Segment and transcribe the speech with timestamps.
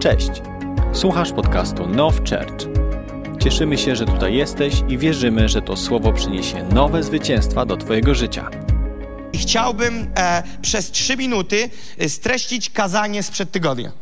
[0.00, 0.30] Cześć.
[0.92, 2.68] Słuchasz podcastu Now Church.
[3.42, 8.14] Cieszymy się, że tutaj jesteś i wierzymy, że to słowo przyniesie nowe zwycięstwa do Twojego
[8.14, 8.50] życia.
[9.34, 13.92] Chciałbym e, przez trzy minuty e, streścić kazanie sprzed tygodnia.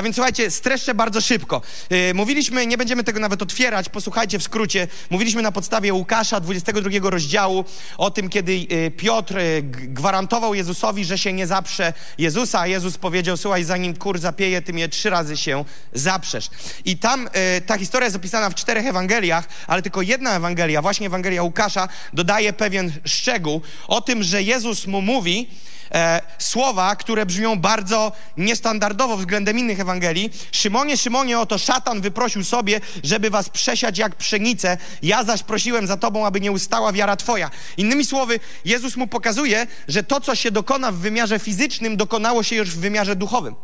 [0.00, 1.62] A więc słuchajcie, streszczę bardzo szybko.
[1.90, 4.88] Yy, mówiliśmy, nie będziemy tego nawet otwierać, posłuchajcie w skrócie.
[5.10, 7.64] Mówiliśmy na podstawie Łukasza 22 rozdziału
[7.98, 12.98] o tym, kiedy yy, Piotr yy, gwarantował Jezusowi, że się nie zaprze Jezusa, a Jezus
[12.98, 16.50] powiedział, słuchaj, zanim kur zapieje, ty mnie trzy razy się zaprzesz.
[16.84, 17.28] I tam
[17.66, 22.52] ta historia jest opisana w czterech Ewangeliach, ale tylko jedna Ewangelia, właśnie Ewangelia Łukasza, dodaje
[22.52, 25.48] pewien szczegół o tym, że Jezus mu mówi,
[25.92, 30.30] e, słowa, które brzmią bardzo niestandardowo względem innych Ewangelii.
[30.52, 34.76] Szymonie, Szymonie, oto szatan wyprosił sobie, żeby was przesiać jak pszenicę.
[35.02, 37.50] Ja zaś prosiłem za tobą, aby nie ustała wiara twoja.
[37.76, 42.56] Innymi słowy, Jezus mu pokazuje, że to, co się dokona w wymiarze fizycznym, dokonało się
[42.56, 43.54] już w wymiarze duchowym.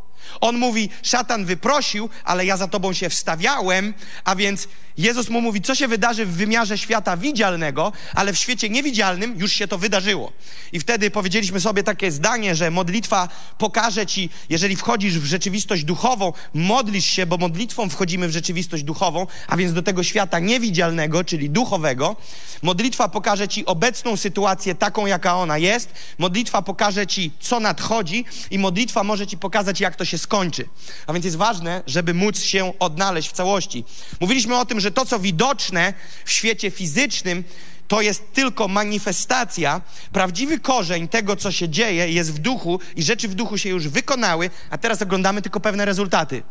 [0.40, 4.68] On mówi, szatan wyprosił, ale ja za tobą się wstawiałem, a więc
[4.98, 9.52] Jezus mu mówi, co się wydarzy w wymiarze świata widzialnego, ale w świecie niewidzialnym już
[9.52, 10.32] się to wydarzyło.
[10.72, 16.32] I wtedy powiedzieliśmy sobie takie zdanie, że modlitwa pokaże ci, jeżeli wchodzisz w rzeczywistość duchową,
[16.54, 21.50] modlisz się, bo modlitwą wchodzimy w rzeczywistość duchową, a więc do tego świata niewidzialnego, czyli
[21.50, 22.16] duchowego.
[22.62, 25.92] Modlitwa pokaże ci obecną sytuację taką, jaka ona jest.
[26.18, 30.68] Modlitwa pokaże ci, co nadchodzi i modlitwa może ci pokazać, jak to się skończy.
[31.06, 33.84] A więc jest ważne, żeby móc się odnaleźć w całości.
[34.20, 37.44] Mówiliśmy o tym, że to, co widoczne w świecie fizycznym,
[37.88, 39.80] to jest tylko manifestacja.
[40.12, 43.88] Prawdziwy korzeń tego, co się dzieje, jest w duchu i rzeczy w duchu się już
[43.88, 46.42] wykonały, a teraz oglądamy tylko pewne rezultaty.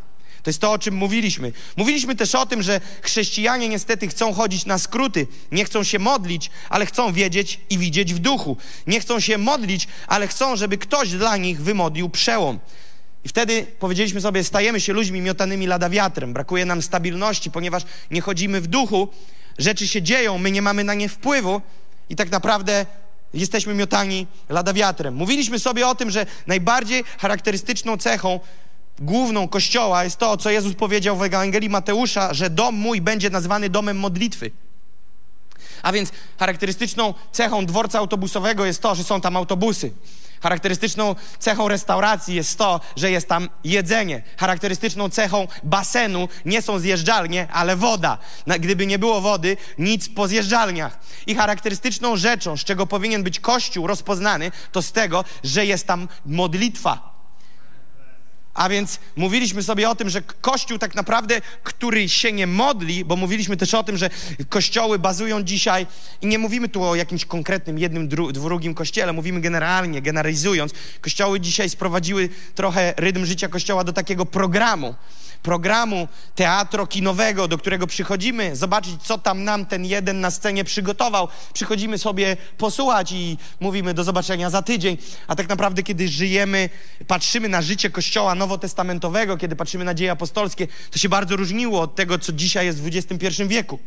[0.44, 1.52] To jest to, o czym mówiliśmy.
[1.78, 6.52] Mówiliśmy też o tym, że chrześcijanie niestety chcą chodzić na skróty, nie chcą się modlić,
[6.70, 8.58] ale chcą wiedzieć i widzieć w duchu.
[8.88, 12.60] Nie chcą się modlić, ale chcą, żeby ktoś dla nich wymodlił przełom.
[13.26, 16.34] I wtedy powiedzieliśmy sobie, stajemy się ludźmi miotanymi lada wiatrem.
[16.34, 19.08] Brakuje nam stabilności, ponieważ nie chodzimy w duchu,
[19.58, 21.62] rzeczy się dzieją, my nie mamy na nie wpływu
[22.10, 22.86] i tak naprawdę
[23.34, 25.16] jesteśmy miotani lada wiatrem.
[25.16, 28.40] Mówiliśmy sobie o tym, że najbardziej charakterystyczną cechą
[29.00, 33.70] główną Kościoła jest to, co Jezus powiedział w Ewangelii Mateusza, że dom mój będzie nazwany
[33.70, 34.52] domem modlitwy.
[35.84, 39.92] A więc charakterystyczną cechą dworca autobusowego jest to, że są tam autobusy.
[40.42, 44.24] Charakterystyczną cechą restauracji jest to, że jest tam jedzenie.
[44.38, 48.18] Charakterystyczną cechą basenu nie są zjeżdżalnie, ale woda.
[48.60, 51.00] Gdyby nie było wody, nic po zjeżdżalniach.
[51.28, 56.08] I charakterystyczną rzeczą, z czego powinien być Kościół rozpoznany, to z tego, że jest tam
[56.26, 57.15] modlitwa.
[58.56, 63.16] A więc mówiliśmy sobie o tym, że Kościół tak naprawdę, który się nie modli, bo
[63.16, 64.10] mówiliśmy też o tym, że
[64.50, 65.88] kościoły bazują dzisiaj,
[66.22, 70.74] i nie mówimy tu o jakimś konkretnym jednym, dru, drugim kościele, mówimy generalnie, generalizując.
[71.02, 74.96] Kościoły dzisiaj sprowadziły trochę rytm życia kościoła do takiego programu
[75.46, 81.28] programu teatro kinowego, do którego przychodzimy, zobaczyć, co tam nam ten jeden na scenie przygotował.
[81.54, 84.98] Przychodzimy sobie posłuchać i mówimy do zobaczenia za tydzień.
[85.28, 86.70] A tak naprawdę, kiedy żyjemy,
[87.08, 91.96] patrzymy na życie Kościoła nowotestamentowego, kiedy patrzymy na dzieje apostolskie, to się bardzo różniło od
[91.96, 93.80] tego, co dzisiaj jest w XXI wieku.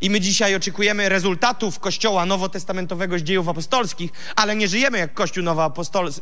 [0.00, 5.44] I my dzisiaj oczekujemy rezultatów Kościoła nowotestamentowego z dziejów apostolskich, ale nie żyjemy jak Kościół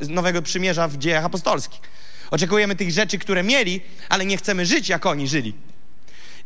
[0.08, 1.80] Nowego Przymierza w dziejach apostolskich.
[2.34, 5.54] Oczekujemy tych rzeczy, które mieli, ale nie chcemy żyć, jak oni żyli.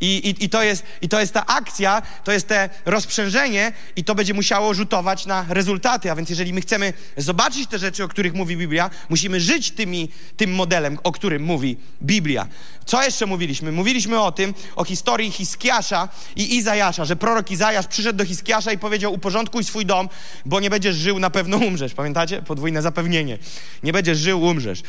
[0.01, 4.05] I, i, i, to jest, I to jest ta akcja, to jest te rozprzężenie, i
[4.05, 6.11] to będzie musiało rzutować na rezultaty.
[6.11, 10.09] A więc, jeżeli my chcemy zobaczyć te rzeczy, o których mówi Biblia, musimy żyć tymi,
[10.37, 12.47] tym modelem, o którym mówi Biblia.
[12.87, 13.73] Co jeszcze mówiliśmy?
[13.73, 18.79] Mówiliśmy o tym, o historii Hiskiasza i Izajasza, że prorok Izajasz przyszedł do Hiskiasza i
[18.79, 20.09] powiedział: Uporządkuj swój dom,
[20.47, 21.95] bo nie będziesz żył, na pewno umrzesz.
[21.95, 22.43] Pamiętacie?
[22.43, 23.39] Podwójne zapewnienie.
[23.83, 24.83] Nie będziesz żył, umrzesz.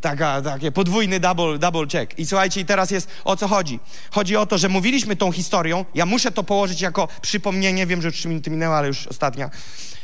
[0.00, 2.18] Taka, takie podwójny double, double check.
[2.18, 3.80] I słuchajcie, i teraz jest o co chodzi.
[4.20, 5.84] Chodzi o to, że mówiliśmy tą historią.
[5.94, 7.86] Ja muszę to położyć jako przypomnienie.
[7.86, 9.50] Wiem, że już trzy minuty minęły, ale już ostatnia.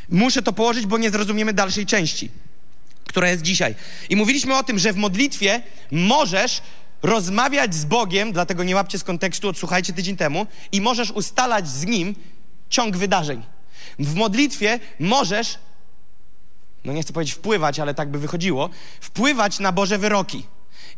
[0.09, 2.31] Muszę to położyć, bo nie zrozumiemy dalszej części,
[3.07, 3.75] która jest dzisiaj.
[4.09, 6.63] I mówiliśmy o tym, że w modlitwie możesz
[7.03, 11.87] rozmawiać z Bogiem, dlatego nie łapcie z kontekstu, odsłuchajcie tydzień temu, i możesz ustalać z
[11.87, 12.15] Nim
[12.69, 13.43] ciąg wydarzeń.
[13.99, 15.59] W modlitwie możesz
[16.85, 18.71] no nie chcę powiedzieć wpływać, ale tak by wychodziło,
[19.01, 20.47] wpływać na Boże wyroki.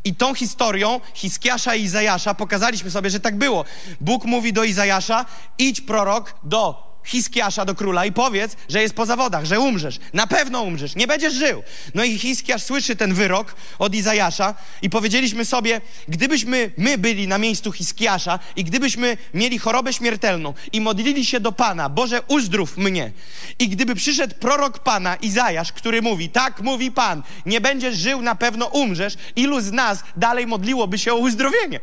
[0.05, 3.65] I tą historią Hiskiasza i Izajasza pokazaliśmy sobie, że tak było.
[4.01, 5.27] Bóg mówi do Izajasza,
[5.59, 9.99] idź prorok do Hiskiasza do króla i powiedz, że jest po zawodach, że umrzesz.
[10.13, 11.63] Na pewno umrzesz, nie będziesz żył.
[11.95, 17.39] No i Hiskiasz słyszy ten wyrok od Izajasza i powiedzieliśmy sobie, gdybyśmy my byli na
[17.39, 23.13] miejscu Hiskiasza i gdybyśmy mieli chorobę śmiertelną i modlili się do Pana, Boże uzdrów mnie.
[23.59, 28.35] I gdyby przyszedł prorok Pana, Izajasz, który mówi, tak mówi Pan, nie będziesz żył, na
[28.35, 31.81] pewno umrzesz, ilu z nas dalej modliłoby się o uzdrowienie?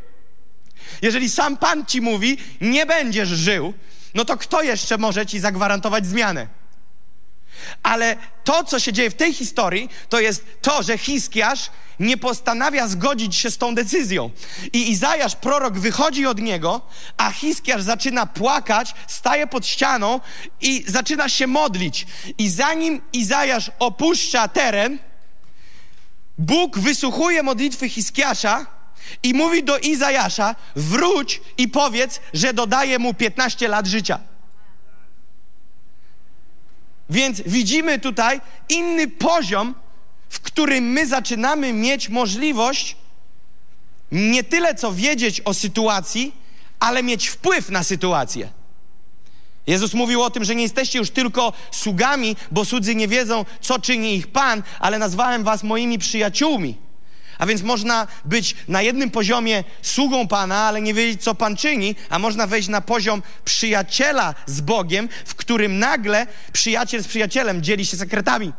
[1.02, 3.74] Jeżeli sam Pan ci mówi, nie będziesz żył,
[4.16, 6.48] no to kto jeszcze może ci zagwarantować zmianę?
[7.84, 11.70] Ale to, co się dzieje w tej historii, to jest to, że Hiskiasz
[12.00, 14.30] nie postanawia zgodzić się z tą decyzją.
[14.74, 16.82] I Izajasz, prorok, wychodzi od niego,
[17.18, 20.20] a Hiskiasz zaczyna płakać, staje pod ścianą
[20.62, 22.08] i zaczyna się modlić.
[22.38, 24.98] I zanim Izajasz opuszcza teren,
[26.38, 28.66] Bóg wysłuchuje modlitwy Hiskiasza
[29.24, 34.20] i mówi do Izajasza: wróć i powiedz, że dodaje mu 15 lat życia.
[37.10, 39.76] Więc widzimy tutaj inny poziom,
[40.30, 42.96] w którym my zaczynamy mieć możliwość
[44.12, 46.34] nie tyle co wiedzieć o sytuacji,
[46.80, 48.50] ale mieć wpływ na sytuację.
[49.68, 53.80] Jezus mówił o tym, że nie jesteście już tylko sługami, bo słudzy nie wiedzą, co
[53.80, 56.85] czyni ich Pan, ale nazwałem was moimi przyjaciółmi.
[57.38, 61.96] A więc można być na jednym poziomie sługą Pana, ale nie wiedzieć, co Pan czyni,
[62.10, 67.86] a można wejść na poziom przyjaciela z Bogiem, w którym nagle przyjaciel z przyjacielem dzieli
[67.86, 68.54] się sekretami.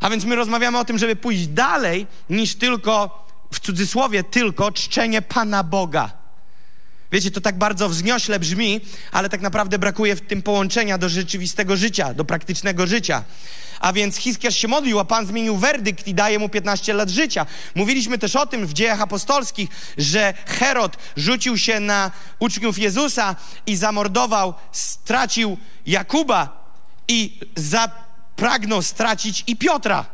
[0.00, 5.22] A więc my rozmawiamy o tym, żeby pójść dalej niż tylko, w cudzysłowie, tylko czczenie
[5.22, 6.18] Pana Boga.
[7.12, 8.80] Wiecie, to tak bardzo wzniośle brzmi,
[9.12, 13.24] ale tak naprawdę brakuje w tym połączenia do rzeczywistego życia, do praktycznego życia.
[13.80, 17.46] A więc Hiskiarz się modlił, a Pan zmienił werdykt i daje mu 15 lat życia.
[17.74, 23.36] Mówiliśmy też o tym w dziejach apostolskich, że Herod rzucił się na uczniów Jezusa
[23.66, 26.72] i zamordował, stracił Jakuba
[27.08, 30.06] i zapragnął stracić i Piotra.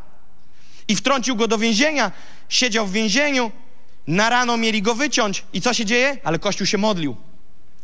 [0.87, 2.11] I wtrącił go do więzienia,
[2.49, 3.51] siedział w więzieniu,
[4.07, 5.43] na rano mieli go wyciąć.
[5.53, 6.17] I co się dzieje?
[6.23, 7.15] Ale Kościół się modlił.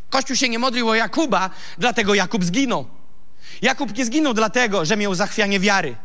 [0.09, 3.00] Kościół się nie modlił o Jakuba, dlatego Jakub zginął.
[3.62, 5.95] Jakub nie zginął dlatego, że miał zachwianie wiary.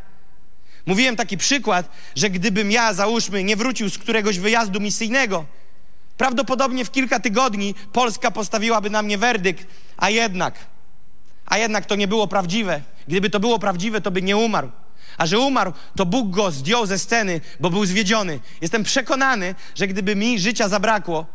[0.85, 5.45] Mówiłem taki przykład, że gdybym ja, załóżmy, nie wrócił z któregoś wyjazdu misyjnego,
[6.17, 9.67] prawdopodobnie w kilka tygodni Polska postawiłaby na mnie werdykt,
[9.97, 10.55] a jednak,
[11.45, 12.81] a jednak to nie było prawdziwe.
[13.07, 14.71] Gdyby to było prawdziwe, to by nie umarł.
[15.17, 18.39] A że umarł, to Bóg go zdjął ze sceny, bo był zwiedziony.
[18.61, 21.25] Jestem przekonany, że gdyby mi życia zabrakło,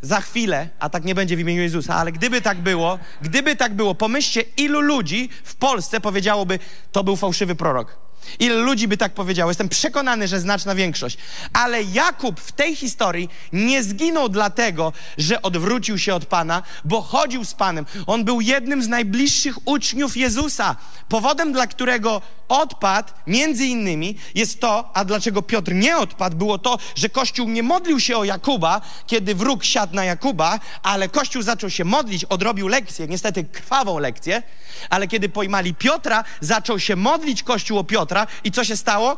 [0.00, 3.74] za chwilę, a tak nie będzie w imieniu Jezusa, ale gdyby tak było, gdyby tak
[3.74, 6.58] było, pomyślcie, ilu ludzi w Polsce powiedziałoby,
[6.92, 8.05] to był fałszywy prorok.
[8.38, 9.50] Ile ludzi by tak powiedziało?
[9.50, 11.18] Jestem przekonany, że znaczna większość.
[11.52, 17.44] Ale Jakub w tej historii nie zginął dlatego, że odwrócił się od Pana, bo chodził
[17.44, 17.86] z Panem.
[18.06, 20.76] On był jednym z najbliższych uczniów Jezusa.
[21.08, 26.78] Powodem, dla którego odpadł, między innymi, jest to, a dlaczego Piotr nie odpadł, było to,
[26.94, 31.70] że Kościół nie modlił się o Jakuba, kiedy wróg siadł na Jakuba, ale Kościół zaczął
[31.70, 34.42] się modlić, odrobił lekcję, niestety krwawą lekcję,
[34.90, 39.16] ale kiedy pojmali Piotra, zaczął się modlić Kościół o Piotra i co się stało?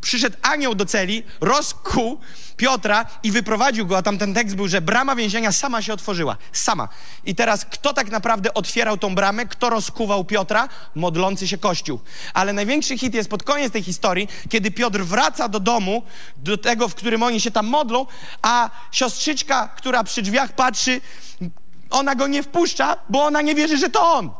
[0.00, 2.20] przyszedł anioł do celi, rozkuł
[2.56, 6.36] Piotra i wyprowadził go, a tam ten tekst był, że brama więzienia sama się otworzyła.
[6.52, 6.88] Sama.
[7.24, 9.46] I teraz kto tak naprawdę otwierał tą bramę?
[9.46, 10.68] Kto rozkuwał Piotra?
[10.94, 12.00] Modlący się Kościół.
[12.34, 16.02] Ale największy hit jest pod koniec tej historii, kiedy Piotr wraca do domu,
[16.36, 18.06] do tego, w którym oni się tam modlą,
[18.42, 21.00] a siostrzyczka, która przy drzwiach patrzy,
[21.90, 24.30] ona go nie wpuszcza, bo ona nie wierzy, że to on.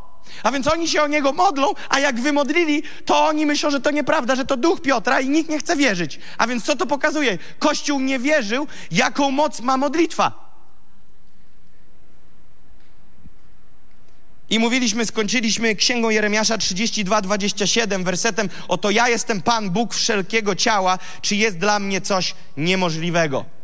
[0.43, 3.91] A więc oni się o niego modlą, a jak wymodlili, to oni myślą, że to
[3.91, 6.21] nieprawda, że to duch Piotra i nikt nie chce wierzyć.
[6.39, 7.39] A więc co to pokazuje?
[7.59, 10.49] Kościół nie wierzył, jaką moc ma modlitwa.
[14.51, 20.99] I mówiliśmy, skończyliśmy Księgą Jeremiasza 32, 27, wersetem Oto ja jestem Pan, Bóg wszelkiego ciała,
[21.23, 23.58] czy jest dla mnie coś niemożliwego?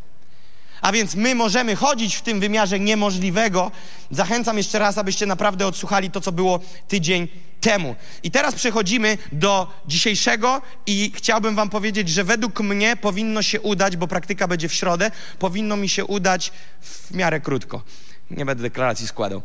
[0.85, 3.71] A więc my możemy chodzić w tym wymiarze niemożliwego.
[4.11, 7.27] Zachęcam jeszcze raz, abyście naprawdę odsłuchali to, co było tydzień
[7.61, 7.95] temu.
[8.23, 13.97] I teraz przechodzimy do dzisiejszego i chciałbym wam powiedzieć, że według mnie powinno się udać,
[13.97, 16.51] bo praktyka będzie w środę, powinno mi się udać
[16.81, 17.81] w miarę krótko.
[18.31, 19.41] Nie będę deklaracji składał.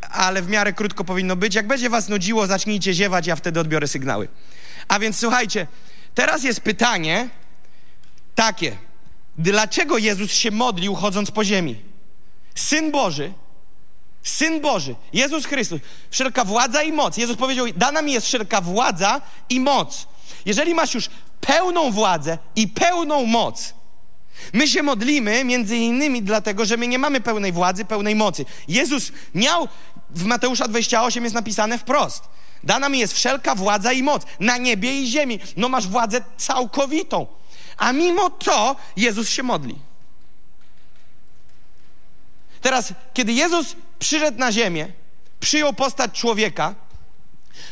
[0.00, 1.54] Ale w miarę krótko powinno być.
[1.54, 4.28] Jak będzie was nudziło, zacznijcie ziewać, ja wtedy odbiorę sygnały.
[4.88, 5.66] A więc słuchajcie,
[6.14, 7.28] teraz jest pytanie
[8.34, 8.76] takie.
[9.38, 11.76] Dlaczego Jezus się modlił chodząc po ziemi?
[12.54, 13.32] Syn Boży,
[14.22, 17.16] Syn Boży, Jezus Chrystus, wszelka władza i moc.
[17.16, 20.06] Jezus powiedział: Dana mi jest wszelka władza i moc.
[20.46, 21.10] Jeżeli masz już
[21.40, 23.74] pełną władzę i pełną moc,
[24.52, 28.44] my się modlimy między innymi dlatego, że my nie mamy pełnej władzy, pełnej mocy.
[28.68, 29.68] Jezus miał
[30.10, 32.24] w Mateusza 28 jest napisane wprost.
[32.64, 35.40] Dana mi jest wszelka władza i moc na niebie i ziemi.
[35.56, 37.26] No masz władzę całkowitą.
[37.82, 39.78] A mimo to Jezus się modli.
[42.60, 44.92] Teraz, kiedy Jezus przyszedł na ziemię,
[45.40, 46.74] przyjął postać człowieka,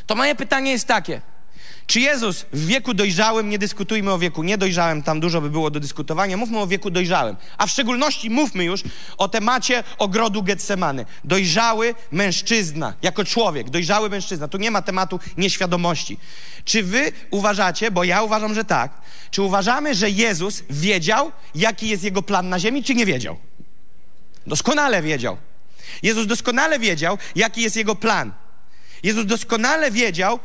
[0.07, 1.21] to moje pytanie jest takie.
[1.90, 5.80] Czy Jezus w wieku dojrzałym, nie dyskutujmy o wieku niedojrzałym, tam dużo by było do
[5.80, 7.37] dyskutowania, mówmy o wieku dojrzałym.
[7.59, 8.82] A w szczególności mówmy już
[9.16, 11.04] o temacie ogrodu Getsemany.
[11.25, 14.49] Dojrzały mężczyzna, jako człowiek, dojrzały mężczyzna.
[14.49, 16.18] Tu nie ma tematu nieświadomości.
[16.64, 22.04] Czy wy uważacie, bo ja uważam, że tak, czy uważamy, że Jezus wiedział, jaki jest
[22.04, 23.37] jego plan na ziemi, czy nie wiedział?
[24.47, 25.37] Doskonale wiedział.
[26.02, 28.32] Jezus doskonale wiedział, jaki jest jego plan.
[29.02, 30.38] Jezus doskonale wiedział,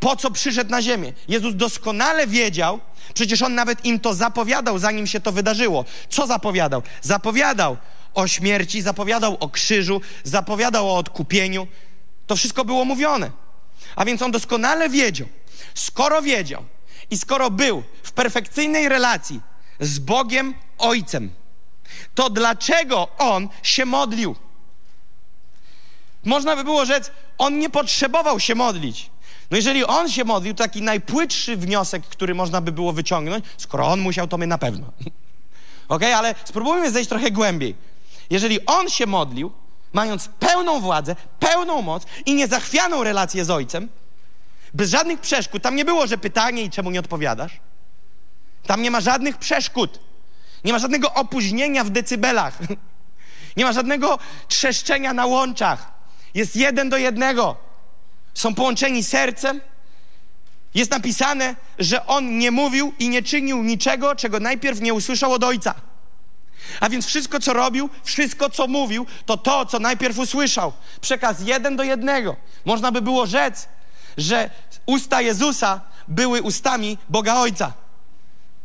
[0.00, 1.12] po co przyszedł na ziemię.
[1.28, 2.80] Jezus doskonale wiedział,
[3.14, 5.84] przecież on nawet im to zapowiadał, zanim się to wydarzyło.
[6.08, 6.82] Co zapowiadał?
[7.02, 7.76] Zapowiadał
[8.14, 11.66] o śmierci, zapowiadał o krzyżu, zapowiadał o odkupieniu.
[12.26, 13.30] To wszystko było mówione.
[13.96, 15.28] A więc on doskonale wiedział.
[15.74, 16.64] Skoro wiedział
[17.10, 19.40] i skoro był w perfekcyjnej relacji
[19.80, 21.30] z Bogiem Ojcem,
[22.14, 24.36] to dlaczego on się modlił?
[26.24, 29.10] Można by było rzec, on nie potrzebował się modlić.
[29.50, 33.86] No jeżeli on się modlił, to taki najpłytszy wniosek, który można by było wyciągnąć, skoro
[33.86, 34.86] on musiał, to my na pewno.
[35.88, 37.74] ok, ale spróbujmy zejść trochę głębiej.
[38.30, 39.52] Jeżeli on się modlił,
[39.92, 43.88] mając pełną władzę, pełną moc i niezachwianą relację z ojcem,
[44.74, 47.60] bez żadnych przeszkód, tam nie było, że pytanie i czemu nie odpowiadasz.
[48.66, 50.00] Tam nie ma żadnych przeszkód.
[50.64, 52.58] Nie ma żadnego opóźnienia w decybelach.
[53.56, 55.92] Nie ma żadnego trzeszczenia na łączach.
[56.34, 57.56] Jest jeden do jednego.
[58.34, 59.60] Są połączeni sercem.
[60.74, 65.44] Jest napisane, że on nie mówił i nie czynił niczego, czego najpierw nie usłyszał od
[65.44, 65.74] ojca.
[66.80, 70.72] A więc wszystko, co robił, wszystko, co mówił, to to, co najpierw usłyszał.
[71.00, 72.36] Przekaz jeden do jednego.
[72.64, 73.68] Można by było rzec,
[74.16, 74.50] że
[74.86, 77.72] usta Jezusa były ustami Boga Ojca.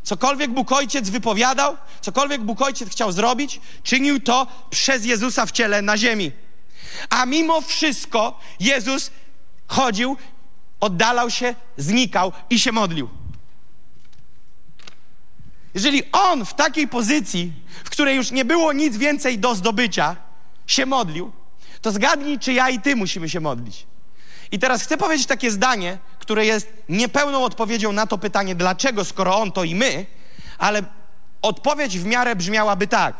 [0.02, 5.82] Cokolwiek Bóg Ojciec wypowiadał, cokolwiek Bóg Ojciec chciał zrobić, czynił to przez Jezusa w ciele
[5.82, 6.32] na ziemi.
[7.10, 9.10] A mimo wszystko Jezus
[9.66, 10.16] chodził,
[10.80, 13.08] oddalał się, znikał i się modlił.
[15.74, 17.52] Jeżeli on w takiej pozycji,
[17.84, 20.16] w której już nie było nic więcej do zdobycia,
[20.66, 21.32] się modlił,
[21.80, 23.86] to zgadnij, czy ja i ty musimy się modlić.
[24.52, 29.38] I teraz chcę powiedzieć takie zdanie, które jest niepełną odpowiedzią na to pytanie, dlaczego, skoro
[29.40, 30.06] on to i my,
[30.58, 30.82] ale
[31.42, 33.16] odpowiedź w miarę brzmiałaby tak.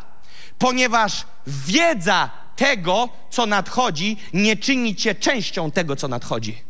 [0.58, 6.62] Ponieważ wiedza tego, co nadchodzi, nie czyni cię częścią tego, co nadchodzi.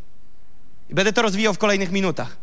[0.90, 2.36] I będę to rozwijał w kolejnych minutach.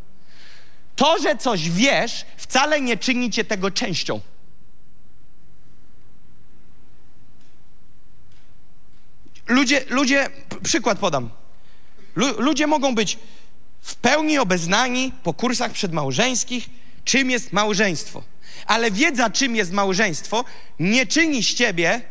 [0.96, 4.20] To, że coś wiesz, wcale nie czyni cię tego częścią.
[9.48, 10.30] Ludzie, ludzie,
[10.64, 11.30] przykład podam.
[12.16, 13.20] Ludzie mogą być
[13.82, 16.70] w pełni obeznani po kursach przedmałżeńskich,
[17.04, 18.24] czym jest małżeństwo.
[18.66, 20.46] Ale wiedza, czym jest małżeństwo,
[20.80, 22.02] nie czyni z ciebie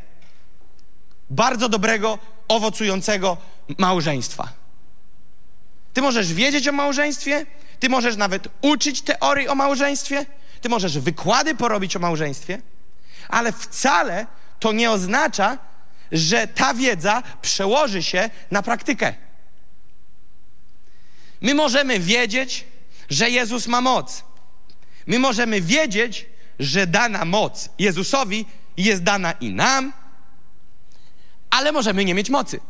[1.30, 2.18] bardzo dobrego,
[2.48, 3.36] owocującego
[3.78, 4.48] małżeństwa.
[5.92, 7.46] Ty możesz wiedzieć o małżeństwie,
[7.80, 10.26] ty możesz nawet uczyć teorii o małżeństwie,
[10.60, 12.62] ty możesz wykłady porobić o małżeństwie,
[13.28, 14.26] ale wcale
[14.58, 15.58] to nie oznacza,
[16.12, 19.14] że ta wiedza przełoży się na praktykę.
[21.40, 22.64] My możemy wiedzieć,
[23.10, 24.24] że Jezus ma moc.
[25.06, 26.26] My możemy wiedzieć,
[26.58, 28.46] że dana moc Jezusowi
[28.76, 29.92] jest dana i nam,
[31.50, 32.60] ale możemy nie mieć mocy.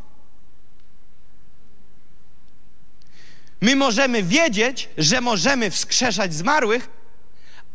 [3.61, 6.89] My możemy wiedzieć, że możemy wskrzeszać zmarłych,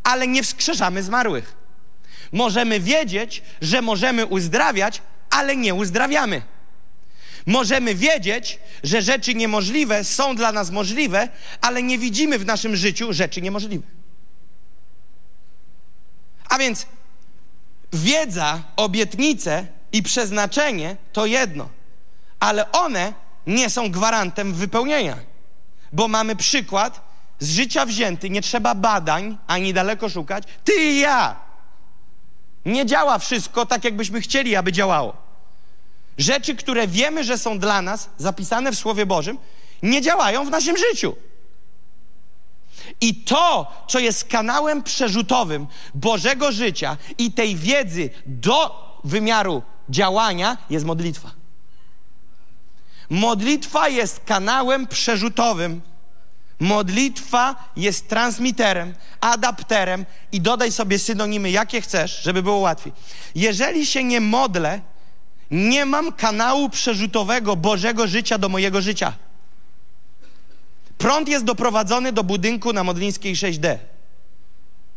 [0.04, 1.56] ale nie wskrzeszamy zmarłych.
[2.32, 6.42] Możemy wiedzieć, że możemy uzdrawiać, ale nie uzdrawiamy.
[7.46, 11.28] Możemy wiedzieć, że rzeczy niemożliwe są dla nas możliwe,
[11.60, 13.86] ale nie widzimy w naszym życiu rzeczy niemożliwe.
[16.48, 16.86] A więc
[17.92, 21.68] wiedza, obietnice i przeznaczenie to jedno,
[22.40, 23.12] ale one
[23.46, 25.16] nie są gwarantem wypełnienia,
[25.92, 27.00] bo mamy przykład
[27.38, 30.44] z życia wzięty, nie trzeba badań ani daleko szukać.
[30.64, 31.36] Ty i ja.
[32.64, 35.16] Nie działa wszystko tak, jakbyśmy chcieli, aby działało.
[36.18, 39.38] Rzeczy, które wiemy, że są dla nas zapisane w Słowie Bożym,
[39.82, 41.16] nie działają w naszym życiu.
[43.00, 50.86] I to, co jest kanałem przerzutowym Bożego życia i tej wiedzy do wymiaru działania, jest
[50.86, 51.30] modlitwa.
[53.10, 55.80] Modlitwa jest kanałem przerzutowym.
[56.60, 62.92] Modlitwa jest transmiterem, adapterem i dodaj sobie synonimy, jakie chcesz, żeby było łatwiej.
[63.34, 64.80] Jeżeli się nie modlę,
[65.50, 69.12] nie mam kanału przerzutowego Bożego życia do mojego życia.
[70.98, 73.78] Prąd jest doprowadzony do budynku na Modlińskiej 6D.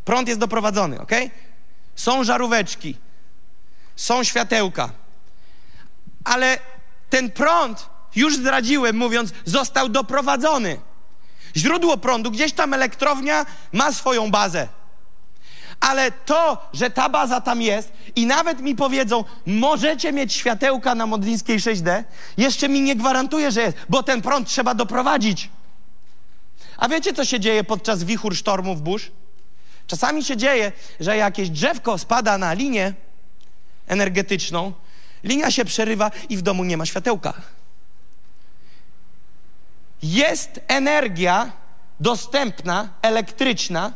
[0.06, 1.12] Prąd jest doprowadzony, ok?
[1.96, 2.96] Są żaróweczki,
[4.00, 4.90] są światełka,
[6.24, 6.58] ale
[7.10, 10.80] ten prąd, już zdradziłem mówiąc, został doprowadzony.
[11.56, 14.68] Źródło prądu, gdzieś tam elektrownia ma swoją bazę.
[15.80, 21.06] Ale to, że ta baza tam jest i nawet mi powiedzą, możecie mieć światełka na
[21.06, 22.04] Modlińskiej 6D,
[22.38, 25.50] jeszcze mi nie gwarantuje, że jest, bo ten prąd trzeba doprowadzić.
[26.78, 29.12] A wiecie, co się dzieje podczas wichur, sztormów, burz?
[29.88, 32.94] Czasami się dzieje, że jakieś drzewko spada na linię
[33.90, 34.74] energetyczną,
[35.24, 37.34] linia się przerywa i w domu nie ma światełka.
[40.04, 41.52] Jest energia
[42.00, 43.94] dostępna, elektryczna,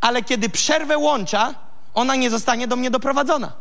[0.00, 1.54] ale kiedy przerwę łącza,
[1.94, 3.52] ona nie zostanie do mnie doprowadzona.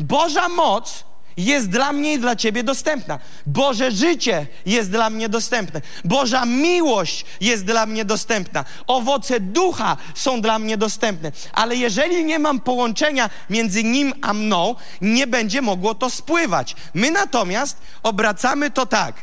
[0.00, 1.04] Boża moc
[1.36, 3.18] jest dla mnie i dla ciebie dostępna.
[3.46, 5.80] Boże życie jest dla mnie dostępne.
[6.04, 8.64] Boża miłość jest dla mnie dostępna.
[8.86, 11.32] Owoce ducha są dla mnie dostępne.
[11.52, 16.76] Ale jeżeli nie mam połączenia między nim a mną, nie będzie mogło to spływać.
[16.94, 19.14] My natomiast obracamy to tak.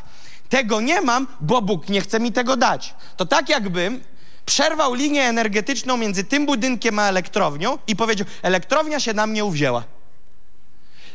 [0.48, 2.94] Tego nie mam, bo Bóg nie chce mi tego dać.
[3.16, 4.00] To tak jakbym
[4.46, 9.97] przerwał linię energetyczną między tym budynkiem a elektrownią i powiedział: Elektrownia się na mnie uwzięła.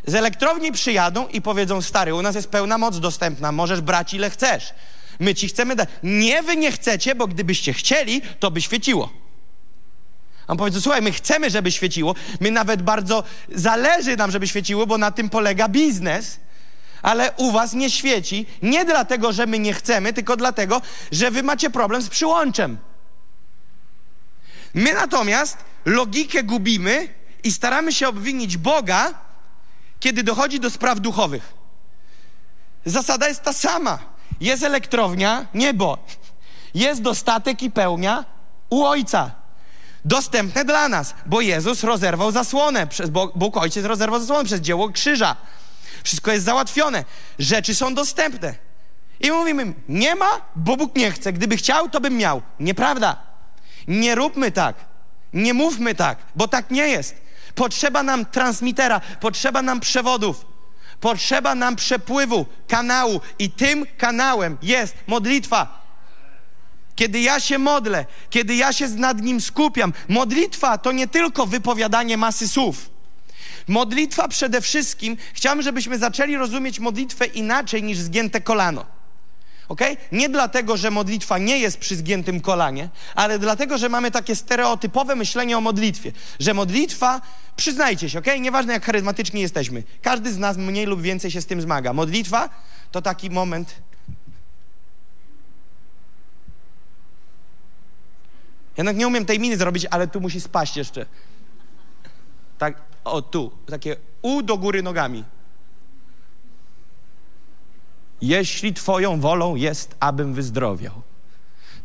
[0.07, 4.29] Z elektrowni przyjadą i powiedzą: Stary, u nas jest pełna moc dostępna, możesz brać ile
[4.29, 4.73] chcesz.
[5.19, 5.89] My ci chcemy dać.
[6.03, 9.09] Nie, wy nie chcecie, bo gdybyście chcieli, to by świeciło.
[10.47, 12.15] A on powie: Słuchaj, my chcemy, żeby świeciło.
[12.39, 13.23] My nawet bardzo
[13.55, 16.39] zależy nam, żeby świeciło, bo na tym polega biznes.
[17.01, 20.81] Ale u was nie świeci nie dlatego, że my nie chcemy, tylko dlatego,
[21.11, 22.77] że wy macie problem z przyłączem.
[24.73, 27.07] My natomiast logikę gubimy
[27.43, 29.13] i staramy się obwinić Boga,
[30.03, 31.53] kiedy dochodzi do spraw duchowych.
[32.85, 33.99] Zasada jest ta sama.
[34.41, 35.97] Jest elektrownia, niebo.
[36.73, 38.25] Jest dostatek i pełnia
[38.69, 39.31] u Ojca.
[40.05, 45.35] Dostępne dla nas, bo Jezus rozerwał zasłonę, przez, Bóg Ojciec rozerwał zasłonę przez dzieło krzyża.
[46.03, 47.05] Wszystko jest załatwione.
[47.39, 48.55] Rzeczy są dostępne.
[49.19, 51.33] I mówimy, nie ma, bo Bóg nie chce.
[51.33, 52.41] Gdyby chciał, to bym miał.
[52.59, 53.17] Nieprawda.
[53.87, 54.75] Nie róbmy tak.
[55.33, 57.23] Nie mówmy tak, bo tak nie jest.
[57.55, 60.45] Potrzeba nam transmitera, potrzeba nam przewodów,
[60.99, 65.83] potrzeba nam przepływu, kanału i tym kanałem jest modlitwa.
[66.95, 72.17] Kiedy ja się modlę, kiedy ja się nad nim skupiam, modlitwa to nie tylko wypowiadanie
[72.17, 72.89] masy słów.
[73.67, 78.85] Modlitwa przede wszystkim, chciałbym, żebyśmy zaczęli rozumieć modlitwę inaczej niż zgięte kolano.
[79.73, 79.81] Ok?
[80.11, 85.15] Nie dlatego, że modlitwa nie jest przy zgiętym kolanie, ale dlatego, że mamy takie stereotypowe
[85.15, 87.21] myślenie o modlitwie, że modlitwa,
[87.55, 88.25] przyznajcie się, ok?
[88.39, 91.93] Nieważne jak charyzmatyczni jesteśmy, każdy z nas mniej lub więcej się z tym zmaga.
[91.93, 92.49] Modlitwa
[92.91, 93.75] to taki moment.
[98.77, 101.05] Nawet nie umiem tej miny zrobić, ale tu musi spaść jeszcze.
[102.57, 105.23] Tak, o tu, takie u do góry nogami.
[108.23, 111.01] Jeśli Twoją wolą jest, abym wyzdrowiał.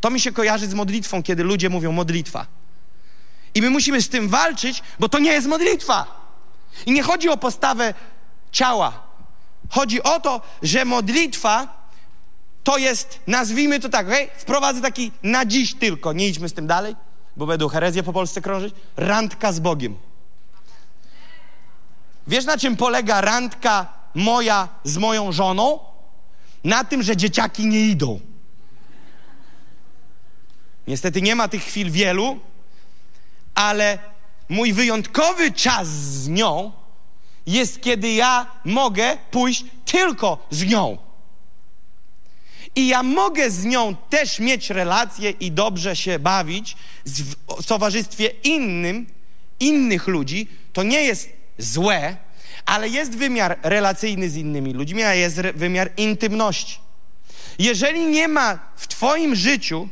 [0.00, 2.46] To mi się kojarzy z modlitwą, kiedy ludzie mówią modlitwa.
[3.54, 6.06] I my musimy z tym walczyć, bo to nie jest modlitwa.
[6.86, 7.94] I nie chodzi o postawę
[8.52, 9.02] ciała.
[9.70, 11.78] Chodzi o to, że modlitwa
[12.64, 14.28] to jest, nazwijmy to tak, okay?
[14.36, 16.96] wprowadzę taki na dziś tylko, nie idźmy z tym dalej,
[17.36, 19.96] bo będą herezje po Polsce krążyć, randka z Bogiem.
[22.26, 25.87] Wiesz, na czym polega randka moja z moją żoną?
[26.64, 28.20] Na tym, że dzieciaki nie idą.
[30.86, 32.40] Niestety nie ma tych chwil wielu,
[33.54, 33.98] ale
[34.48, 36.72] mój wyjątkowy czas z nią
[37.46, 40.98] jest, kiedy ja mogę pójść tylko z nią.
[42.76, 46.76] I ja mogę z nią też mieć relacje i dobrze się bawić
[47.46, 49.06] w towarzystwie innym,
[49.60, 50.48] innych ludzi.
[50.72, 52.16] To nie jest złe,
[52.68, 56.78] ale jest wymiar relacyjny z innymi ludźmi, a jest wymiar intymności.
[57.58, 59.88] Jeżeli nie ma w Twoim życiu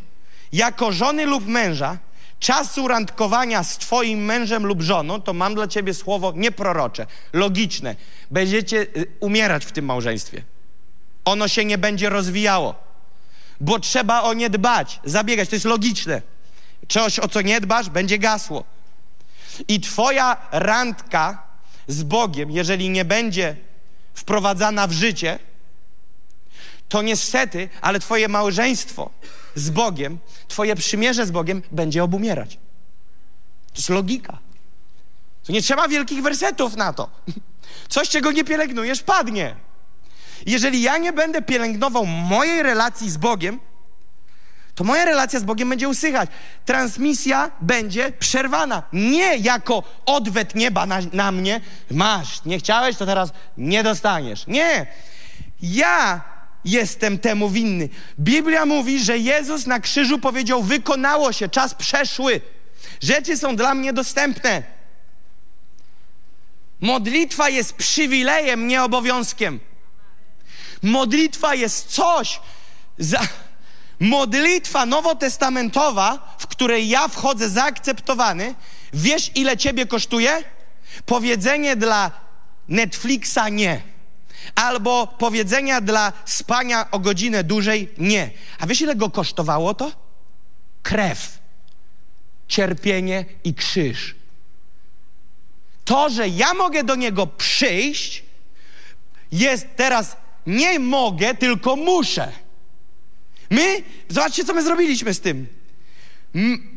[0.53, 1.99] jako żony lub męża
[2.39, 7.97] czasu randkowania z Twoim mężem lub żoną, to mam dla Ciebie słowo nieprorocze, logiczne.
[8.31, 10.43] Będziecie y, umierać w tym małżeństwie.
[11.25, 12.75] Ono się nie będzie rozwijało,
[13.61, 15.49] bo trzeba o nie dbać, zabiegać.
[15.49, 16.23] To jest logiczne.
[16.89, 18.65] Coś, o co nie dbasz, będzie gasło.
[19.69, 21.46] I Twoja randka
[21.89, 23.57] z Bogiem, jeżeli nie będzie
[24.15, 25.39] wprowadzana w życie,
[26.89, 29.11] to niestety, ale Twoje małżeństwo
[29.55, 30.19] z Bogiem,
[30.49, 32.55] Twoje przymierze z Bogiem będzie obumierać.
[33.73, 34.39] To jest logika.
[35.45, 37.11] To nie trzeba wielkich wersetów na to.
[37.89, 39.57] Coś, czego nie pielęgnujesz, padnie.
[40.47, 43.61] Jeżeli ja nie będę pielęgnował mojej relacji z Bogiem,
[44.77, 46.31] to moja relacja z Bogiem będzie usychać.
[46.65, 48.83] Transmisja będzie przerwana.
[48.93, 51.61] Nie jako odwet nieba na, na mnie.
[51.91, 54.47] Masz, nie chciałeś, to teraz nie dostaniesz.
[54.47, 54.87] Nie.
[55.63, 56.21] Ja
[56.65, 57.89] jestem temu winny.
[58.21, 62.41] Biblia mówi, że Jezus na krzyżu powiedział: Wykonało się, czas przeszły.
[63.01, 64.63] Rzeczy są dla mnie dostępne.
[66.81, 69.61] Modlitwa jest przywilejem, nie obowiązkiem.
[70.83, 72.41] Modlitwa jest coś.
[72.99, 73.21] Za...
[74.01, 78.55] Modlitwa nowotestamentowa, w której ja wchodzę zaakceptowany,
[78.93, 80.45] wiesz ile ciebie kosztuje?
[81.07, 82.11] Powiedzenie dla
[82.69, 83.83] Netflixa nie.
[84.55, 88.31] Albo powiedzenia dla spania o godzinę dłużej nie.
[88.59, 89.93] A wiesz ile go kosztowało to?
[90.83, 91.39] Krew,
[92.49, 94.15] cierpienie i krzyż.
[95.85, 98.25] To, że ja mogę do niego przyjść,
[99.33, 102.33] jest teraz nie mogę, tylko muszę.
[103.51, 105.47] My, zobaczcie, co my zrobiliśmy z tym.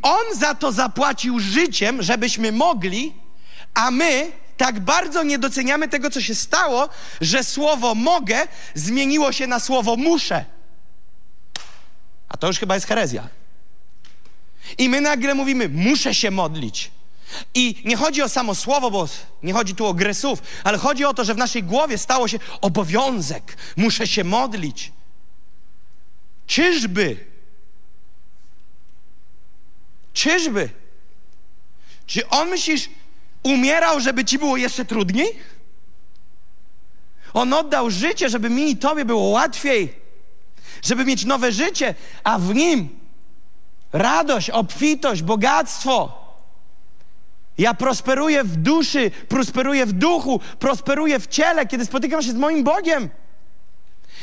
[0.01, 3.13] On za to zapłacił życiem, żebyśmy mogli,
[3.73, 6.89] a my tak bardzo nie doceniamy tego, co się stało,
[7.21, 10.45] że słowo mogę zmieniło się na słowo muszę.
[12.29, 13.27] A to już chyba jest herezja.
[14.77, 16.91] I my nagle mówimy, muszę się modlić.
[17.53, 19.07] I nie chodzi o samo słowo, bo
[19.43, 22.27] nie chodzi tu o grę słów, ale chodzi o to, że w naszej głowie stało
[22.27, 23.57] się obowiązek.
[23.77, 24.91] Muszę się modlić.
[26.49, 27.17] Czyżby?
[30.13, 30.69] Czyżby?
[32.05, 32.89] Czy on myślisz,
[33.43, 35.39] umierał, żeby ci było jeszcze trudniej?
[37.33, 39.93] On oddał życie, żeby mi i tobie było łatwiej,
[40.83, 42.99] żeby mieć nowe życie, a w nim
[43.93, 46.25] radość, obfitość, bogactwo.
[47.57, 52.63] Ja prosperuję w duszy, prosperuję w duchu, prosperuję w ciele, kiedy spotykam się z moim
[52.63, 53.09] Bogiem.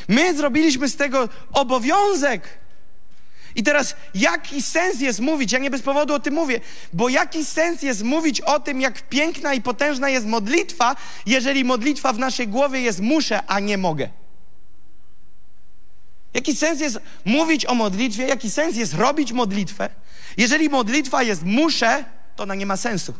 [0.08, 2.48] My zrobiliśmy z tego obowiązek.
[3.56, 6.60] I teraz jaki sens jest mówić, ja nie bez powodu o tym mówię,
[6.92, 12.12] bo jaki sens jest mówić o tym, jak piękna i potężna jest modlitwa, jeżeli modlitwa
[12.12, 14.08] w naszej głowie jest muszę, a nie mogę.
[16.34, 19.88] Jaki sens jest mówić o modlitwie, jaki sens jest robić modlitwę,
[20.36, 22.04] jeżeli modlitwa jest muszę,
[22.36, 23.14] to ona nie ma sensu.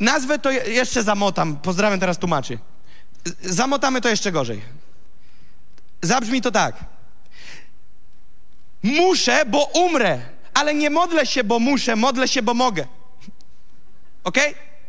[0.00, 1.56] Nazwę to jeszcze zamotam.
[1.56, 2.58] Pozdrawiam teraz tłumaczy.
[3.42, 4.62] Zamotamy to jeszcze gorzej.
[6.02, 6.76] Zabrzmi to tak.
[8.82, 10.20] Muszę, bo umrę,
[10.54, 12.86] ale nie modlę się, bo muszę, modlę się, bo mogę.
[14.24, 14.38] Ok?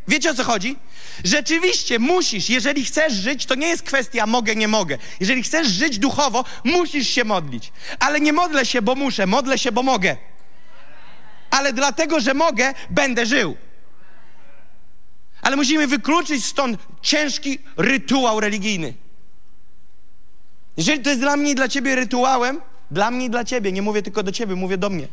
[0.07, 0.77] Wiecie o co chodzi?
[1.23, 4.97] Rzeczywiście musisz, jeżeli chcesz żyć, to nie jest kwestia mogę, nie mogę.
[5.19, 7.71] Jeżeli chcesz żyć duchowo, musisz się modlić.
[7.99, 10.17] Ale nie modlę się, bo muszę, modlę się, bo mogę.
[11.49, 13.57] Ale dlatego, że mogę, będę żył.
[15.45, 18.93] Ale musimy wykluczyć stąd ciężki rytuał religijny.
[20.77, 23.81] Jeżeli to jest dla mnie i dla ciebie rytuałem, dla mnie i dla ciebie, nie
[23.81, 25.07] mówię tylko do ciebie, mówię do mnie.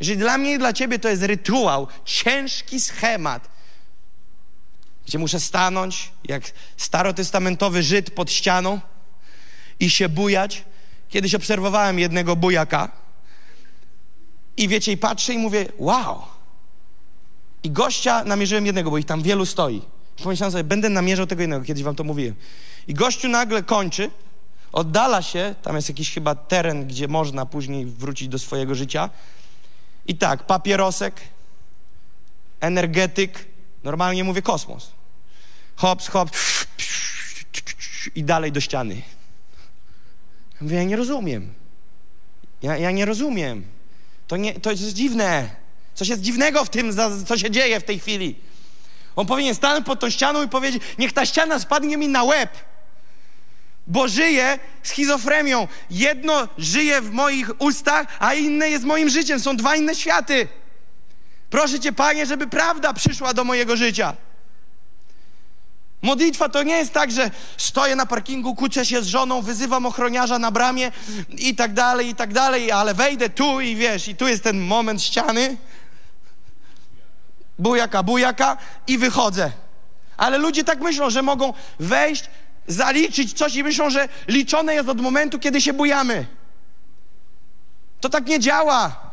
[0.00, 3.48] Jeżeli dla mnie i dla ciebie to jest rytuał, ciężki schemat,
[5.06, 6.42] gdzie muszę stanąć jak
[6.76, 8.80] starotestamentowy Żyd pod ścianą
[9.80, 10.64] i się bujać.
[11.08, 12.88] Kiedyś obserwowałem jednego bujaka
[14.56, 16.22] i wiecie, i patrzę i mówię, wow,
[17.62, 19.82] i gościa namierzyłem jednego, bo ich tam wielu stoi.
[20.22, 22.34] Pomyślałem sobie, będę namierzał tego jednego, kiedyś wam to mówiłem.
[22.88, 24.10] I gościu nagle kończy,
[24.72, 29.10] oddala się, tam jest jakiś chyba teren, gdzie można później wrócić do swojego życia.
[30.06, 31.20] I tak, papierosek,
[32.60, 33.46] energetyk,
[33.84, 34.92] normalnie mówię kosmos.
[35.76, 36.66] Hops, hops,
[38.14, 39.02] i dalej do ściany.
[40.60, 41.54] Mówię, ja nie rozumiem.
[42.62, 43.64] Ja, ja nie rozumiem.
[44.26, 45.61] To, nie, to jest dziwne.
[45.94, 48.36] Coś jest dziwnego w tym, co się dzieje w tej chwili.
[49.16, 52.50] On powinien stanąć pod tą ścianą i powiedzieć: Niech ta ściana spadnie mi na łeb.
[53.86, 55.68] Bo żyję schizofrenią.
[55.90, 59.40] Jedno żyje w moich ustach, a inne jest moim życiem.
[59.40, 60.48] Są dwa inne światy.
[61.50, 64.16] Proszę Cię, Panie, żeby prawda przyszła do mojego życia.
[66.02, 70.38] Modlitwa to nie jest tak, że stoję na parkingu, kłócę się z żoną, wyzywam ochroniarza
[70.38, 70.92] na bramie
[71.28, 74.60] i tak dalej, i tak dalej, ale wejdę tu i wiesz, i tu jest ten
[74.60, 75.56] moment ściany
[77.62, 79.50] bujaka, bujaka i wychodzę.
[80.16, 82.30] Ale ludzie tak myślą, że mogą wejść,
[82.66, 86.26] zaliczyć coś i myślą, że liczone jest od momentu, kiedy się bujamy.
[88.00, 89.12] To tak nie działa.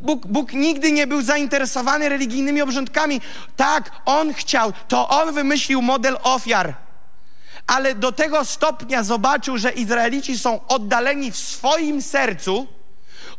[0.00, 3.20] Bóg, Bóg nigdy nie był zainteresowany religijnymi obrządkami.
[3.56, 6.74] Tak, On chciał, to On wymyślił model ofiar.
[7.66, 12.66] Ale do tego stopnia zobaczył, że Izraelici są oddaleni w swoim sercu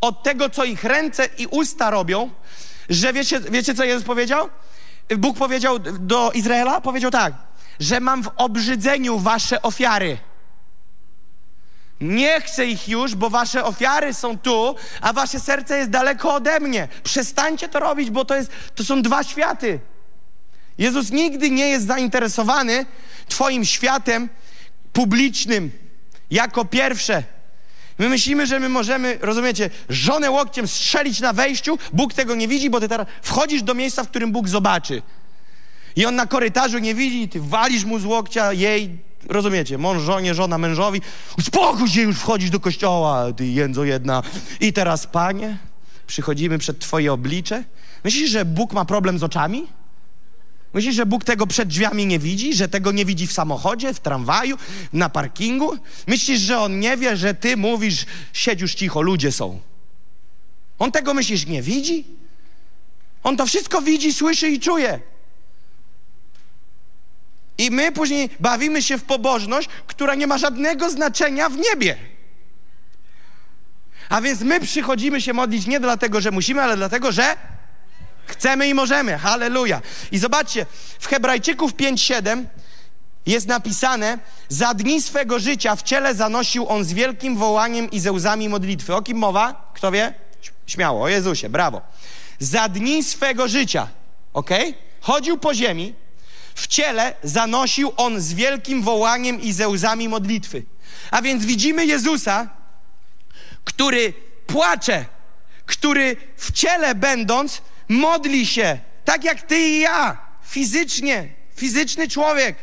[0.02, 2.30] od tego, co ich ręce i usta robią,
[2.90, 4.50] Że wiecie, wiecie, co Jezus powiedział?
[5.18, 6.82] Bóg powiedział do Izraela?
[6.82, 7.34] Powiedział tak,
[7.80, 10.18] że mam w obrzydzeniu wasze ofiary.
[12.02, 16.60] Nie chcę ich już, bo wasze ofiary są tu, a wasze serce jest daleko ode
[16.60, 16.88] mnie.
[17.04, 19.80] Przestańcie to robić, bo to, jest, to są dwa światy.
[20.78, 22.86] Jezus nigdy nie jest zainteresowany
[23.28, 24.30] Twoim światem
[24.94, 25.72] publicznym
[26.32, 27.24] jako pierwsze.
[28.00, 31.78] My myślimy, że my możemy, rozumiecie, żonę łokciem strzelić na wejściu.
[31.94, 35.02] Bóg tego nie widzi, bo ty teraz wchodzisz do miejsca, w którym Bóg zobaczy.
[35.96, 38.98] I on na korytarzu nie widzi, ty walisz mu z łokcia jej,
[39.30, 41.02] rozumiecie, mąż żonie, żona mężowi.
[41.38, 44.24] Uspokój się, już wchodzisz do kościoła, ty jędzo jedna.
[44.60, 45.58] I teraz, panie,
[46.08, 47.64] przychodzimy przed twoje oblicze.
[48.04, 49.68] Myślisz, że Bóg ma problem z oczami?
[50.78, 52.54] Myślisz, że Bóg tego przed drzwiami nie widzi?
[52.54, 54.58] Że tego nie widzi w samochodzie, w tramwaju,
[54.94, 55.78] na parkingu?
[56.08, 59.60] Myślisz, że On nie wie, że Ty mówisz, siedź już cicho, ludzie są.
[60.80, 62.06] On tego myślisz, nie widzi?
[63.24, 65.00] On to wszystko widzi, słyszy i czuje.
[67.58, 71.98] I my później bawimy się w pobożność, która nie ma żadnego znaczenia w niebie.
[74.10, 77.57] A więc my przychodzimy się modlić nie dlatego, że musimy, ale dlatego, że
[78.28, 79.18] Chcemy i możemy.
[79.18, 79.82] Halleluja.
[80.12, 80.66] I zobaczcie,
[81.00, 82.46] w Hebrajczyków 5:7
[83.26, 88.12] jest napisane: Za dni swego życia w ciele zanosił on z wielkim wołaniem i ze
[88.12, 88.96] łzami modlitwy.
[88.96, 89.72] O kim mowa?
[89.74, 90.14] Kto wie?
[90.68, 91.82] Śmiało, o Jezusie, brawo.
[92.40, 93.88] Za dni swego życia,
[94.34, 94.50] ok?
[95.02, 95.94] Chodził po ziemi,
[96.56, 100.64] w ciele zanosił on z wielkim wołaniem i ze łzami modlitwy.
[101.12, 102.50] A więc widzimy Jezusa,
[103.64, 104.14] który
[104.48, 105.06] płacze,
[105.66, 112.56] który w ciele będąc, modli się, tak jak ty i ja, fizycznie, fizyczny człowiek,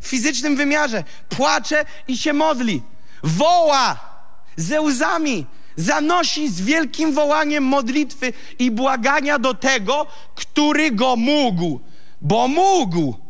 [0.00, 2.82] w fizycznym wymiarze, płacze i się modli,
[3.22, 3.98] woła
[4.56, 11.80] ze łzami, zanosi z wielkim wołaniem modlitwy i błagania do tego, który go mógł,
[12.20, 13.24] bo mógł.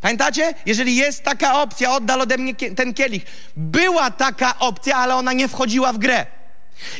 [0.00, 0.54] Pamiętacie?
[0.66, 3.22] Jeżeli jest taka opcja, oddal ode mnie ten kielich.
[3.56, 6.26] Była taka opcja, ale ona nie wchodziła w grę.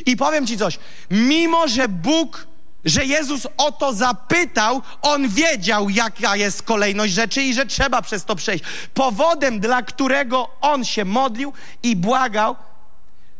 [0.05, 0.79] I powiem ci coś.
[1.11, 2.47] Mimo, że Bóg
[2.85, 8.25] że Jezus o to zapytał, on wiedział, jaka jest kolejność rzeczy i że trzeba przez
[8.25, 8.63] to przejść.
[8.93, 12.55] Powodem, dla którego on się modlił i błagał,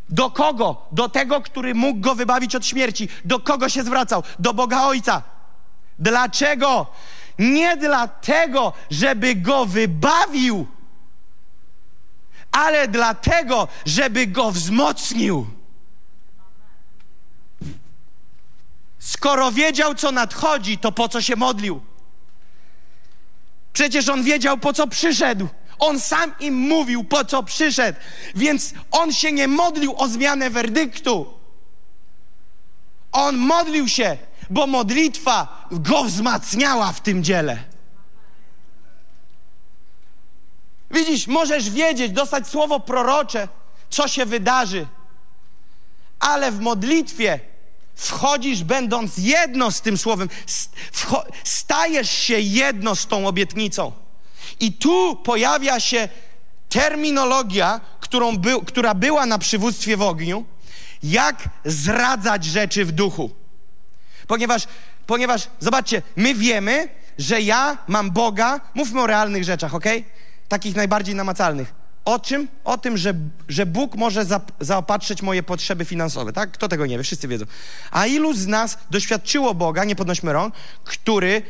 [0.10, 0.86] do kogo?
[0.91, 3.10] Do tego, który mógł go wybawić od śmierci.
[3.25, 4.23] Do kogo się zwracał?
[4.39, 5.21] Do Boga Ojca.
[5.99, 6.88] Dlaczego?
[7.39, 10.67] Nie dlatego, żeby go wybawił,
[12.51, 15.61] ale dlatego, żeby go wzmocnił.
[19.01, 21.81] Skoro wiedział, co nadchodzi, to po co się modlił?
[23.73, 25.47] Przecież on wiedział, po co przyszedł.
[25.79, 27.99] On sam im mówił, po co przyszedł.
[28.35, 31.33] Więc on się nie modlił o zmianę werdyktu.
[33.11, 34.17] On modlił się,
[34.49, 37.63] bo modlitwa go wzmacniała w tym dziele.
[40.91, 43.47] Widzisz, możesz wiedzieć, dostać słowo prorocze,
[43.89, 44.87] co się wydarzy,
[46.19, 47.50] ale w modlitwie
[47.95, 50.30] wchodzisz będąc jedno z tym słowem,
[51.43, 53.91] stajesz się jedno z tą obietnicą.
[54.60, 56.10] I tu pojawia się
[56.69, 60.45] terminologia, którą by, która była na przywództwie w ogniu,
[61.04, 63.30] jak zradzać rzeczy w duchu.
[64.27, 64.67] Ponieważ,
[65.08, 69.86] ponieważ zobaczcie, my wiemy, że ja mam Boga, mówmy o realnych rzeczach, ok?
[70.47, 71.80] Takich najbardziej namacalnych.
[72.05, 72.47] O czym?
[72.63, 73.13] O tym, że,
[73.47, 76.51] że Bóg może za, zaopatrzyć moje potrzeby finansowe, tak?
[76.51, 77.03] Kto tego nie wie?
[77.03, 77.45] Wszyscy wiedzą.
[77.91, 81.41] A ilu z nas doświadczyło Boga, nie podnośmy rąk, który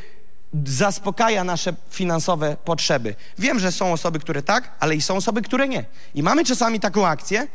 [0.65, 3.15] zaspokaja nasze finansowe potrzeby?
[3.37, 5.85] Wiem, że są osoby, które tak, ale i są osoby, które nie.
[6.15, 7.47] I mamy czasami taką akcję,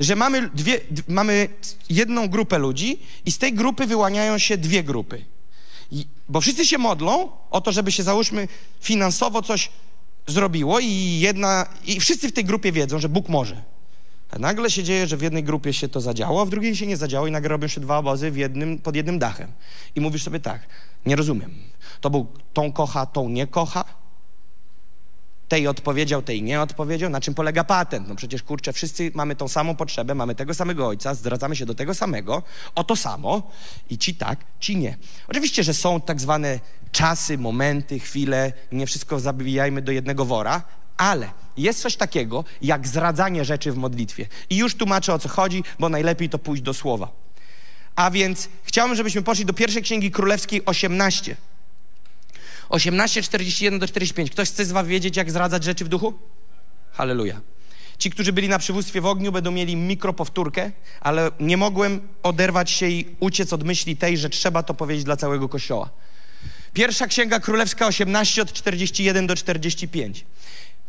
[0.00, 1.48] że mamy, dwie, mamy
[1.90, 5.24] jedną grupę ludzi i z tej grupy wyłaniają się dwie grupy.
[5.92, 8.48] I, bo wszyscy się modlą o to, żeby się, załóżmy,
[8.80, 9.70] finansowo coś
[10.30, 13.62] zrobiło i jedna, i wszyscy w tej grupie wiedzą, że Bóg może.
[14.30, 16.86] A nagle się dzieje, że w jednej grupie się to zadziało, a w drugiej się
[16.86, 19.52] nie zadziało i nagle robią się dwa obozy w jednym, pod jednym dachem.
[19.94, 20.60] I mówisz sobie tak,
[21.06, 21.54] nie rozumiem.
[22.00, 23.84] To Bóg tą kocha, tą nie kocha,
[25.50, 27.10] tej odpowiedział, tej nie odpowiedział.
[27.10, 28.08] Na czym polega patent?
[28.08, 31.74] No przecież, kurczę, wszyscy mamy tą samą potrzebę, mamy tego samego ojca, zdradzamy się do
[31.74, 32.42] tego samego,
[32.74, 33.50] o to samo
[33.90, 34.96] i ci tak, ci nie.
[35.28, 36.60] Oczywiście, że są tak zwane
[36.92, 40.62] czasy, momenty, chwile, nie wszystko zabijajmy do jednego wora,
[40.96, 44.26] ale jest coś takiego jak zradzanie rzeczy w modlitwie.
[44.50, 47.10] I już tłumaczę o co chodzi, bo najlepiej to pójść do słowa.
[47.96, 51.36] A więc chciałbym, żebyśmy poszli do pierwszej księgi królewskiej 18.
[52.70, 54.30] 18, 41 do 45.
[54.30, 56.14] Ktoś chce z was wiedzieć, jak zradzać rzeczy w duchu?
[56.92, 57.40] Halleluja.
[57.98, 62.88] Ci, którzy byli na przywództwie w ogniu, będą mieli mikropowtórkę, ale nie mogłem oderwać się
[62.88, 65.90] i uciec od myśli tej, że trzeba to powiedzieć dla całego Kościoła.
[66.72, 70.24] Pierwsza Księga Królewska 18 od 41 do 45.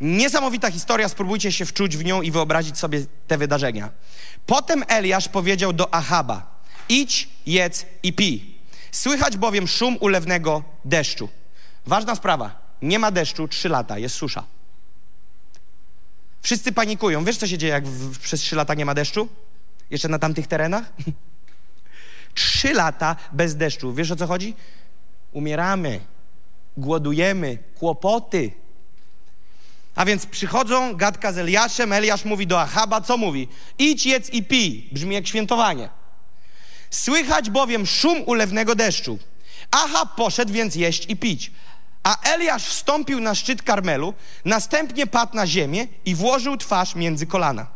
[0.02, 3.90] Niesamowita historia, spróbujcie się wczuć w nią i wyobrazić sobie te wydarzenia.
[4.46, 8.56] Potem Eliasz powiedział do Ahaba: Idź, jedz i pij.
[8.92, 11.30] Słychać bowiem szum ulewnego deszczu.
[11.86, 12.62] Ważna sprawa.
[12.82, 14.44] Nie ma deszczu, trzy lata, jest susza.
[16.42, 17.24] Wszyscy panikują.
[17.24, 19.30] Wiesz, co się dzieje, jak w, przez trzy lata nie ma deszczu?
[19.90, 20.84] Jeszcze na tamtych terenach?
[22.34, 23.94] Trzy lata bez deszczu.
[23.94, 24.56] Wiesz, o co chodzi?
[25.32, 26.00] Umieramy,
[26.78, 28.52] głodujemy, kłopoty.
[29.96, 33.48] A więc przychodzą, gadka z Eliaszem, Eliasz mówi do Achaba, co mówi?
[33.78, 34.90] Idź, jedz i pij.
[34.92, 35.90] Brzmi jak świętowanie.
[36.90, 39.20] Słychać bowiem szum ulewnego deszczu.
[39.72, 41.52] Achab poszedł więc jeść i pić.
[42.04, 44.14] A Eliasz wstąpił na szczyt Karmelu,
[44.46, 47.68] następnie padł na ziemię i włożył twarz między kolana.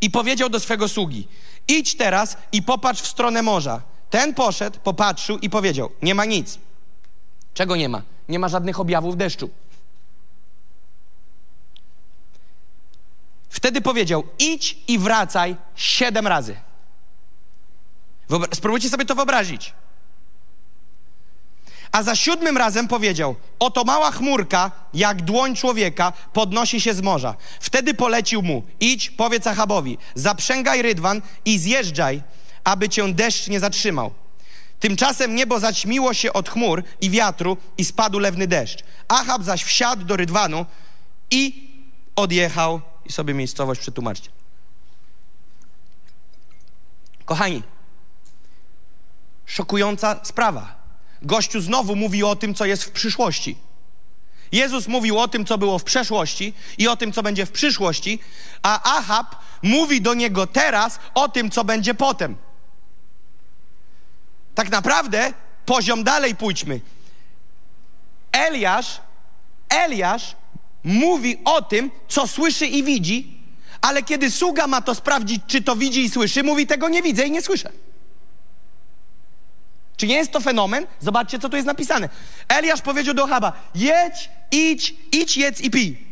[0.00, 1.28] I powiedział do swego sługi:
[1.68, 3.82] Idź teraz i popatrz w stronę morza.
[4.10, 6.58] Ten poszedł, popatrzył i powiedział: Nie ma nic.
[7.54, 8.02] Czego nie ma?
[8.28, 9.50] Nie ma żadnych objawów deszczu.
[13.48, 16.56] Wtedy powiedział: Idź i wracaj siedem razy.
[18.54, 19.72] Spróbujcie sobie to wyobrazić.
[21.92, 27.34] A za siódmym razem powiedział: Oto mała chmurka, jak dłoń człowieka, podnosi się z morza.
[27.60, 32.22] Wtedy polecił mu: Idź, powiedz Achabowi, zaprzęgaj rydwan i zjeżdżaj,
[32.64, 34.12] aby cię deszcz nie zatrzymał.
[34.80, 38.84] Tymczasem niebo zaćmiło się od chmur i wiatru i spadł lewny deszcz.
[39.08, 40.66] Achab zaś wsiadł do rydwanu
[41.30, 41.70] i
[42.16, 42.80] odjechał.
[43.04, 44.30] I sobie miejscowość przetłumaczcie.
[47.24, 47.62] Kochani,
[49.46, 50.81] szokująca sprawa.
[51.22, 53.56] Gościu znowu mówi o tym, co jest w przyszłości.
[54.52, 58.18] Jezus mówił o tym, co było w przeszłości i o tym, co będzie w przyszłości,
[58.62, 62.36] a Ahab mówi do niego teraz o tym, co będzie potem.
[64.54, 65.32] Tak naprawdę
[65.66, 66.80] poziom dalej pójdźmy.
[68.32, 69.00] Eliasz,
[69.68, 70.36] Eliasz
[70.84, 73.38] mówi o tym, co słyszy i widzi,
[73.80, 77.26] ale kiedy sługa ma to sprawdzić, czy to widzi i słyszy, mówi tego nie widzę
[77.26, 77.72] i nie słyszę.
[80.02, 80.86] Czy nie jest to fenomen?
[81.00, 82.08] Zobaczcie, co tu jest napisane.
[82.48, 86.06] Eliasz powiedział do Chaba: jedź, idź, idź, jedz i pij.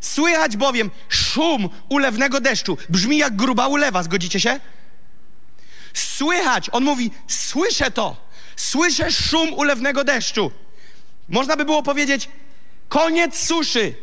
[0.00, 2.78] Słychać bowiem szum ulewnego deszczu.
[2.88, 4.60] Brzmi jak gruba ulewa, zgodzicie się?
[5.94, 8.16] Słychać, on mówi, słyszę to.
[8.56, 10.50] Słyszę szum ulewnego deszczu.
[11.28, 12.28] Można by było powiedzieć,
[12.88, 13.94] koniec suszy.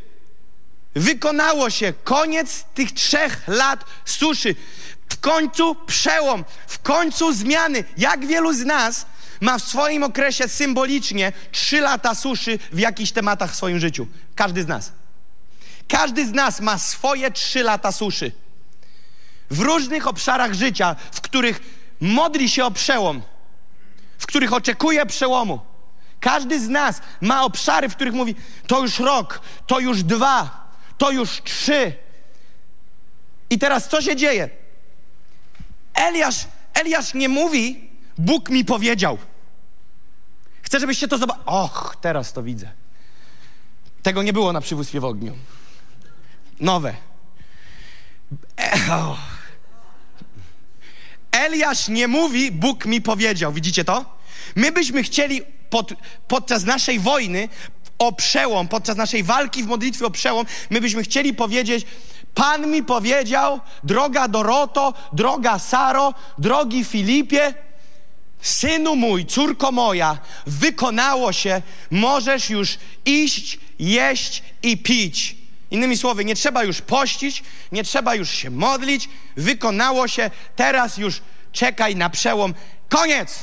[0.96, 4.56] Wykonało się, koniec tych trzech lat suszy.
[5.10, 7.84] W końcu przełom, w końcu zmiany.
[7.98, 9.06] Jak wielu z nas
[9.42, 14.08] ma w swoim okresie symbolicznie trzy lata suszy w jakichś tematach w swoim życiu?
[14.36, 14.92] Każdy z nas.
[15.88, 18.32] Każdy z nas ma swoje trzy lata suszy.
[19.50, 21.62] W różnych obszarach życia, w których
[22.02, 23.22] modli się o przełom,
[24.18, 25.60] w których oczekuje przełomu.
[26.20, 28.36] Każdy z nas ma obszary, w których mówi:
[28.68, 31.94] to już rok, to już dwa, to już trzy.
[33.50, 34.50] I teraz co się dzieje?
[35.94, 37.89] Eliasz, Eliasz nie mówi,
[38.20, 39.18] Bóg mi powiedział.
[40.62, 41.46] Chcę, żebyście to zobaczyli.
[41.46, 42.72] Och, teraz to widzę.
[44.04, 45.36] Tego nie było na przywództwie w ogniu.
[46.60, 46.96] Nowe.
[48.58, 49.18] E, oh.
[51.32, 53.54] Eliasz nie mówi, Bóg mi powiedział.
[53.54, 54.18] Widzicie to?
[54.56, 55.94] My byśmy chcieli pod,
[56.28, 57.50] podczas naszej wojny
[58.00, 61.86] o przełom, podczas naszej walki w modlitwie o przełom, my byśmy chcieli powiedzieć,
[62.34, 67.54] Pan mi powiedział, droga Doroto, droga Saro, drogi Filipie,
[68.42, 75.36] synu mój, córko moja, wykonało się, możesz już iść, jeść i pić.
[75.72, 81.22] Innymi słowy, nie trzeba już pościć, nie trzeba już się modlić, wykonało się, teraz już
[81.52, 82.54] czekaj na przełom.
[82.90, 83.40] Koniec!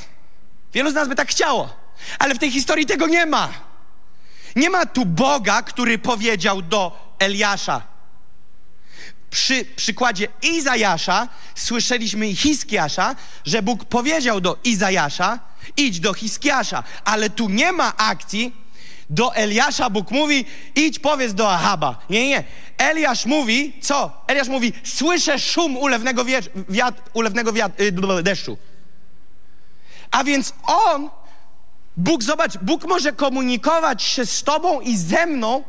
[0.74, 1.76] Wielu z nas by tak chciało,
[2.18, 3.52] ale w tej historii tego nie ma.
[4.56, 7.95] Nie ma tu Boga, który powiedział do Eliasza.
[9.36, 15.38] Przy przykładzie Izajasza słyszeliśmy Hiskiasza, że Bóg powiedział do Izajasza,
[15.76, 18.52] idź do Hiskiasza, ale tu nie ma akcji,
[19.10, 20.44] do Eliasza Bóg mówi,
[20.74, 21.98] idź powiedz do Ahaba.
[22.10, 22.44] Nie, nie.
[22.78, 24.24] Eliasz mówi, co?
[24.26, 26.24] Eliasz mówi, słyszę szum ulewnego,
[26.68, 28.58] wiat, ulewnego yy, deszczu.
[30.10, 31.10] A więc on,
[31.96, 35.64] Bóg, zobacz, Bóg może komunikować się z tobą i ze mną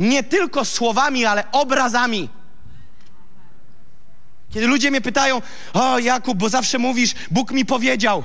[0.00, 2.28] nie tylko słowami, ale obrazami.
[4.54, 5.42] Kiedy ludzie mnie pytają,
[5.72, 8.24] o Jakub, bo zawsze mówisz, Bóg mi powiedział.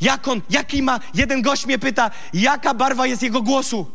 [0.00, 3.90] Jak on, jaki ma, jeden gość mnie pyta, jaka barwa jest jego głosu?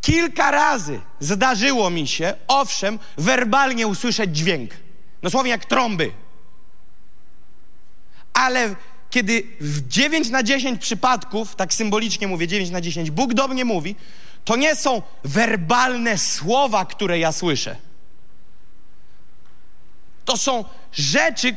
[0.00, 4.70] Kilka razy zdarzyło mi się, owszem, werbalnie usłyszeć dźwięk.
[5.22, 6.12] Dosłownie jak trąby.
[8.32, 8.74] Ale
[9.10, 13.64] kiedy w 9 na 10 przypadków, tak symbolicznie mówię, 9 na 10, Bóg do mnie
[13.64, 13.96] mówi,
[14.50, 17.76] to nie są werbalne słowa, które ja słyszę.
[20.24, 21.56] To są rzeczy,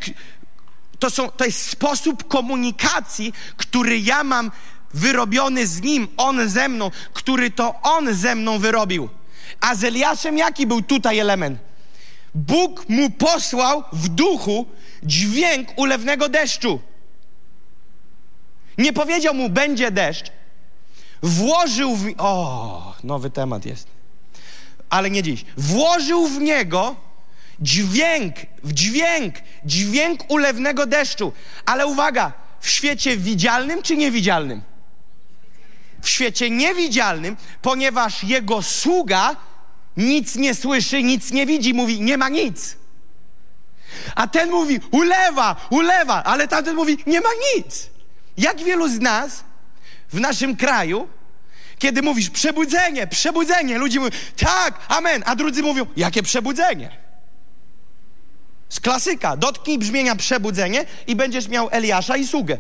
[1.00, 4.52] to, są, to jest sposób komunikacji, który ja mam
[4.94, 9.10] wyrobiony z Nim, On ze mną, który to On ze mną wyrobił.
[9.62, 11.60] A z Eliaszem jaki był tutaj element?
[12.36, 14.66] Bóg mu posłał w duchu
[15.04, 16.80] dźwięk ulewnego deszczu.
[18.78, 20.43] Nie powiedział mu, będzie deszcz.
[21.24, 22.14] Włożył w...
[22.18, 23.88] O, nowy temat jest.
[24.90, 25.46] Ale nie dziś.
[25.58, 26.96] Włożył w niego
[27.60, 31.34] dźwięk, dźwięk, dźwięk ulewnego deszczu.
[31.66, 34.62] Ale uwaga, w świecie widzialnym czy niewidzialnym?
[36.02, 39.36] W świecie niewidzialnym, ponieważ jego sługa
[39.98, 42.78] nic nie słyszy, nic nie widzi, mówi, nie ma nic.
[44.16, 47.90] A ten mówi, ulewa, ulewa, ale tamten mówi, nie ma nic.
[48.38, 49.44] Jak wielu z nas
[50.14, 51.08] w naszym kraju,
[51.80, 56.90] kiedy mówisz przebudzenie, przebudzenie, ludzie mówią, tak, amen, a drudzy mówią, jakie przebudzenie?
[58.70, 62.58] Z klasyka, dotknij brzmienia przebudzenie i będziesz miał Eliasza i sługę.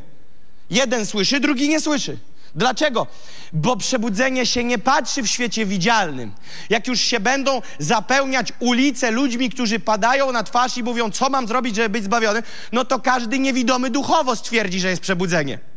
[0.69, 2.17] Jeden słyszy, drugi nie słyszy.
[2.55, 3.07] Dlaczego?
[3.53, 6.31] Bo przebudzenie się nie patrzy w świecie widzialnym.
[6.69, 11.47] Jak już się będą zapełniać ulice ludźmi, którzy padają na twarz i mówią, co mam
[11.47, 15.72] zrobić, żeby być zbawiony, no to każdy niewidomy duchowo stwierdzi, że jest przebudzenie.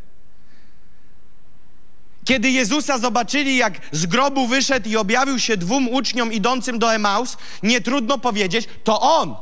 [2.27, 7.37] Kiedy Jezusa zobaczyli, jak z grobu wyszedł i objawił się dwóm uczniom idącym do Emaus,
[7.63, 9.35] nie trudno powiedzieć, to On.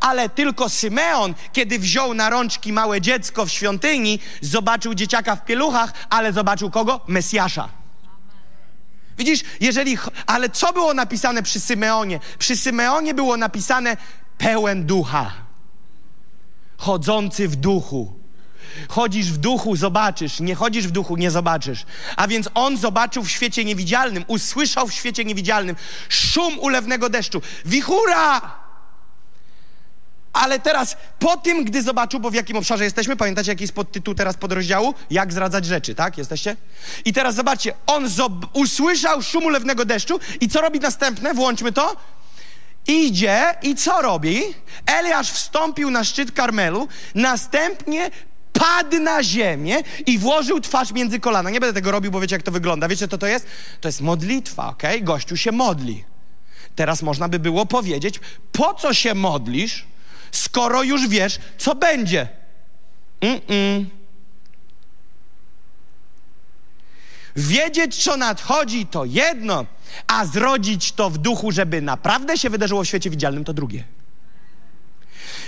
[0.00, 5.92] Ale tylko Symeon, kiedy wziął na rączki małe dziecko w świątyni, zobaczył dzieciaka w pieluchach,
[6.10, 7.00] ale zobaczył kogo?
[7.06, 7.68] Mesjasza.
[9.18, 9.98] Widzisz, jeżeli.
[10.26, 12.20] Ale co było napisane przy Symeonie?
[12.38, 13.96] Przy Symeonie było napisane
[14.38, 15.32] pełen ducha,
[16.76, 18.23] chodzący w duchu.
[18.88, 20.40] Chodzisz w duchu, zobaczysz.
[20.40, 21.84] Nie chodzisz w duchu, nie zobaczysz.
[22.16, 25.76] A więc on zobaczył w świecie niewidzialnym, usłyszał w świecie niewidzialnym
[26.08, 27.42] szum ulewnego deszczu.
[27.64, 28.64] Wichura!
[30.34, 34.14] Ale teraz, po tym, gdy zobaczył, bo w jakim obszarze jesteśmy, pamiętacie, jaki jest podtytuł
[34.14, 34.94] teraz podrozdziału?
[35.10, 36.18] Jak zradzać rzeczy, tak?
[36.18, 36.56] Jesteście?
[37.04, 38.08] I teraz zobaczcie, on
[38.52, 41.34] usłyszał szum ulewnego deszczu i co robi następne?
[41.34, 41.96] Włączmy to.
[42.86, 44.42] Idzie i co robi?
[44.86, 48.10] Eliasz wstąpił na szczyt Karmelu, następnie
[48.64, 51.50] padł na ziemię i włożył twarz między kolana.
[51.50, 52.88] Nie będę tego robił, bo wiecie, jak to wygląda.
[52.88, 53.46] Wiecie, co to jest?
[53.80, 54.82] To jest modlitwa, ok?
[55.02, 56.04] Gościu się modli.
[56.76, 58.20] Teraz można by było powiedzieć,
[58.52, 59.86] po co się modlisz,
[60.32, 62.28] skoro już wiesz, co będzie?
[63.20, 63.84] Mm-mm.
[67.36, 69.66] Wiedzieć, co nadchodzi, to jedno,
[70.06, 73.84] a zrodzić to w duchu, żeby naprawdę się wydarzyło w świecie widzialnym, to drugie.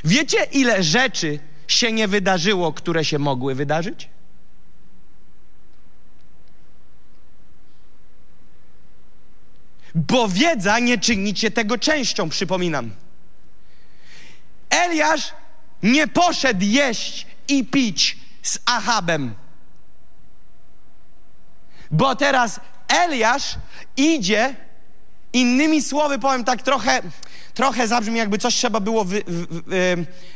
[0.05, 4.09] Wiecie, ile rzeczy się nie wydarzyło, które się mogły wydarzyć?
[9.95, 12.91] Bo wiedza nie czyni cię tego częścią, przypominam.
[14.71, 15.33] Eliasz
[15.83, 19.35] nie poszedł jeść i pić z Achabem.
[21.91, 23.55] Bo teraz Eliasz
[23.97, 24.55] idzie,
[25.33, 27.03] innymi słowy powiem tak trochę
[27.57, 29.23] trochę zabrzmi, jakby coś trzeba było wy,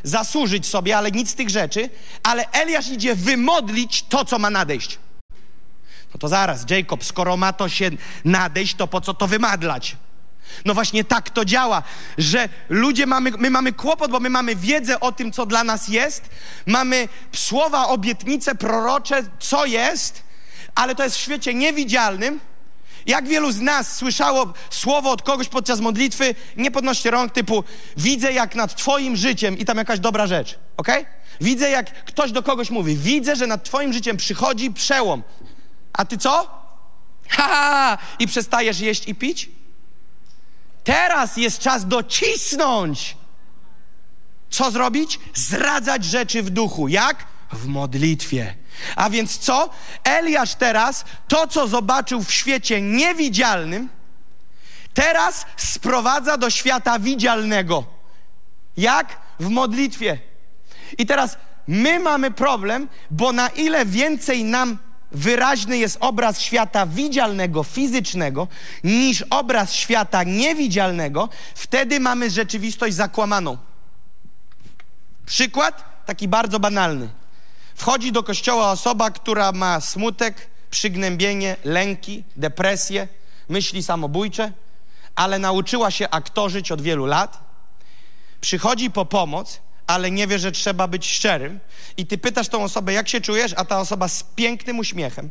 [0.02, 1.90] zasłużyć sobie, ale nic z tych rzeczy.
[2.22, 4.98] Ale Eliasz idzie wymodlić to, co ma nadejść.
[6.14, 7.90] No to zaraz, Jacob, skoro ma to się
[8.24, 9.96] nadejść, to po co to wymadlać?
[10.64, 11.82] No właśnie tak to działa,
[12.18, 15.88] że ludzie mamy, my mamy kłopot, bo my mamy wiedzę o tym, co dla nas
[15.88, 16.30] jest,
[16.66, 20.22] mamy słowa, obietnice prorocze, co jest,
[20.74, 22.40] ale to jest w świecie niewidzialnym,
[23.06, 27.64] jak wielu z nas słyszało słowo od kogoś podczas modlitwy, nie podnoście rąk typu
[27.96, 30.88] widzę jak nad twoim życiem i tam jakaś dobra rzecz, ok?
[31.40, 35.22] Widzę jak ktoś do kogoś mówi, widzę, że nad twoim życiem przychodzi przełom.
[35.92, 36.50] A ty co?
[37.32, 39.50] Ha, ha, i przestajesz jeść i pić?
[40.84, 43.16] Teraz jest czas docisnąć.
[44.50, 45.20] Co zrobić?
[45.34, 46.88] Zradzać rzeczy w duchu.
[46.88, 47.24] Jak?
[47.52, 48.54] W modlitwie.
[48.96, 49.70] A więc co?
[50.04, 53.88] Eliasz teraz to, co zobaczył w świecie niewidzialnym,
[54.94, 57.84] teraz sprowadza do świata widzialnego.
[58.76, 59.18] Jak?
[59.40, 60.18] W modlitwie.
[60.98, 61.36] I teraz
[61.68, 64.78] my mamy problem, bo na ile więcej nam
[65.12, 68.48] wyraźny jest obraz świata widzialnego, fizycznego,
[68.84, 73.58] niż obraz świata niewidzialnego, wtedy mamy rzeczywistość zakłamaną.
[75.26, 77.08] Przykład taki bardzo banalny.
[77.80, 83.08] Wchodzi do kościoła osoba, która ma smutek, przygnębienie, lęki, depresję,
[83.48, 84.52] myśli samobójcze,
[85.14, 87.40] ale nauczyła się aktorzyć od wielu lat.
[88.40, 91.60] Przychodzi po pomoc, ale nie wie, że trzeba być szczerym.
[91.96, 95.30] I ty pytasz tą osobę, jak się czujesz, a ta osoba z pięknym uśmiechem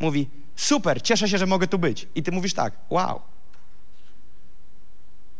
[0.00, 2.06] mówi: Super, cieszę się, że mogę tu być.
[2.14, 3.20] I ty mówisz tak: Wow.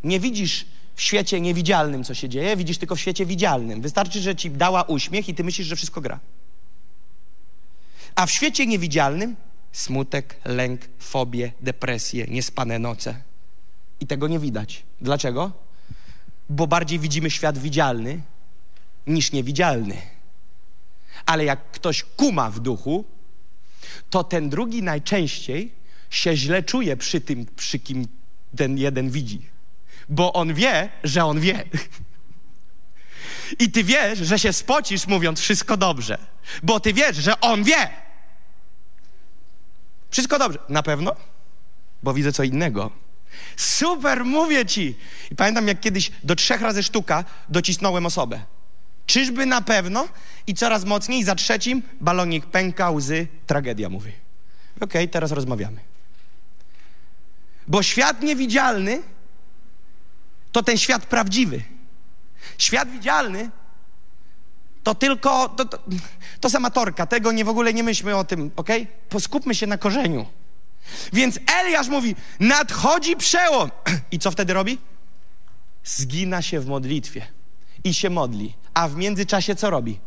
[0.05, 0.67] Nie widzisz
[0.97, 3.81] w świecie niewidzialnym, co się dzieje, widzisz tylko w świecie widzialnym.
[3.81, 6.21] Wystarczy, że ci dała uśmiech i ty myślisz, że wszystko gra.
[8.15, 9.37] A w świecie niewidzialnym
[9.73, 13.23] smutek, lęk, fobie, depresje, niespane noce.
[14.01, 14.83] I tego nie widać.
[15.01, 15.53] Dlaczego?
[16.49, 18.21] Bo bardziej widzimy świat widzialny
[19.07, 19.97] niż niewidzialny.
[21.27, 23.05] Ale jak ktoś kuma w duchu,
[24.11, 25.73] to ten drugi najczęściej
[26.11, 28.07] się źle czuje przy tym, przy kim
[28.57, 29.56] ten jeden widzi.
[30.09, 31.65] Bo on wie, że on wie.
[33.59, 36.19] I ty wiesz, że się spocisz, mówiąc wszystko dobrze.
[36.63, 37.89] Bo ty wiesz, że on wie.
[40.11, 40.59] Wszystko dobrze.
[40.69, 41.17] Na pewno?
[42.03, 42.91] Bo widzę co innego.
[43.57, 44.97] Super, mówię ci.
[45.31, 48.41] I pamiętam, jak kiedyś do trzech razy sztuka docisnąłem osobę.
[49.07, 50.09] Czyżby na pewno?
[50.47, 54.13] I coraz mocniej, za trzecim balonik pęka, łzy, tragedia, mówi.
[54.77, 55.81] Okej, okay, teraz rozmawiamy.
[57.69, 59.03] Bo świat niewidzialny
[60.57, 61.63] to ten świat prawdziwy.
[62.59, 63.51] Świat widzialny
[64.83, 65.79] to tylko, to, to,
[66.41, 68.69] to tego nie w ogóle nie myślmy o tym, ok?
[69.09, 70.27] Poskupmy się na korzeniu.
[71.13, 73.71] Więc Eliasz mówi, nadchodzi przełom.
[74.13, 74.79] I co wtedy robi?
[75.85, 77.27] Zgina się w modlitwie
[77.85, 78.55] i się modli.
[78.75, 80.01] A w międzyczasie co robi?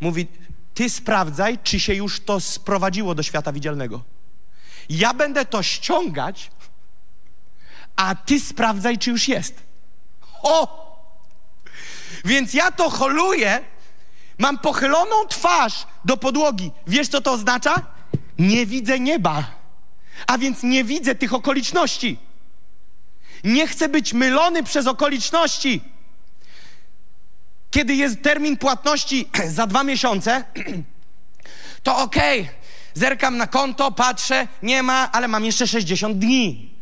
[0.00, 0.26] Mówi,
[0.74, 4.04] ty sprawdzaj, czy się już to sprowadziło do świata widzialnego.
[4.88, 6.50] Ja będę to ściągać,
[7.96, 9.65] a ty sprawdzaj, czy już jest.
[10.42, 10.86] O!
[12.24, 13.64] Więc ja to holuję,
[14.38, 16.70] mam pochyloną twarz do podłogi.
[16.86, 17.74] Wiesz, co to oznacza?
[18.38, 19.44] Nie widzę nieba,
[20.26, 22.18] a więc nie widzę tych okoliczności.
[23.44, 25.80] Nie chcę być mylony przez okoliczności.
[27.70, 30.44] Kiedy jest termin płatności za dwa miesiące,
[31.82, 32.54] to okej, okay,
[32.94, 36.75] zerkam na konto, patrzę, nie ma, ale mam jeszcze 60 dni.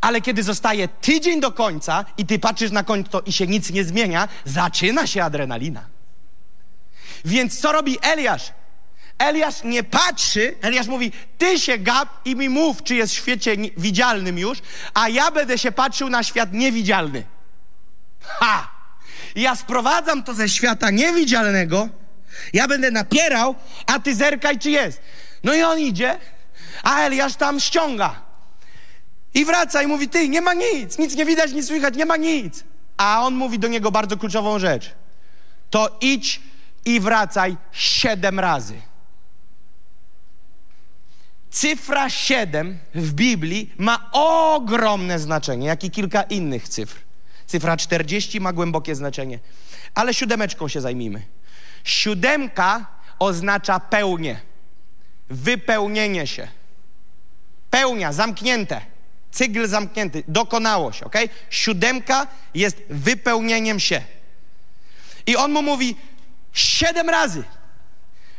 [0.00, 3.84] Ale kiedy zostaje tydzień do końca i ty patrzysz na konto i się nic nie
[3.84, 5.84] zmienia, zaczyna się adrenalina.
[7.24, 8.52] Więc co robi Eliasz?
[9.18, 13.56] Eliasz nie patrzy, Eliasz mówi, ty się gap i mi mów, czy jest w świecie
[13.76, 14.58] widzialnym już,
[14.94, 17.24] a ja będę się patrzył na świat niewidzialny.
[18.20, 18.70] Ha!
[19.34, 21.88] Ja sprowadzam to ze świata niewidzialnego,
[22.52, 23.54] ja będę napierał,
[23.86, 25.00] a ty zerkaj, czy jest.
[25.44, 26.18] No i on idzie,
[26.82, 28.25] a Eliasz tam ściąga.
[29.36, 32.16] I wraca i mówi, ty, nie ma nic, nic nie widać, nic słychać, nie ma
[32.16, 32.64] nic.
[32.96, 34.94] A on mówi do niego bardzo kluczową rzecz.
[35.70, 36.40] To idź
[36.84, 38.74] i wracaj siedem razy.
[41.50, 46.96] Cyfra siedem w Biblii ma ogromne znaczenie, jak i kilka innych cyfr.
[47.46, 49.38] Cyfra 40 ma głębokie znaczenie,
[49.94, 51.22] ale siódemeczką się zajmijmy.
[51.84, 52.86] Siódemka
[53.18, 54.40] oznacza pełnię,
[55.30, 56.48] wypełnienie się.
[57.70, 58.95] Pełnia, zamknięte.
[59.32, 61.14] Cygl zamknięty, dokonało się, ok?
[61.50, 64.02] Siódemka jest wypełnieniem się.
[65.26, 65.96] I on mu mówi
[66.52, 67.42] siedem razy.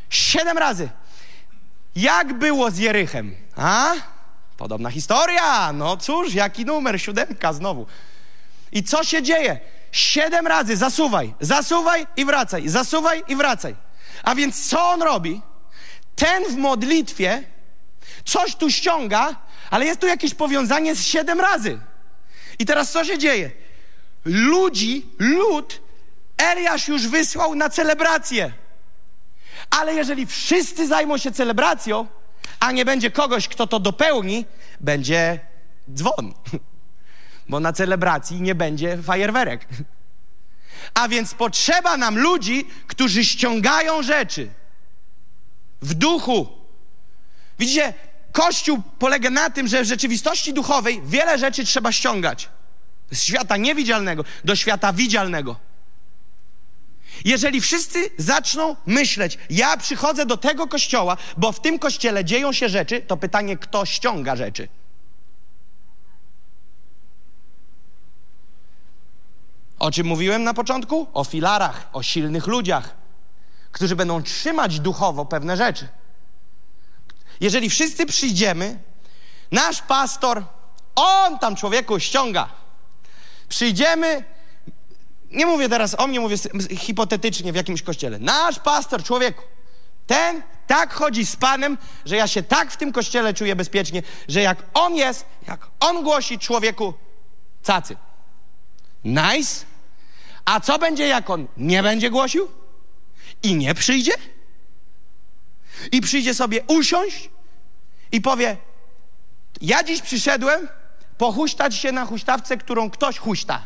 [0.09, 0.89] Siedem razy.
[1.95, 3.35] Jak było z Jerychem?
[3.55, 3.93] A?
[4.57, 5.73] Podobna historia.
[5.73, 7.01] No cóż, jaki numer?
[7.01, 7.85] Siódemka znowu.
[8.71, 9.59] I co się dzieje?
[9.91, 13.75] Siedem razy zasuwaj, zasuwaj i wracaj, zasuwaj i wracaj.
[14.23, 15.41] A więc co on robi?
[16.15, 17.43] Ten w modlitwie
[18.25, 19.35] coś tu ściąga,
[19.69, 21.79] ale jest tu jakieś powiązanie z siedem razy.
[22.59, 23.51] I teraz co się dzieje?
[24.25, 25.87] Ludzi, lud,
[26.37, 28.53] Eliasz już wysłał na celebrację.
[29.69, 32.07] Ale jeżeli wszyscy zajmą się celebracją,
[32.59, 34.45] a nie będzie kogoś, kto to dopełni,
[34.79, 35.39] będzie
[35.93, 36.33] dzwon.
[37.49, 39.67] Bo na celebracji nie będzie fajerwerek.
[40.93, 44.49] A więc potrzeba nam ludzi, którzy ściągają rzeczy
[45.81, 46.47] w duchu.
[47.59, 47.93] Widzicie,
[48.37, 52.49] Kościół polega na tym, że w rzeczywistości duchowej wiele rzeczy trzeba ściągać.
[53.11, 55.55] Z świata niewidzialnego do świata widzialnego.
[57.25, 62.69] Jeżeli wszyscy zaczną myśleć, ja przychodzę do tego kościoła, bo w tym kościele dzieją się
[62.69, 64.67] rzeczy, to pytanie, kto ściąga rzeczy?
[69.79, 71.07] O czym mówiłem na początku?
[71.13, 72.95] O filarach, o silnych ludziach,
[73.71, 75.87] którzy będą trzymać duchowo pewne rzeczy.
[77.39, 78.79] Jeżeli wszyscy przyjdziemy,
[79.51, 80.43] nasz pastor,
[80.95, 82.49] on tam człowieku ściąga.
[83.49, 84.23] Przyjdziemy,
[85.31, 86.35] nie mówię teraz o mnie, mówię
[86.77, 88.19] hipotetycznie w jakimś kościele.
[88.19, 89.43] Nasz pastor, człowieku,
[90.07, 94.41] Ten tak chodzi z Panem, że ja się tak w tym kościele czuję bezpiecznie, że
[94.41, 96.93] jak On jest, jak On głosi człowieku,
[97.63, 97.95] cacy.
[99.03, 99.65] Nice.
[100.45, 102.47] A co będzie, jak On nie będzie głosił?
[103.43, 104.13] I nie przyjdzie?
[105.91, 107.29] I przyjdzie sobie usiąść
[108.11, 108.57] i powie,
[109.61, 110.67] ja dziś przyszedłem
[111.17, 113.65] pochuśtać się na huśtawce, którą ktoś huśta.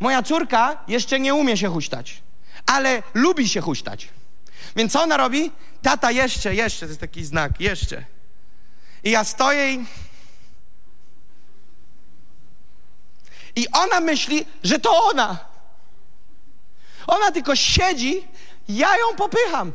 [0.00, 2.22] Moja córka jeszcze nie umie się huśtać,
[2.66, 4.08] ale lubi się huśtać.
[4.76, 5.52] Więc co ona robi?
[5.82, 8.04] Tata, jeszcze, jeszcze, to jest taki znak, jeszcze.
[9.04, 9.84] I ja stoję i...
[13.56, 15.38] I ona myśli, że to ona.
[17.06, 18.28] Ona tylko siedzi,
[18.68, 19.72] ja ją popycham.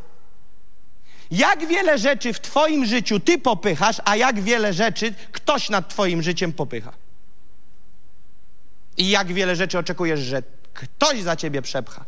[1.32, 6.24] Jak wiele rzeczy w Twoim życiu Ty popychasz, a jak wiele rzeczy ktoś nad Twoim
[6.24, 6.94] życiem popycha.
[8.98, 12.06] I jak wiele rzeczy oczekujesz, że ktoś za Ciebie przepcha.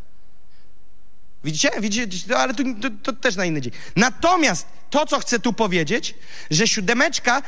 [1.44, 1.70] Widzicie?
[1.80, 2.26] Widzicie?
[2.28, 3.74] No, ale to, to, to, też na inny dzień.
[3.96, 6.16] Natomiast to, co chcę tu powiedzieć,
[6.52, 7.42] że siódemeczka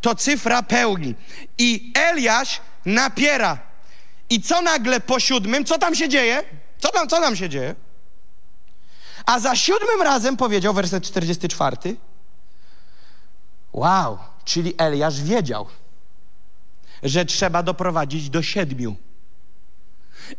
[0.00, 1.14] to cyfra pełni.
[1.58, 3.58] I Eliasz napiera.
[4.30, 6.42] I co nagle po siódmym, co tam się dzieje?
[6.78, 7.74] Co tam, co tam się dzieje?
[9.26, 11.96] A za siódmym razem powiedział, werset 44,
[13.72, 15.66] wow, czyli Eliasz wiedział,
[17.02, 18.96] że trzeba doprowadzić do siedmiu.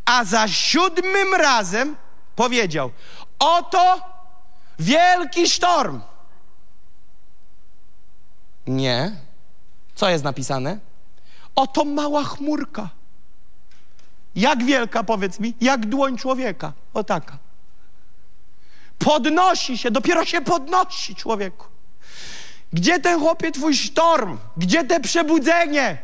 [0.06, 1.96] A za siódmym razem
[2.36, 2.92] powiedział:
[3.40, 4.02] Oto
[4.80, 6.02] wielki sztorm.
[8.68, 9.16] Nie.
[9.96, 10.80] Co jest napisane?
[11.56, 12.90] Oto mała chmurka.
[14.36, 15.54] Jak wielka, powiedz mi?
[15.62, 16.74] Jak dłoń człowieka.
[16.94, 17.38] O taka.
[19.06, 21.68] Podnosi się, dopiero się podnosi człowieku.
[22.74, 24.38] Gdzie ten chłopie twój sztorm?
[24.58, 25.98] Gdzie te przebudzenie?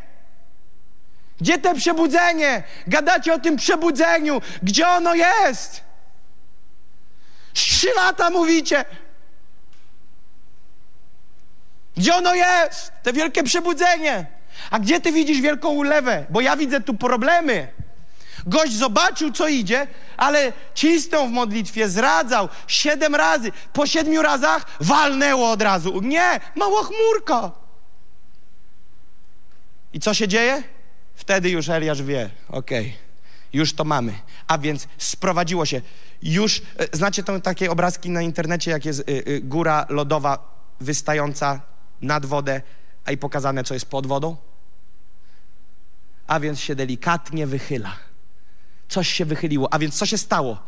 [1.40, 2.62] Gdzie te przebudzenie?
[2.86, 4.40] Gadacie o tym przebudzeniu.
[4.62, 5.82] Gdzie ono jest?
[7.52, 8.84] Trzy lata mówicie.
[11.96, 12.92] Gdzie ono jest?
[13.02, 14.26] Te wielkie przebudzenie.
[14.70, 16.26] A gdzie ty widzisz wielką ulewę?
[16.30, 17.68] Bo ja widzę tu problemy.
[18.46, 19.86] Gość zobaczył, co idzie,
[20.16, 23.52] ale cisnął w modlitwie, zradzał siedem razy.
[23.72, 26.00] Po siedmiu razach walnęło od razu.
[26.00, 27.50] Nie, mała chmurka.
[29.92, 30.62] I co się dzieje?
[31.14, 32.98] Wtedy już Eliasz wie, okej, okay,
[33.52, 34.14] już to mamy.
[34.46, 35.80] A więc sprowadziło się.
[36.22, 41.60] Już, e, znacie to takie obrazki na internecie, jak jest y, y, góra lodowa wystająca
[42.00, 42.62] nad wodę,
[43.04, 44.36] a i pokazane, co jest pod wodą?
[46.26, 48.07] A więc się delikatnie wychyla
[48.88, 49.72] coś się wychyliło.
[49.72, 50.58] A więc co się stało?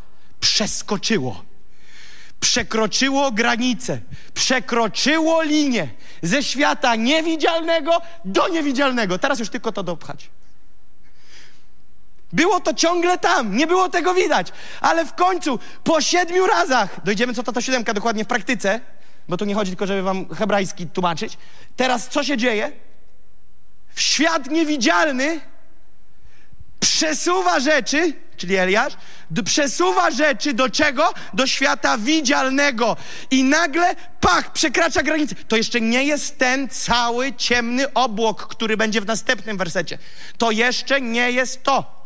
[0.41, 1.43] Przeskoczyło.
[2.41, 4.01] Przekroczyło granicę,
[4.35, 5.89] przekroczyło linię
[6.23, 9.19] ze świata niewidzialnego do niewidzialnego.
[9.19, 10.31] Teraz już tylko to dopchać.
[12.33, 17.35] Było to ciągle tam, nie było tego widać, ale w końcu po siedmiu razach, dojdziemy
[17.35, 18.81] co to to siódemka dokładnie w praktyce,
[19.29, 21.39] bo tu nie chodzi tylko, żeby wam hebrajski tłumaczyć.
[21.77, 22.73] Teraz co się dzieje?
[23.97, 25.41] Świat niewidzialny
[26.81, 28.93] przesuwa rzeczy, czyli Eliasz,
[29.45, 31.15] przesuwa rzeczy do czego?
[31.35, 32.97] Do świata widzialnego.
[33.31, 35.35] I nagle, pach, przekracza granicę.
[35.49, 39.99] To jeszcze nie jest ten cały ciemny obłok, który będzie w następnym wersecie.
[40.39, 42.00] To jeszcze nie jest to.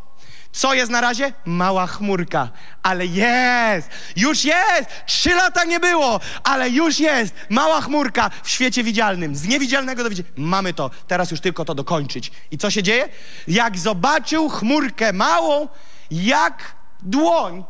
[0.55, 1.33] Co jest na razie?
[1.45, 2.49] Mała chmurka.
[2.83, 3.89] Ale jest!
[4.15, 4.89] Już jest!
[5.05, 7.35] Trzy lata nie było, ale już jest!
[7.49, 9.35] Mała chmurka w świecie widzialnym.
[9.35, 10.41] Z niewidzialnego do widzialnego.
[10.41, 10.91] Mamy to.
[11.07, 12.31] Teraz już tylko to dokończyć.
[12.51, 13.09] I co się dzieje?
[13.47, 15.67] Jak zobaczył chmurkę małą,
[16.11, 17.63] jak dłoń,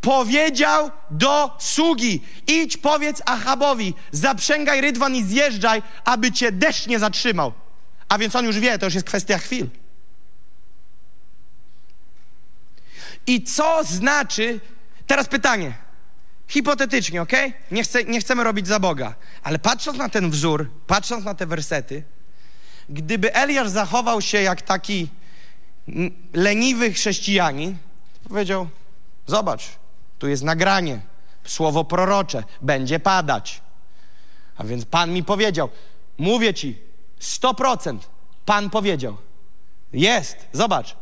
[0.00, 7.52] powiedział do sługi: idź, powiedz Achabowi, zaprzęgaj rydwan i zjeżdżaj, aby cię deszcz nie zatrzymał.
[8.08, 9.66] A więc on już wie, to już jest kwestia chwil.
[13.26, 14.60] I co znaczy,
[15.06, 15.72] teraz pytanie,
[16.48, 17.32] hipotetycznie, ok?
[17.70, 21.46] Nie, chcę, nie chcemy robić za Boga, ale patrząc na ten wzór, patrząc na te
[21.46, 22.02] wersety,
[22.88, 25.08] gdyby Eliasz zachował się jak taki
[26.32, 27.76] leniwy chrześcijanin,
[28.28, 28.68] powiedział,
[29.26, 29.64] zobacz,
[30.18, 31.00] tu jest nagranie,
[31.44, 33.62] słowo prorocze, będzie padać.
[34.56, 35.68] A więc Pan mi powiedział,
[36.18, 36.78] mówię ci,
[37.20, 37.98] 100%,
[38.44, 39.16] Pan powiedział,
[39.92, 40.96] jest, zobacz,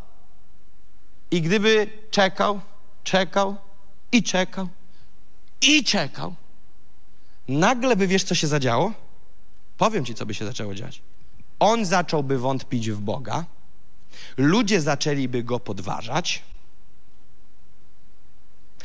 [1.31, 2.61] i gdyby czekał,
[3.05, 3.57] czekał
[4.12, 4.68] i czekał
[5.61, 6.35] i czekał,
[7.49, 8.93] nagle by wiesz, co się zadziało?
[9.76, 11.03] Powiem ci, co by się zaczęło dziać.
[11.59, 13.45] On zacząłby wątpić w Boga,
[14.37, 16.43] ludzie zaczęliby go podważać,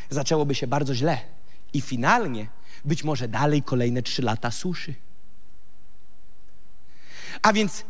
[0.09, 1.21] zaczęłoby się bardzo źle
[1.73, 2.47] i finalnie
[2.85, 4.93] być może dalej kolejne trzy lata suszy.
[7.41, 7.85] A więc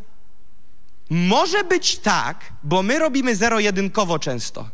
[1.10, 4.70] może być tak, bo my robimy zero-jedynkowo często.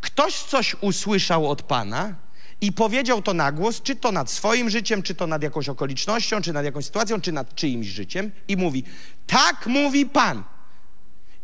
[0.00, 2.14] Ktoś coś usłyszał od Pana
[2.60, 6.42] i powiedział to na głos, czy to nad swoim życiem, czy to nad jakąś okolicznością,
[6.42, 8.84] czy nad jakąś sytuacją, czy nad czyimś życiem i mówi,
[9.26, 10.44] tak mówi Pan.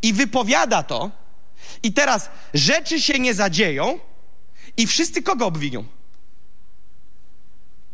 [0.03, 1.11] I wypowiada to
[1.82, 3.99] i teraz rzeczy się nie zadzieją
[4.76, 5.84] i wszyscy kogo obwinią?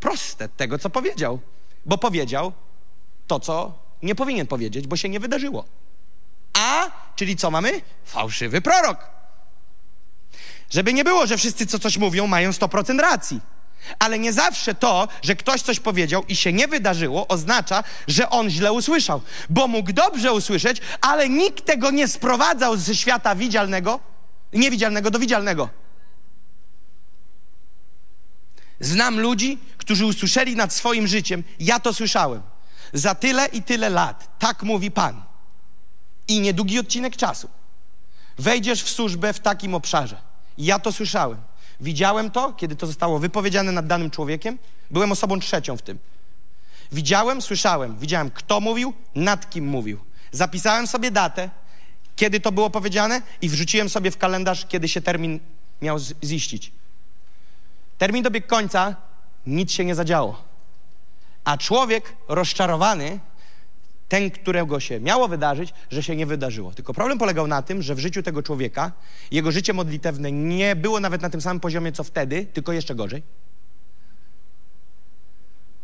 [0.01, 1.41] Proste tego, co powiedział.
[1.87, 2.53] Bo powiedział
[3.27, 5.65] to, co nie powinien powiedzieć, bo się nie wydarzyło.
[6.53, 7.81] A, czyli co mamy?
[8.05, 9.13] Fałszywy prorok.
[10.71, 13.41] Żeby nie było, że wszyscy, co coś mówią, mają 100% racji.
[13.99, 18.51] Ale nie zawsze to, że ktoś coś powiedział i się nie wydarzyło, oznacza, że on
[18.51, 19.21] źle usłyszał.
[19.51, 24.01] Bo mógł dobrze usłyszeć, ale nikt tego nie sprowadzał ze świata widzialnego,
[24.53, 25.69] niewidzialnego do widzialnego.
[28.81, 32.43] Znam ludzi, którzy usłyszeli nad swoim życiem, ja to słyszałem,
[32.93, 34.39] za tyle i tyle lat.
[34.39, 35.32] Tak mówi Pan.
[36.29, 37.49] I niedługi odcinek czasu.
[38.39, 40.17] Wejdziesz w służbę w takim obszarze.
[40.59, 41.39] Ja to słyszałem.
[41.81, 44.59] Widziałem to, kiedy to zostało wypowiedziane nad danym człowiekiem.
[44.91, 45.99] Byłem osobą trzecią w tym.
[46.93, 47.99] Widziałem, słyszałem.
[47.99, 49.99] Widziałem, kto mówił, nad kim mówił.
[50.33, 51.51] Zapisałem sobie datę,
[52.17, 55.41] kiedy to było powiedziane i wrzuciłem sobie w kalendarz, kiedy się termin
[55.83, 56.73] miał ziścić.
[57.99, 58.97] Termin dobiegł końca,
[59.47, 60.43] nic się nie zadziało.
[61.45, 63.19] A człowiek rozczarowany,
[64.13, 66.73] ten, którego się miało wydarzyć, że się nie wydarzyło.
[66.73, 68.93] Tylko problem polegał na tym, że w życiu tego człowieka
[69.31, 73.23] jego życie modlitewne nie było nawet na tym samym poziomie, co wtedy, tylko jeszcze gorzej.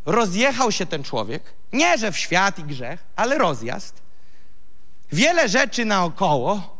[0.06, 4.02] Rozjechał się ten człowiek, nie że w świat i grzech, ale rozjazd.
[5.12, 6.76] Wiele rzeczy naokoło.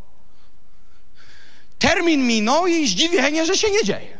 [1.78, 4.18] Termin minął i zdziwienie, że się nie dzieje.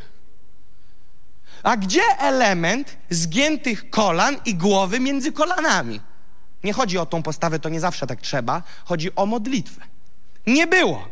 [1.63, 6.08] A gdzie element zgiętych kolan i głowy między kolanami?
[6.65, 8.63] Nie chodzi o tą postawę, to nie zawsze tak trzeba.
[8.85, 9.81] Chodzi o modlitwę.
[10.47, 11.09] Nie było.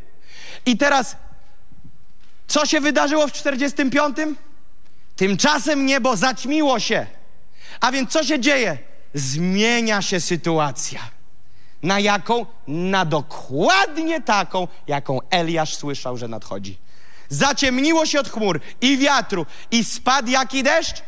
[0.66, 1.16] I teraz,
[2.46, 4.16] co się wydarzyło w 45?
[5.16, 7.06] Tymczasem niebo zaćmiło się.
[7.80, 8.78] A więc co się dzieje?
[9.14, 11.00] Zmienia się sytuacja.
[11.82, 12.46] Na jaką?
[12.66, 16.78] Na dokładnie taką, jaką Eliasz słyszał, że nadchodzi.
[17.28, 21.02] Zaciemniło się od chmur i wiatru i spadł jaki deszcz?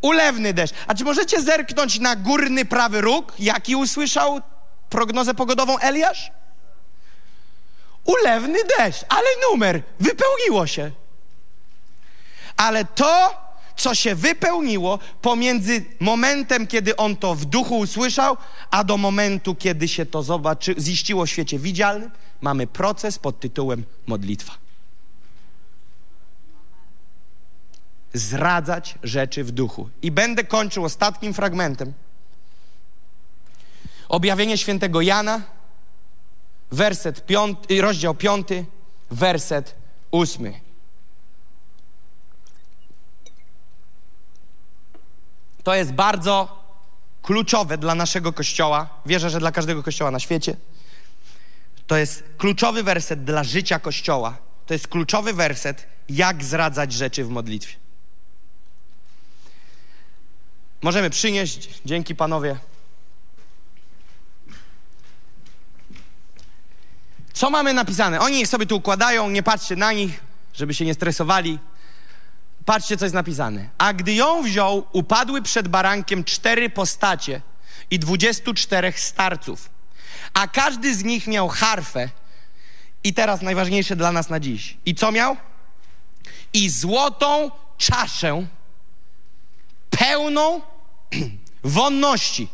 [0.00, 0.74] Ulewny deszcz.
[0.86, 4.40] A czy możecie zerknąć na górny prawy róg, jaki usłyszał
[4.90, 6.30] prognozę pogodową Eliasz?
[8.04, 10.90] Ulewny deszcz, ale numer, wypełniło się.
[12.56, 13.34] Ale to,
[13.76, 18.36] co się wypełniło pomiędzy momentem, kiedy on to w duchu usłyszał,
[18.70, 23.84] a do momentu, kiedy się to zobaczy, ziściło w świecie widzialnym, mamy proces pod tytułem
[24.06, 24.69] modlitwa.
[28.12, 29.90] Zradzać rzeczy w duchu.
[30.02, 31.92] I będę kończył ostatnim fragmentem.
[34.08, 35.42] Objawienie świętego Jana,
[36.70, 38.66] werset piąty, rozdział piąty,
[39.10, 39.74] werset
[40.10, 40.60] ósmy.
[45.62, 46.60] To jest bardzo
[47.22, 48.88] kluczowe dla naszego kościoła.
[49.06, 50.56] Wierzę, że dla każdego kościoła na świecie.
[51.86, 54.38] To jest kluczowy werset dla życia kościoła.
[54.66, 57.79] To jest kluczowy werset, jak zradzać rzeczy w modlitwie.
[60.82, 61.68] Możemy przynieść.
[61.84, 62.56] Dzięki panowie.
[67.32, 68.20] Co mamy napisane?
[68.20, 70.20] Oni sobie tu układają, nie patrzcie na nich,
[70.54, 71.58] żeby się nie stresowali.
[72.64, 73.68] Patrzcie, co jest napisane.
[73.78, 77.40] A gdy ją wziął, upadły przed barankiem cztery postacie
[77.90, 79.70] i dwudziestu czterech starców.
[80.34, 82.08] A każdy z nich miał harfę.
[83.04, 84.76] I teraz najważniejsze dla nas na dziś.
[84.86, 85.36] I co miał?
[86.52, 88.46] I złotą czaszę
[89.90, 90.60] pełną
[91.64, 92.48] wonności.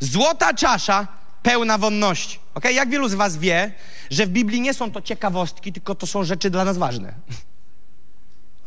[0.00, 1.08] Złota czasza
[1.42, 2.38] pełna wonności.
[2.54, 2.64] Ok?
[2.72, 3.72] Jak wielu z Was wie,
[4.10, 7.14] że w Biblii nie są to ciekawostki, tylko to są rzeczy dla nas ważne.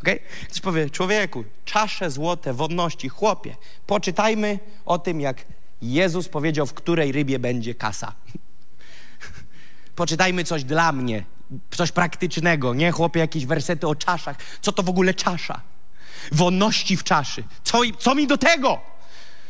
[0.03, 0.09] Ok?
[0.49, 3.55] Ktoś powie, człowieku, czasze złote, wonności, chłopie,
[3.87, 5.45] poczytajmy o tym, jak
[5.81, 8.13] Jezus powiedział, w której rybie będzie kasa.
[9.95, 11.23] Poczytajmy coś dla mnie,
[11.71, 14.37] coś praktycznego, nie chłopie jakieś wersety o czaszach.
[14.61, 15.61] Co to w ogóle czasza?
[16.31, 17.43] Wonności w czaszy.
[17.63, 18.81] Co, co mi do tego?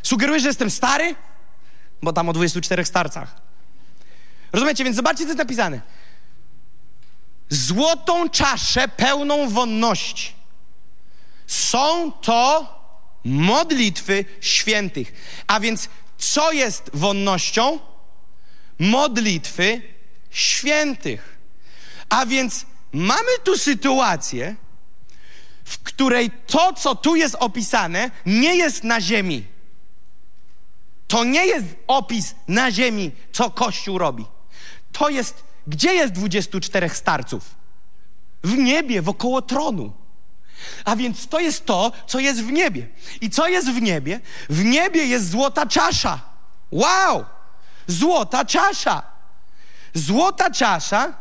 [0.04, 1.16] Sugerujesz, że jestem stary?
[2.02, 3.36] Bo tam o 24 starcach.
[4.54, 4.84] Rozumiecie?
[4.84, 5.82] Więc zobaczcie, co jest napisane.
[7.50, 10.34] Złotą czaszę pełną wonności.
[11.48, 12.68] Są to
[13.24, 15.14] modlitwy świętych.
[15.48, 17.80] A więc co jest wonnością?
[18.80, 19.82] Modlitwy
[20.30, 21.38] świętych.
[22.10, 24.56] A więc mamy tu sytuację,
[25.66, 29.46] w której to, co tu jest opisane, nie jest na ziemi.
[31.08, 34.26] To nie jest opis na ziemi, co Kościół robi.
[34.92, 37.56] To jest, gdzie jest 24 starców?
[38.44, 39.94] W niebie, wokoło tronu.
[40.86, 42.88] A więc to jest to, co jest w niebie.
[43.22, 44.20] I co jest w niebie?
[44.50, 46.22] W niebie jest złota czasza.
[46.72, 47.26] Wow!
[47.88, 49.02] Złota czasza.
[49.94, 51.14] Złota czasza,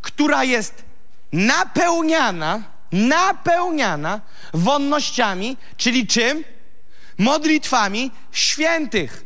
[0.00, 0.84] która jest
[1.32, 2.62] napełniana,
[2.92, 4.20] napełniana
[4.54, 6.44] wonnościami, czyli czym?
[7.18, 9.24] Modlitwami świętych.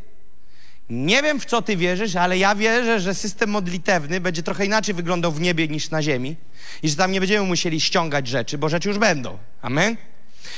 [0.89, 4.95] Nie wiem, w co ty wierzysz, ale ja wierzę, że system modlitewny będzie trochę inaczej
[4.95, 6.35] wyglądał w niebie niż na ziemi
[6.83, 9.37] i że tam nie będziemy musieli ściągać rzeczy, bo rzeczy już będą.
[9.61, 9.97] Amen?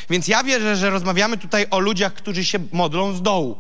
[0.10, 3.60] Więc ja wierzę, że rozmawiamy tutaj o ludziach, którzy się modlą z dołu.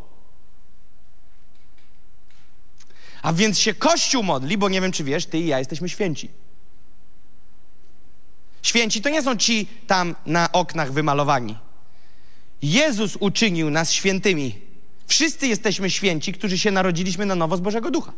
[3.21, 6.29] A więc się Kościół modli, bo nie wiem, czy wiesz, ty i ja jesteśmy święci.
[8.63, 11.57] Święci to nie są ci tam na oknach wymalowani.
[12.61, 14.59] Jezus uczynił nas świętymi.
[15.07, 18.13] Wszyscy jesteśmy święci, którzy się narodziliśmy na nowo z Bożego Ducha.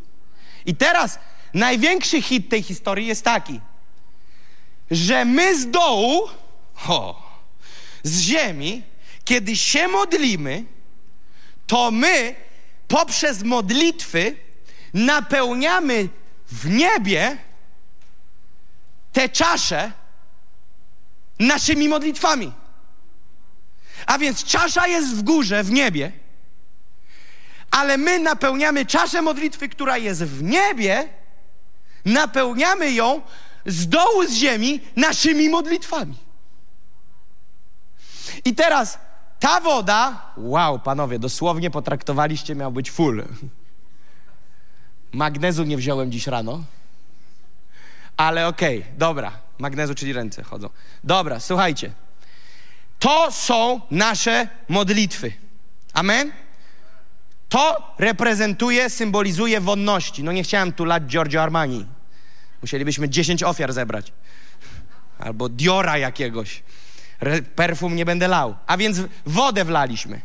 [0.65, 1.19] I teraz
[1.53, 3.59] największy hit tej historii jest taki,
[4.91, 6.29] że my z dołu,
[6.87, 7.29] o,
[8.03, 8.83] z ziemi,
[9.25, 10.63] kiedy się modlimy,
[11.67, 12.35] to my
[12.87, 14.35] poprzez modlitwy
[14.93, 16.09] napełniamy
[16.51, 17.37] w niebie
[19.13, 19.91] te czasze
[21.39, 22.53] naszymi modlitwami.
[24.05, 26.11] A więc czasza jest w górze, w niebie,
[27.71, 31.09] ale my napełniamy czaszę modlitwy, która jest w niebie,
[32.05, 33.21] napełniamy ją
[33.65, 36.15] z dołu z ziemi naszymi modlitwami.
[38.45, 38.99] I teraz
[39.39, 43.25] ta woda, wow, panowie, dosłownie potraktowaliście, miał być full.
[45.11, 46.63] Magnezu nie wziąłem dziś rano,
[48.17, 49.48] ale okej, okay, dobra.
[49.59, 50.69] Magnezu, czyli ręce chodzą.
[51.03, 51.91] Dobra, słuchajcie.
[52.99, 55.33] To są nasze modlitwy.
[55.93, 56.31] Amen?
[57.49, 60.23] To reprezentuje, symbolizuje wonności.
[60.23, 61.85] No nie chciałem tu lać Giorgio Armani.
[62.61, 64.11] Musielibyśmy 10 ofiar zebrać.
[65.19, 66.63] Albo Diora jakiegoś.
[67.19, 68.55] Re perfum nie będę lał.
[68.67, 70.21] A więc wodę wlaliśmy.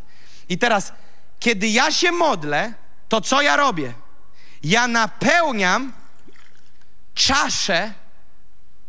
[0.49, 0.93] I teraz,
[1.41, 2.75] kiedy ja się modlę,
[3.09, 3.95] to co ja robię?
[4.63, 5.93] Ja napełniam
[7.15, 7.93] czaszę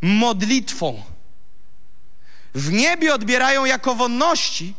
[0.01, 1.03] modlitwą.
[2.55, 4.73] W niebie odbierają jako wonności.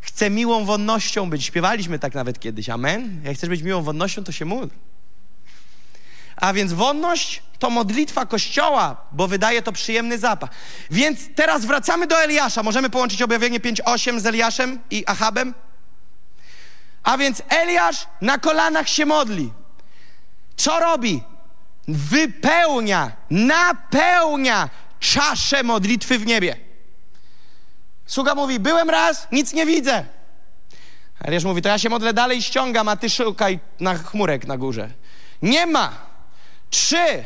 [0.00, 1.44] Chcę miłą wonnością być.
[1.44, 2.68] Śpiewaliśmy tak nawet kiedyś.
[2.68, 3.20] Amen.
[3.24, 4.74] Jak chcesz być miłą wonnością, to się módl.
[6.36, 10.50] A więc wonność to modlitwa Kościoła, bo wydaje to przyjemny zapach.
[10.90, 12.62] Więc teraz wracamy do Eliasza.
[12.62, 15.54] Możemy połączyć objawienie 5.8 z Eliaszem i Achabem?
[17.02, 19.52] A więc Eliasz na kolanach się modli.
[20.56, 21.22] Co robi?
[21.88, 24.68] Wypełnia, napełnia
[25.00, 26.56] czaszę modlitwy w niebie.
[28.06, 30.04] Sługa mówi, byłem raz, nic nie widzę.
[31.20, 34.90] Eliasz mówi, to ja się modlę dalej ściągam, a ty szukaj na chmurek na górze.
[35.42, 35.92] Nie ma.
[36.70, 37.24] Trzy.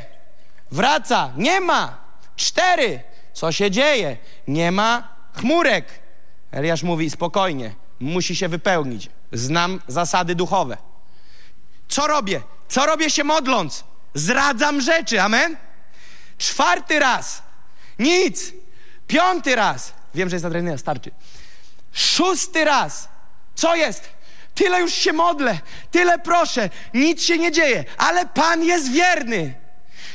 [0.71, 1.33] Wraca.
[1.37, 1.99] Nie ma.
[2.37, 3.01] Cztery.
[3.33, 4.17] Co się dzieje?
[4.49, 5.87] Nie ma chmurek.
[6.51, 9.11] Eliasz mówi, spokojnie, musi się wypełnić.
[9.33, 10.77] Znam zasady duchowe.
[11.89, 12.43] Co robię?
[12.69, 13.85] Co robię się modląc?
[14.17, 15.57] Zradzam rzeczy, amen?
[16.39, 17.43] Czwarty raz.
[17.99, 18.53] Nic.
[19.07, 19.93] Piąty raz.
[20.15, 21.11] Wiem, że jest adrenalina, starczy.
[21.93, 23.09] Szósty raz.
[23.55, 24.17] Co jest?
[24.55, 25.59] Tyle już się modlę,
[25.91, 29.55] tyle proszę, nic się nie dzieje, ale Pan jest wierny.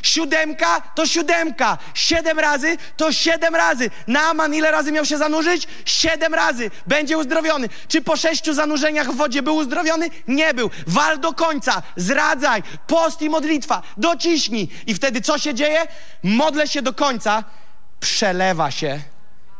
[0.01, 1.77] Siódemka to siódemka.
[1.93, 3.89] Siedem razy to siedem razy.
[4.07, 5.67] Naaman ile razy miał się zanurzyć?
[5.85, 6.71] Siedem razy.
[6.87, 7.69] Będzie uzdrowiony.
[7.87, 10.09] Czy po sześciu zanurzeniach w wodzie był uzdrowiony?
[10.27, 10.69] Nie był.
[10.87, 11.81] Wal do końca.
[11.95, 12.63] Zradzaj.
[12.87, 13.81] Post i modlitwa.
[13.97, 14.69] Dociśnij.
[14.87, 15.87] I wtedy co się dzieje?
[16.23, 17.43] Modlę się do końca.
[17.99, 18.99] Przelewa się.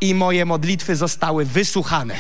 [0.02, 2.16] I moje modlitwy zostały wysłuchane.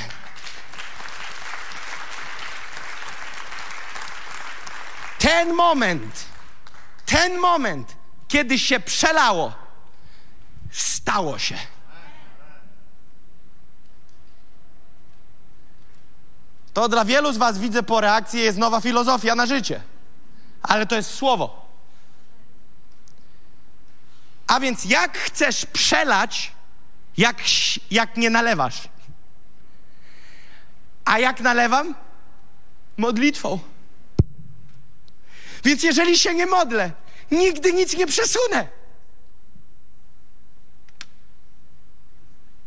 [5.21, 6.25] Ten moment,
[7.05, 7.95] ten moment,
[8.31, 9.53] kiedy się przelało,
[10.71, 11.57] stało się.
[16.73, 19.81] To dla wielu z Was widzę po reakcji jest nowa filozofia na życie,
[20.61, 21.65] ale to jest słowo.
[24.47, 26.51] A więc jak chcesz przelać,
[27.17, 27.37] jak,
[27.91, 28.81] jak nie nalewasz?
[31.05, 31.95] A jak nalewam?
[32.97, 33.59] Modlitwą.
[35.63, 36.91] Więc jeżeli się nie modlę,
[37.31, 38.67] nigdy nic nie przesunę.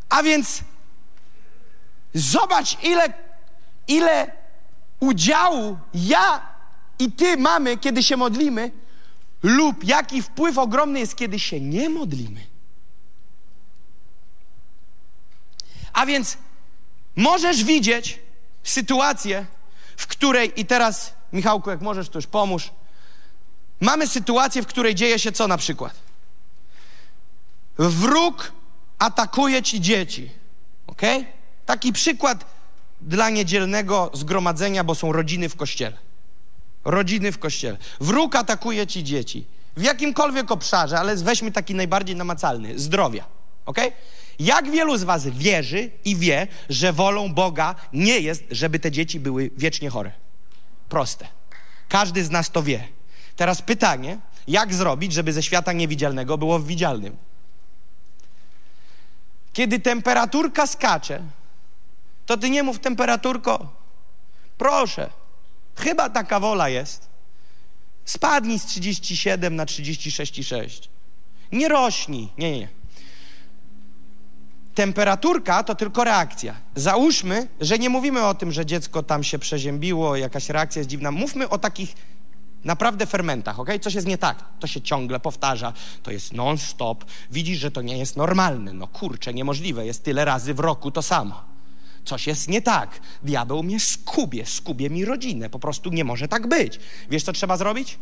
[0.08, 0.62] A więc
[2.14, 3.12] zobacz, ile,
[3.88, 4.32] ile
[5.00, 6.54] udziału ja
[6.98, 8.70] i ty mamy, kiedy się modlimy,
[9.42, 12.40] lub jaki wpływ ogromny jest, kiedy się nie modlimy.
[15.92, 16.38] A więc
[17.16, 18.20] możesz widzieć
[18.62, 19.46] sytuację,
[19.96, 22.70] w której, i teraz, Michałku, jak możesz, to już pomóż
[23.84, 25.94] Mamy sytuację, w której dzieje się co na przykład?
[27.78, 28.52] Wróg
[28.98, 30.30] atakuje ci dzieci.
[31.66, 32.44] Taki przykład
[33.00, 35.96] dla niedzielnego zgromadzenia, bo są rodziny w kościele.
[36.84, 37.76] Rodziny w kościele.
[38.00, 39.44] Wróg atakuje ci dzieci.
[39.76, 43.24] W jakimkolwiek obszarze, ale weźmy taki najbardziej namacalny zdrowia.
[43.66, 43.78] Ok?
[44.38, 49.20] Jak wielu z Was wierzy i wie, że wolą Boga nie jest, żeby te dzieci
[49.20, 50.12] były wiecznie chore?
[50.88, 51.26] Proste.
[51.88, 52.93] Każdy z nas to wie.
[53.36, 54.18] Teraz pytanie,
[54.48, 57.16] jak zrobić, żeby ze świata niewidzialnego było w widzialnym?
[59.52, 61.22] Kiedy temperaturka skacze,
[62.26, 63.72] to ty nie mów temperaturko,
[64.58, 65.10] proszę,
[65.76, 67.08] chyba taka wola jest.
[68.04, 70.88] Spadnij z 37 na 36,6.
[71.52, 72.28] Nie rośnij.
[72.38, 72.68] Nie, nie, nie.
[74.74, 76.54] Temperaturka to tylko reakcja.
[76.74, 81.10] Załóżmy, że nie mówimy o tym, że dziecko tam się przeziębiło, jakaś reakcja jest dziwna.
[81.10, 81.94] Mówmy o takich
[82.64, 83.68] naprawdę fermentach, ok?
[83.80, 84.44] Coś jest nie tak.
[84.60, 87.04] To się ciągle powtarza, to jest non-stop.
[87.30, 88.72] Widzisz, że to nie jest normalne.
[88.72, 89.86] No kurczę, niemożliwe.
[89.86, 91.44] Jest tyle razy w roku to samo.
[92.04, 93.00] Coś jest nie tak.
[93.22, 95.50] Diabeł mnie skubie, skubie mi rodzinę.
[95.50, 96.80] Po prostu nie może tak być.
[97.10, 97.98] Wiesz, co trzeba zrobić?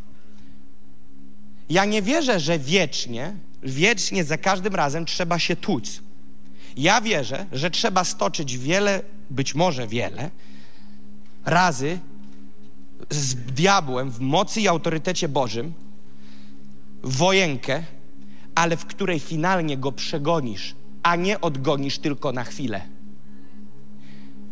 [1.68, 6.00] Ja nie wierzę, że wiecznie, wiecznie za każdym razem trzeba się tłuc.
[6.76, 10.30] Ja wierzę, że trzeba stoczyć wiele, być może wiele,
[11.44, 11.98] razy
[13.12, 15.72] z diabłem w mocy i autorytecie Bożym
[17.02, 17.82] wojenkę,
[18.54, 22.80] ale w której finalnie go przegonisz, a nie odgonisz tylko na chwilę.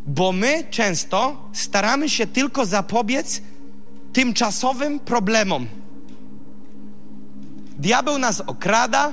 [0.07, 3.43] Bo my często staramy się tylko zapobiec
[4.13, 5.67] tymczasowym problemom.
[7.79, 9.13] Diabeł nas okrada,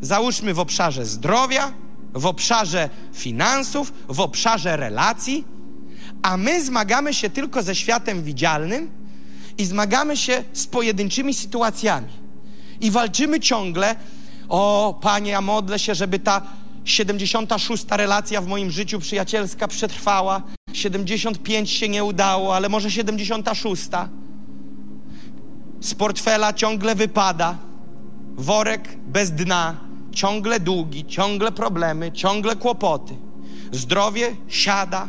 [0.00, 1.72] załóżmy w obszarze zdrowia,
[2.14, 5.44] w obszarze finansów, w obszarze relacji,
[6.22, 8.90] a my zmagamy się tylko ze światem widzialnym
[9.58, 12.08] i zmagamy się z pojedynczymi sytuacjami.
[12.80, 13.96] I walczymy ciągle,
[14.48, 16.42] o Panie, ja modlę się, żeby ta
[16.84, 17.84] 76.
[17.90, 20.42] relacja w moim życiu przyjacielska przetrwała.
[20.72, 23.82] 75 się nie udało, ale może 76.
[25.80, 27.58] Z portfela ciągle wypada.
[28.36, 29.76] Worek bez dna,
[30.12, 33.14] ciągle długi, ciągle problemy, ciągle kłopoty.
[33.72, 35.08] Zdrowie siada,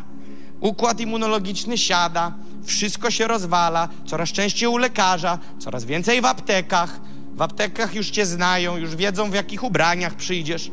[0.62, 2.32] układ immunologiczny siada,
[2.64, 7.00] wszystko się rozwala, coraz częściej u lekarza, coraz więcej w aptekach.
[7.34, 10.70] W aptekach już cię znają, już wiedzą w jakich ubraniach przyjdziesz.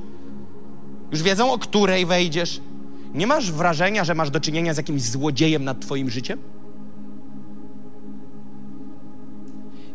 [1.11, 2.61] Już wiedzą, o której wejdziesz.
[3.13, 6.39] Nie masz wrażenia, że masz do czynienia z jakimś złodziejem nad Twoim życiem?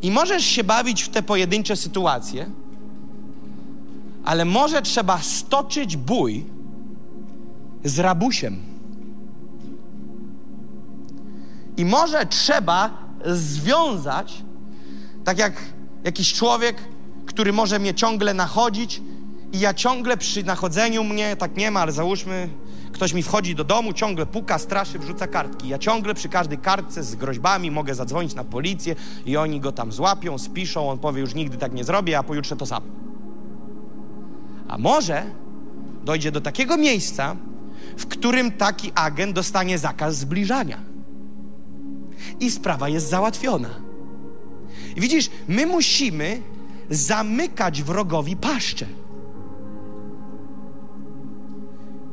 [0.03, 2.51] I możesz się bawić w te pojedyncze sytuacje,
[4.25, 6.45] ale może trzeba stoczyć bój
[7.85, 8.74] z rabusiem.
[11.77, 12.91] I może trzeba
[13.27, 14.43] związać,
[15.25, 15.53] tak jak
[16.05, 16.77] jakiś człowiek,
[17.27, 19.01] który może mnie ciągle nachodzić,
[19.53, 22.49] i ja ciągle przy nachodzeniu mnie, tak nie ma, ale załóżmy,
[22.93, 25.69] ktoś mi wchodzi do domu, ciągle puka, straszy, wrzuca kartki.
[25.69, 28.97] Ja ciągle przy każdej kartce z groźbami mogę zadzwonić na policję
[29.27, 32.57] i oni go tam złapią, spiszą, on powie, już nigdy tak nie zrobię, a pojutrze
[32.57, 32.87] to samo.
[34.69, 35.23] A może
[36.05, 37.37] dojdzie do takiego miejsca,
[37.99, 40.94] w którym taki agent dostanie zakaz zbliżania.
[42.41, 43.69] I sprawa jest załatwiona.
[44.97, 46.43] Widzisz, my musimy
[46.91, 48.87] zamykać wrogowi paszczę.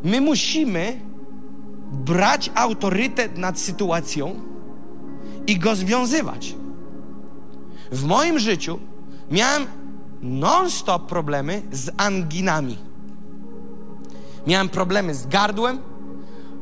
[0.03, 0.99] My musimy
[1.91, 4.35] brać autorytet nad sytuacją
[5.47, 6.55] i go związywać.
[7.91, 8.79] W moim życiu
[9.31, 9.65] miałem
[10.21, 12.77] non-stop problemy z anginami.
[14.47, 15.79] Miałem problemy z gardłem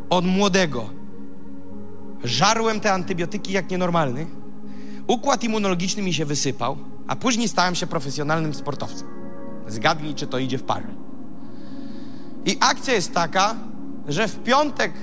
[0.10, 0.99] od młodego.
[2.24, 4.26] Żarłem te antybiotyki jak nienormalny.
[5.08, 9.08] Układ immunologiczny mi się wysypał, a później stałem się profesjonalnym sportowcem.
[9.68, 10.88] Zgadnij, czy to idzie w parę.
[12.46, 13.56] I akcja jest taka,
[14.08, 14.94] że w piątek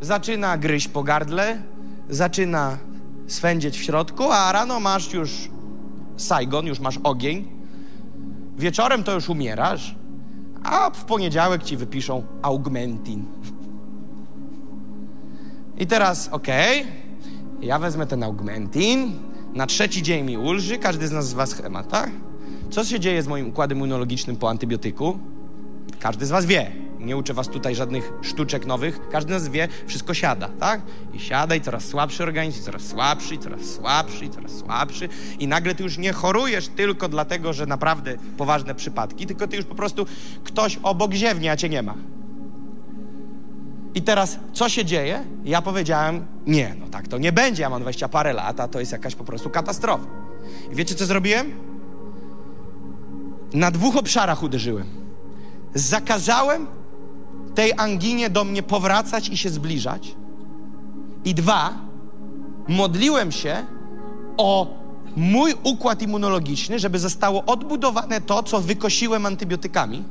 [0.00, 1.62] zaczyna gryźć po gardle,
[2.08, 2.78] zaczyna
[3.26, 5.50] swędzieć w środku, a rano masz już
[6.16, 7.48] Saigon, już masz ogień.
[8.58, 9.94] Wieczorem to już umierasz,
[10.64, 13.26] a w poniedziałek ci wypiszą augmentin.
[15.78, 19.12] I teraz, okej, okay, ja wezmę ten augmentin,
[19.54, 22.10] na trzeci dzień mi ulży, każdy z nas z was schemat, tak?
[22.70, 25.18] Co się dzieje z moim układem immunologicznym po antybiotyku?
[26.00, 26.72] Każdy z was wie.
[26.98, 29.08] Nie uczę was tutaj żadnych sztuczek nowych.
[29.10, 30.80] Każdy z nas wie, wszystko siada, tak?
[31.12, 35.08] I siada i coraz słabszy organizm, i coraz słabszy, i coraz słabszy, i coraz słabszy.
[35.38, 39.64] I nagle ty już nie chorujesz tylko dlatego, że naprawdę poważne przypadki, tylko ty już
[39.64, 40.06] po prostu
[40.44, 41.94] ktoś obok ziewnie, a cię nie ma.
[43.94, 45.24] I teraz, co się dzieje?
[45.44, 48.80] Ja powiedziałem, nie, no tak to nie będzie, ja mam 20 parę lat, a to
[48.80, 50.06] jest jakaś po prostu katastrofa.
[50.72, 51.52] I wiecie, co zrobiłem?
[53.54, 55.02] Na dwóch obszarach uderzyłem
[55.74, 56.66] zakazałem
[57.54, 60.14] tej anginie do mnie powracać i się zbliżać.
[61.24, 61.74] I dwa,
[62.68, 63.66] modliłem się
[64.36, 64.74] o
[65.16, 70.04] mój układ immunologiczny, żeby zostało odbudowane to, co wykosiłem antybiotykami.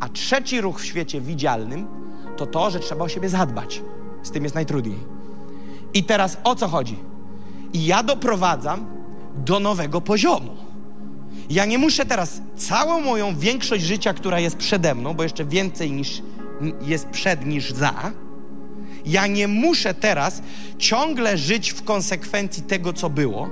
[0.00, 1.86] A trzeci ruch w świecie widzialnym
[2.36, 3.82] to to, że trzeba o siebie zadbać.
[4.22, 4.98] Z tym jest najtrudniej.
[5.94, 6.98] I teraz o co chodzi?
[7.74, 8.86] Ja doprowadzam
[9.36, 10.56] do nowego poziomu.
[11.50, 15.92] Ja nie muszę teraz całą moją większość życia, która jest przede mną, bo jeszcze więcej
[15.92, 16.22] niż
[16.82, 18.12] jest przed niż za,
[19.06, 20.42] ja nie muszę teraz
[20.78, 23.48] ciągle żyć w konsekwencji tego, co było,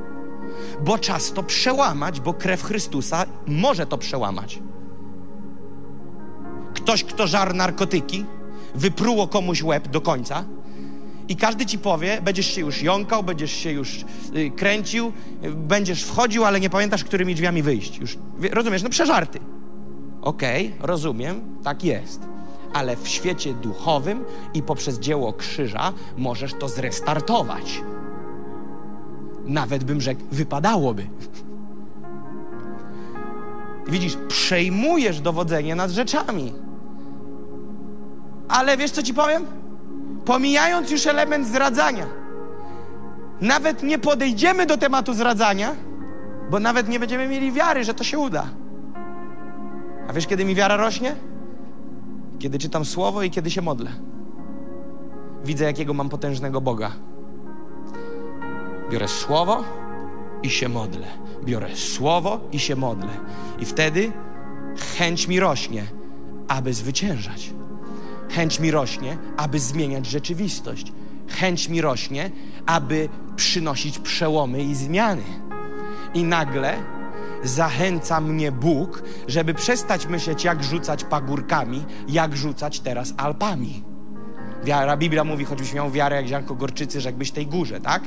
[0.84, 4.58] bo czas to przełamać, bo krew Chrystusa może to przełamać.
[6.74, 8.24] Ktoś, kto żar narkotyki,
[8.74, 10.44] wypruło komuś łeb do końca
[11.28, 14.04] i każdy ci powie, będziesz się już jąkał, będziesz się już
[14.36, 15.12] y, kręcił,
[15.54, 17.98] będziesz wchodził, ale nie pamiętasz, którymi drzwiami wyjść.
[17.98, 18.18] Już,
[18.50, 18.82] rozumiesz?
[18.82, 19.38] No przeżarty.
[20.22, 22.20] Okej, okay, rozumiem, tak jest.
[22.72, 27.82] Ale w świecie duchowym i poprzez dzieło krzyża możesz to zrestartować.
[29.44, 31.06] Nawet bym rzekł, wypadałoby.
[33.88, 36.63] Widzisz, przejmujesz dowodzenie nad rzeczami.
[38.48, 39.46] Ale wiesz, co ci powiem?
[40.24, 42.06] Pomijając już element zradzania,
[43.40, 45.74] nawet nie podejdziemy do tematu zradzania,
[46.50, 48.46] bo nawet nie będziemy mieli wiary, że to się uda.
[50.08, 51.16] A wiesz, kiedy mi wiara rośnie?
[52.38, 53.90] Kiedy czytam słowo i kiedy się modlę.
[55.44, 56.90] Widzę, jakiego mam potężnego Boga.
[58.90, 59.64] Biorę słowo
[60.42, 61.06] i się modlę.
[61.44, 63.08] Biorę słowo i się modlę.
[63.58, 64.12] I wtedy
[64.96, 65.84] chęć mi rośnie,
[66.48, 67.50] aby zwyciężać.
[68.34, 70.92] Chęć mi rośnie, aby zmieniać rzeczywistość.
[71.28, 72.30] Chęć mi rośnie,
[72.66, 75.22] aby przynosić przełomy i zmiany.
[76.14, 76.76] I nagle
[77.44, 83.84] zachęca mnie Bóg, żeby przestać myśleć, jak rzucać pagórkami, jak rzucać teraz Alpami.
[84.64, 88.02] Wiara, Biblia mówi, choćbyś miał wiarę jak ziarnko gorczycy, jakbyś tej górze, tak?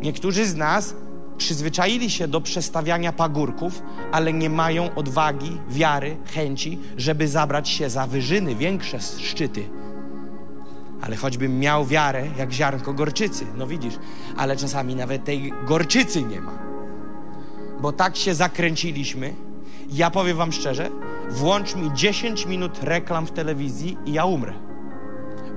[0.00, 0.94] Niektórzy z nas
[1.38, 3.82] przyzwyczaili się do przestawiania pagórków,
[4.12, 9.68] ale nie mają odwagi, wiary, chęci, żeby zabrać się za wyżyny, większe szczyty.
[11.00, 13.94] Ale choćbym miał wiarę jak ziarnko gorczycy, no widzisz,
[14.36, 16.58] ale czasami nawet tej gorczycy nie ma.
[17.80, 19.34] Bo tak się zakręciliśmy.
[19.90, 20.90] Ja powiem Wam szczerze,
[21.30, 24.67] włącz mi 10 minut reklam w telewizji i ja umrę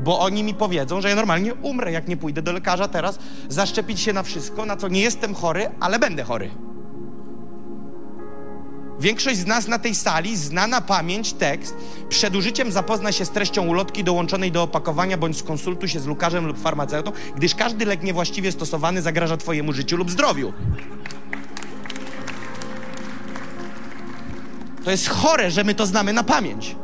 [0.03, 3.99] bo oni mi powiedzą, że ja normalnie umrę, jak nie pójdę do lekarza teraz, zaszczepić
[3.99, 6.51] się na wszystko, na co nie jestem chory, ale będę chory.
[8.99, 11.75] Większość z nas na tej sali zna na pamięć tekst.
[12.09, 16.47] Przed użyciem zapozna się z treścią ulotki dołączonej do opakowania bądź skonsultuj się z lekarzem
[16.47, 20.53] lub farmaceutą, gdyż każdy lek niewłaściwie stosowany zagraża Twojemu życiu lub zdrowiu.
[24.83, 26.75] To jest chore, że my to znamy na pamięć.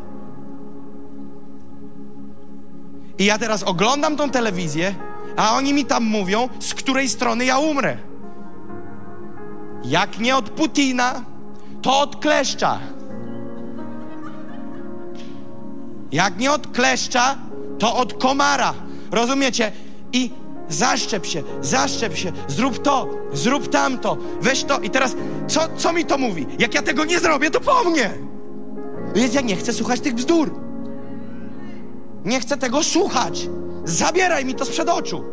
[3.19, 4.95] I ja teraz oglądam tą telewizję,
[5.35, 7.97] a oni mi tam mówią, z której strony ja umrę.
[9.83, 11.23] Jak nie od Putina,
[11.81, 12.79] to od kleszcza.
[16.11, 17.35] Jak nie od kleszcza,
[17.79, 18.73] to od komara.
[19.11, 19.71] Rozumiecie?
[20.13, 20.31] I
[20.69, 24.79] zaszczep się, zaszczep się, zrób to, zrób tamto, weź to.
[24.79, 25.15] I teraz,
[25.47, 26.45] co, co mi to mówi?
[26.59, 28.13] Jak ja tego nie zrobię, to po mnie.
[29.15, 30.66] Więc ja nie chcę słuchać tych bzdur.
[32.27, 33.49] Nie chcę tego słuchać.
[33.85, 35.23] Zabieraj mi to sprzed oczu.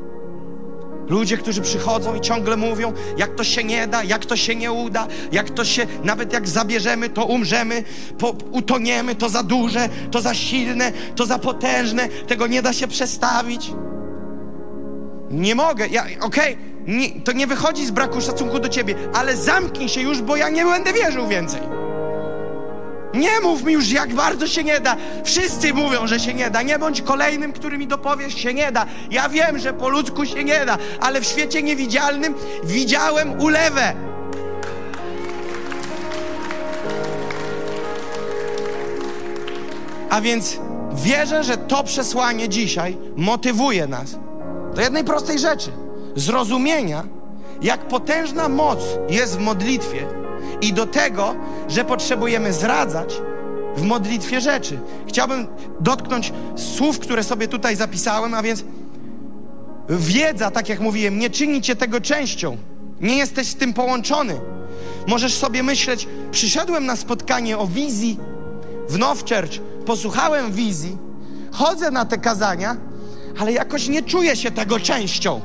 [1.08, 4.72] Ludzie, którzy przychodzą i ciągle mówią, jak to się nie da, jak to się nie
[4.72, 7.84] uda, jak to się, nawet jak zabierzemy, to umrzemy,
[8.18, 12.88] po, utoniemy, to za duże, to za silne, to za potężne, tego nie da się
[12.88, 13.72] przestawić.
[15.30, 19.88] Nie mogę, ja, okej, okay, to nie wychodzi z braku szacunku do ciebie, ale zamknij
[19.88, 21.83] się już, bo ja nie będę wierzył więcej.
[23.14, 24.96] Nie mów mi już, jak bardzo się nie da.
[25.24, 26.62] Wszyscy mówią, że się nie da.
[26.62, 28.86] Nie bądź kolejnym, który mi dopowiesz, się nie da.
[29.10, 32.34] Ja wiem, że po ludzku się nie da, ale w świecie niewidzialnym
[32.64, 33.94] widziałem ulewę.
[40.10, 40.58] A więc
[40.92, 44.16] wierzę, że to przesłanie dzisiaj motywuje nas
[44.74, 45.70] do jednej prostej rzeczy:
[46.16, 47.04] zrozumienia,
[47.62, 48.78] jak potężna moc
[49.08, 50.23] jest w modlitwie
[50.60, 51.34] i do tego,
[51.68, 53.20] że potrzebujemy zradzać
[53.76, 54.78] w modlitwie rzeczy.
[55.08, 55.46] Chciałbym
[55.80, 58.64] dotknąć słów, które sobie tutaj zapisałem, a więc
[59.88, 62.56] wiedza, tak jak mówiłem, nie czyni cię tego częścią.
[63.00, 64.40] Nie jesteś z tym połączony.
[65.06, 68.18] Możesz sobie myśleć, przyszedłem na spotkanie o wizji
[68.88, 70.98] w Now Church, posłuchałem wizji,
[71.52, 72.76] chodzę na te kazania,
[73.38, 75.40] ale jakoś nie czuję się tego częścią.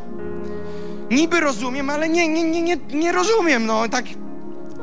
[1.11, 4.05] Niby rozumiem, ale nie, nie, nie, nie, nie rozumiem, no tak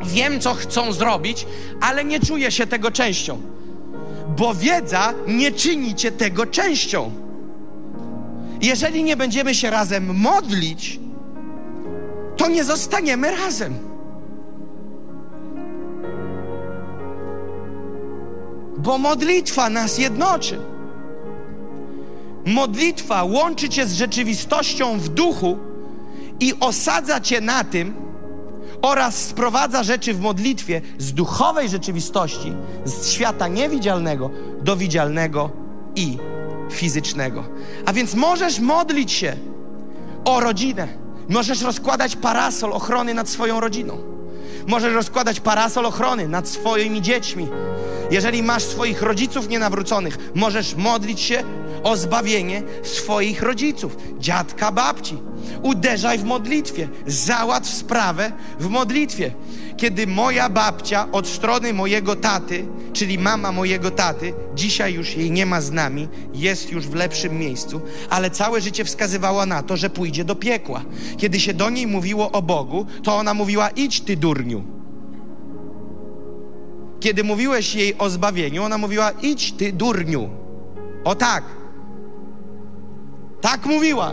[0.04, 1.46] Wiem, co chcą zrobić,
[1.80, 3.40] ale nie czuję się tego częścią.
[4.36, 7.10] bo wiedza nie czyni cię tego częścią.
[8.62, 11.00] Jeżeli nie będziemy się razem modlić,
[12.36, 13.74] to nie zostaniemy razem.
[18.78, 20.58] Bo modlitwa nas jednoczy.
[22.46, 25.58] Modlitwa łączy cię z rzeczywistością w duchu
[26.40, 27.94] i osadza cię na tym
[28.82, 32.52] oraz sprowadza rzeczy w modlitwie z duchowej rzeczywistości,
[32.84, 34.30] z świata niewidzialnego
[34.62, 35.50] do widzialnego
[35.96, 36.18] i
[36.70, 37.44] fizycznego.
[37.86, 39.36] A więc możesz modlić się
[40.24, 40.88] o rodzinę.
[41.28, 43.98] Możesz rozkładać parasol ochrony nad swoją rodziną.
[44.66, 47.48] Możesz rozkładać parasol ochrony nad swoimi dziećmi.
[48.10, 51.44] Jeżeli masz swoich rodziców nienawróconych, możesz modlić się
[51.82, 55.18] o zbawienie swoich rodziców, dziadka, babci.
[55.62, 59.32] Uderzaj w modlitwie, załatw sprawę w modlitwie.
[59.76, 65.46] Kiedy moja babcia od strony mojego taty, czyli mama mojego taty, dzisiaj już jej nie
[65.46, 67.80] ma z nami, jest już w lepszym miejscu,
[68.10, 70.82] ale całe życie wskazywała na to, że pójdzie do piekła.
[71.16, 74.64] Kiedy się do niej mówiło o Bogu, to ona mówiła: idź ty durniu.
[77.00, 80.30] Kiedy mówiłeś jej o zbawieniu, ona mówiła: idź ty durniu.
[81.04, 81.44] O tak.
[83.46, 84.12] Tak mówiła.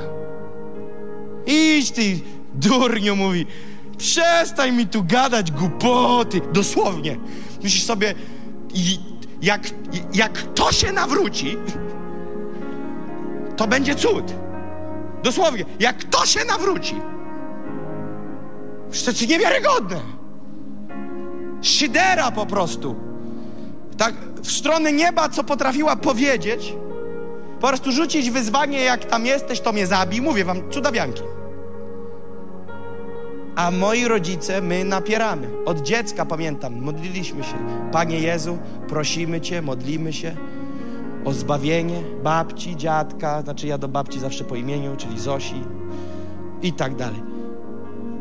[1.45, 2.19] Idź ty,
[2.53, 3.45] durniu, mówi.
[3.97, 6.41] Przestań mi tu gadać głupoty.
[6.51, 7.17] Dosłownie.
[7.63, 8.13] Myślisz sobie,
[9.41, 9.61] jak,
[10.13, 11.57] jak to się nawróci,
[13.57, 14.33] to będzie cud.
[15.23, 16.95] Dosłownie, jak to się nawróci.
[19.05, 19.99] To jest niewiarygodne.
[21.61, 22.95] Szydera po prostu.
[23.97, 26.75] Tak w stronę nieba, co potrafiła powiedzieć,
[27.63, 30.21] po prostu rzucić wyzwanie, jak tam jesteś, to mnie zabij.
[30.21, 31.21] Mówię wam, cudawianki.
[33.55, 35.47] A moi rodzice, my napieramy.
[35.65, 37.53] Od dziecka pamiętam, modliliśmy się.
[37.91, 38.57] Panie Jezu,
[38.87, 40.35] prosimy Cię, modlimy się
[41.25, 45.63] o zbawienie babci, dziadka, znaczy ja do babci zawsze po imieniu, czyli Zosi
[46.61, 47.23] i tak dalej.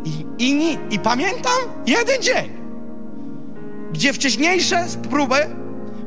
[0.05, 2.51] I, i, i pamiętam jeden dzień,
[3.93, 5.37] gdzie wcześniejsze próby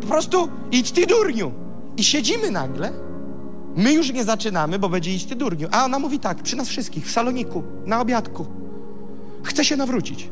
[0.01, 1.51] po prostu idź ty durniu.
[1.97, 3.05] I siedzimy nagle
[3.76, 5.68] My już nie zaczynamy, bo będzie iść ty durniu.
[5.72, 8.45] A ona mówi tak, przy nas wszystkich, w saloniku, na obiadku.
[9.43, 10.30] Chce się nawrócić.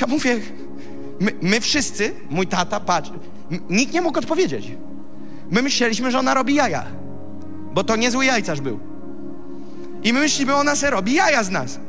[0.00, 0.40] Ja mówię,
[1.20, 3.10] my, my wszyscy, mój tata, patrz,
[3.70, 4.72] nikt nie mógł odpowiedzieć.
[5.50, 6.86] My myśleliśmy, że ona robi jaja,
[7.74, 8.78] bo to niezły jajcarz był.
[10.02, 11.80] I my myślimy, ona se robi jaja z nas.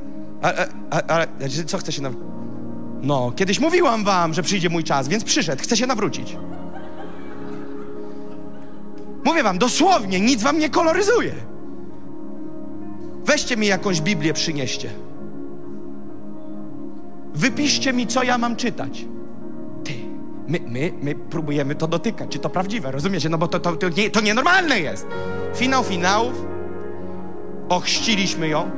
[1.08, 1.28] Ale
[1.66, 2.39] co chce się nawrócić?
[3.02, 6.38] No, kiedyś mówiłam wam, że przyjdzie mój czas, więc przyszedł, chcę się nawrócić.
[9.24, 11.34] Mówię wam, dosłownie, nic wam nie koloryzuje.
[13.26, 14.90] Weźcie mi jakąś Biblię, przynieście.
[17.34, 19.06] Wypiszcie mi, co ja mam czytać.
[19.84, 19.94] Ty,
[20.48, 23.30] my, my, my próbujemy to dotykać, czy to prawdziwe, rozumiecie?
[23.30, 25.08] No bo to, to, to, nie, to nienormalne jest.
[25.56, 26.46] Finał finałów,
[27.70, 28.72] ochrzciliśmy ją,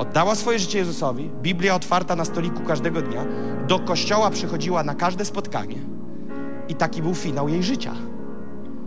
[0.00, 3.24] Oddała swoje życie Jezusowi, Biblia otwarta na stoliku każdego dnia,
[3.68, 5.76] do kościoła przychodziła na każde spotkanie
[6.68, 7.92] i taki był finał jej życia.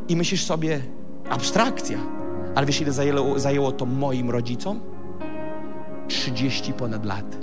[0.07, 0.81] I myślisz sobie,
[1.29, 1.97] abstrakcja,
[2.55, 4.79] ale wiesz ile zajęło, zajęło to moim rodzicom?
[6.07, 7.37] 30 ponad lat.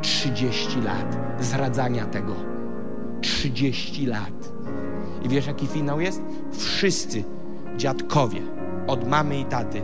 [0.00, 2.34] 30 lat zradzania tego.
[3.20, 4.52] 30 lat.
[5.22, 6.22] I wiesz jaki finał jest?
[6.52, 7.24] Wszyscy
[7.76, 8.40] dziadkowie
[8.86, 9.82] od mamy i taty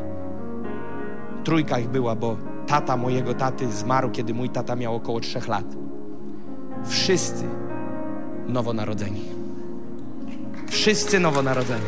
[1.44, 2.36] trójka ich była, bo
[2.66, 5.65] tata mojego taty zmarł, kiedy mój tata miał około trzech lat.
[6.85, 7.44] Wszyscy
[8.48, 9.20] nowonarodzeni.
[10.69, 11.85] Wszyscy nowonarodzeni.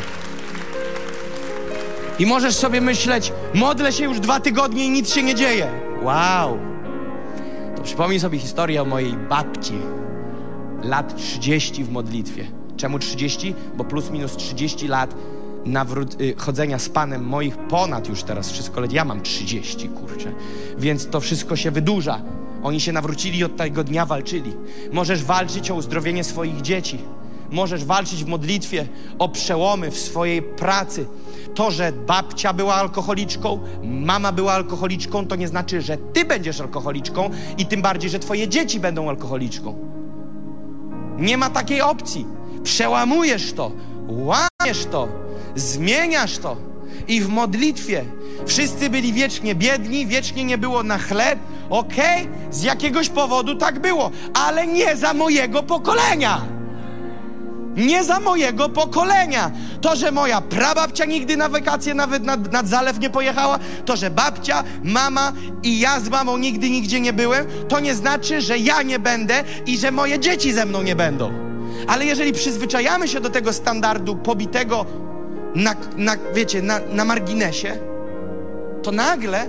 [2.18, 5.68] I możesz sobie myśleć, modlę się już dwa tygodnie i nic się nie dzieje.
[6.02, 6.58] Wow!
[7.76, 9.78] To przypomnij sobie historię o mojej babci.
[10.82, 12.46] Lat 30 w modlitwie.
[12.76, 13.54] Czemu 30?
[13.76, 15.14] Bo plus minus 30 lat
[15.64, 20.32] nawrót, y, chodzenia z Panem moich ponad już teraz wszystko, ale ja mam 30, kurczę.
[20.78, 22.22] Więc to wszystko się wydłuża.
[22.62, 24.52] Oni się nawrócili i od tego dnia walczyli.
[24.92, 26.98] Możesz walczyć o uzdrowienie swoich dzieci.
[27.50, 28.88] Możesz walczyć w modlitwie
[29.18, 31.06] o przełomy w swojej pracy.
[31.54, 37.30] To, że babcia była alkoholiczką, mama była alkoholiczką, to nie znaczy, że ty będziesz alkoholiczką
[37.58, 39.78] i tym bardziej, że twoje dzieci będą alkoholiczką.
[41.18, 42.26] Nie ma takiej opcji.
[42.62, 43.72] Przełamujesz to,
[44.10, 45.08] łamiesz to,
[45.56, 46.56] zmieniasz to.
[47.08, 48.04] I w modlitwie
[48.46, 51.38] wszyscy byli wiecznie biedni, wiecznie nie było na chleb.
[51.70, 56.40] Okej, okay, z jakiegoś powodu tak było, ale nie za mojego pokolenia.
[57.76, 59.50] Nie za mojego pokolenia.
[59.80, 64.10] To, że moja prababcia nigdy na wakacje nawet nad, nad zalew nie pojechała, to, że
[64.10, 65.32] babcia, mama
[65.62, 69.44] i ja z mamą nigdy nigdzie nie byłem, to nie znaczy, że ja nie będę
[69.66, 71.49] i że moje dzieci ze mną nie będą.
[71.86, 74.86] Ale jeżeli przyzwyczajamy się do tego standardu pobitego
[75.54, 77.78] na, na wiecie, na, na marginesie,
[78.82, 79.48] to nagle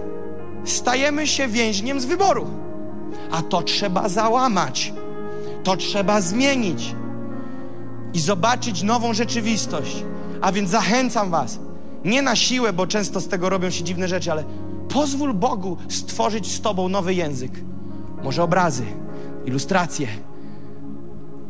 [0.65, 2.47] stajemy się więźniem z wyboru.
[3.31, 4.93] A to trzeba załamać.
[5.63, 6.95] To trzeba zmienić
[8.13, 10.05] i zobaczyć nową rzeczywistość.
[10.41, 11.59] A więc zachęcam Was,
[12.05, 14.43] nie na siłę, bo często z tego robią się dziwne rzeczy, ale
[14.89, 17.51] pozwól Bogu stworzyć z Tobą nowy język.
[18.23, 18.83] Może obrazy,
[19.45, 20.07] ilustracje.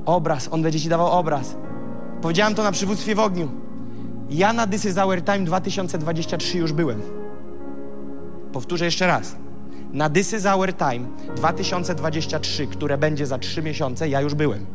[0.06, 1.56] Obraz, On będzie Ci dawał obraz.
[2.22, 3.50] Powiedziałem to na przywództwie w ogniu.
[4.30, 7.02] Ja na This is Our Time 2023 już byłem.
[8.54, 9.36] Powtórzę jeszcze raz.
[9.94, 14.66] Na This is Our Time 2023, które będzie za trzy miesiące, ja już byłem.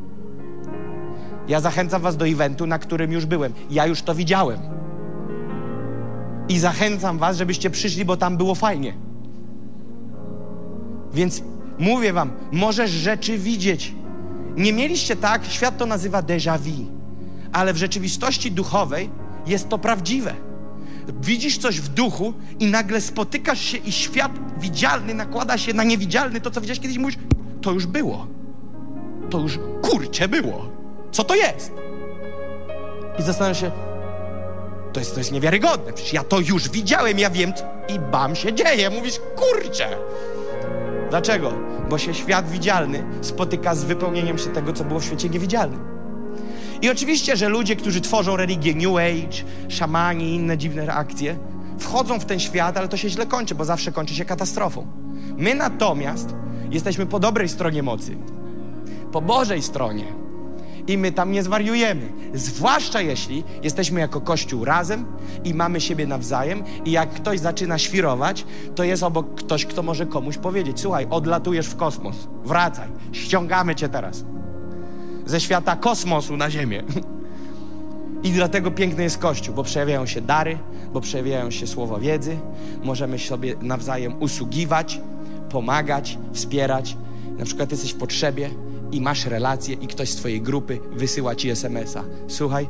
[1.49, 3.53] Ja zachęcam Was do eventu, na którym już byłem.
[3.71, 4.59] Ja już to widziałem.
[6.49, 8.95] I zachęcam Was, żebyście przyszli, bo tam było fajnie.
[11.15, 11.43] Więc
[11.79, 13.95] mówię Wam, możesz rzeczy widzieć.
[14.57, 16.87] Nie mieliście tak, świat to nazywa déjà vu,
[17.53, 19.11] ale w rzeczywistości duchowej
[19.47, 20.35] jest to prawdziwe.
[21.21, 26.41] Widzisz coś w duchu i nagle spotykasz się i świat widzialny nakłada się na niewidzialny,
[26.41, 27.19] to co widziałeś kiedyś mówisz,
[27.63, 28.27] to już było.
[29.31, 30.69] To już kurcie było.
[31.13, 31.73] Co to jest?
[33.19, 33.71] I zastanawiam się,
[34.93, 35.93] to jest, to jest niewiarygodne.
[35.93, 37.53] Przecież ja to już widziałem, ja wiem
[37.89, 38.91] i bam się dzieje.
[38.91, 39.89] Mówisz, kurczę.
[41.11, 41.53] Dlaczego?
[41.91, 45.81] Bo się świat widzialny spotyka z wypełnieniem się tego, co było w świecie niewidzialnym.
[46.83, 51.39] I oczywiście, że ludzie, którzy tworzą religię New Age, szamani i inne dziwne akcje,
[51.79, 54.87] wchodzą w ten świat, ale to się źle kończy, bo zawsze kończy się katastrofą.
[55.37, 56.35] My natomiast
[56.71, 58.17] jesteśmy po dobrej stronie mocy,
[59.13, 60.26] po Bożej stronie.
[60.87, 62.13] I my tam nie zwariujemy.
[62.35, 65.07] Zwłaszcza jeśli jesteśmy jako Kościół razem
[65.45, 68.45] i mamy siebie nawzajem, i jak ktoś zaczyna świrować,
[68.75, 73.89] to jest obok ktoś, kto może komuś powiedzieć: Słuchaj, odlatujesz w kosmos, wracaj, ściągamy cię
[73.89, 74.25] teraz
[75.27, 76.83] ze świata kosmosu na Ziemię.
[78.23, 80.59] I dlatego piękny jest Kościół, bo przejawiają się dary,
[80.93, 82.37] bo przejawiają się słowa wiedzy,
[82.85, 85.01] możemy sobie nawzajem usługiwać,
[85.51, 86.97] pomagać, wspierać.
[87.39, 88.51] Na przykład jesteś w potrzebie
[88.93, 92.05] i masz relację i ktoś z twojej grupy wysyła ci SMS-a.
[92.29, 92.69] Słuchaj,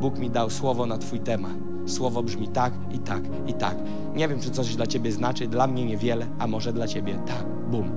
[0.00, 1.52] Bóg mi dał słowo na twój temat.
[1.86, 3.76] Słowo brzmi tak i tak i tak.
[4.14, 7.46] Nie wiem, czy coś dla ciebie znaczy, dla mnie niewiele, a może dla ciebie tak.
[7.70, 7.90] Bum.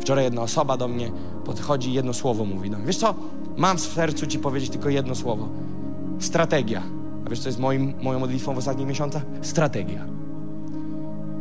[0.00, 1.10] Wczoraj jedna osoba do mnie
[1.44, 2.70] podchodzi jedno słowo mówi.
[2.70, 3.14] No, wiesz co,
[3.56, 5.48] mam w sercu ci powiedzieć tylko jedno słowo.
[6.18, 6.82] Strategia.
[7.26, 9.22] A wiesz, co jest moim, moją modlitwą w ostatnich miesiącach?
[9.42, 10.17] Strategia.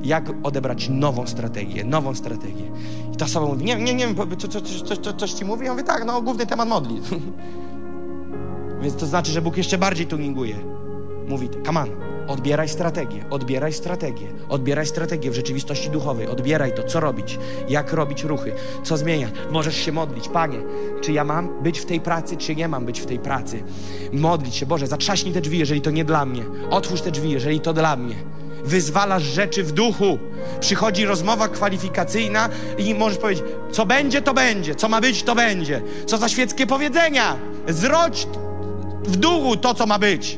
[0.03, 2.71] Jak odebrać nową strategię, nową strategię.
[3.13, 5.65] I ta osoba mówi, nie, nie, nie co, co, co, co, coś ci mówi?
[5.65, 7.01] Ja mówię, tak, no główny temat modli.
[8.81, 10.55] Więc to znaczy, że Bóg jeszcze bardziej tuninguje.
[11.27, 11.89] Mówi, come on,
[12.27, 18.23] Odbieraj strategię, odbieraj strategię, odbieraj strategię w rzeczywistości duchowej, odbieraj to, co robić, jak robić
[18.23, 18.53] ruchy,
[18.83, 19.33] co zmieniać.
[19.51, 20.59] Możesz się modlić, Panie,
[21.01, 23.63] czy ja mam być w tej pracy, czy nie mam być w tej pracy.
[24.13, 26.43] Modlić się, Boże, zatrzaśnij te drzwi, jeżeli to nie dla mnie.
[26.69, 28.15] Otwórz te drzwi, jeżeli to dla mnie.
[28.63, 30.19] Wyzwalasz rzeczy w duchu.
[30.59, 35.81] Przychodzi rozmowa kwalifikacyjna i możesz powiedzieć, co będzie, to będzie, co ma być, to będzie.
[36.05, 37.35] Co za świeckie powiedzenia.
[37.67, 38.27] Zrodź
[39.03, 40.37] w duchu to, co ma być.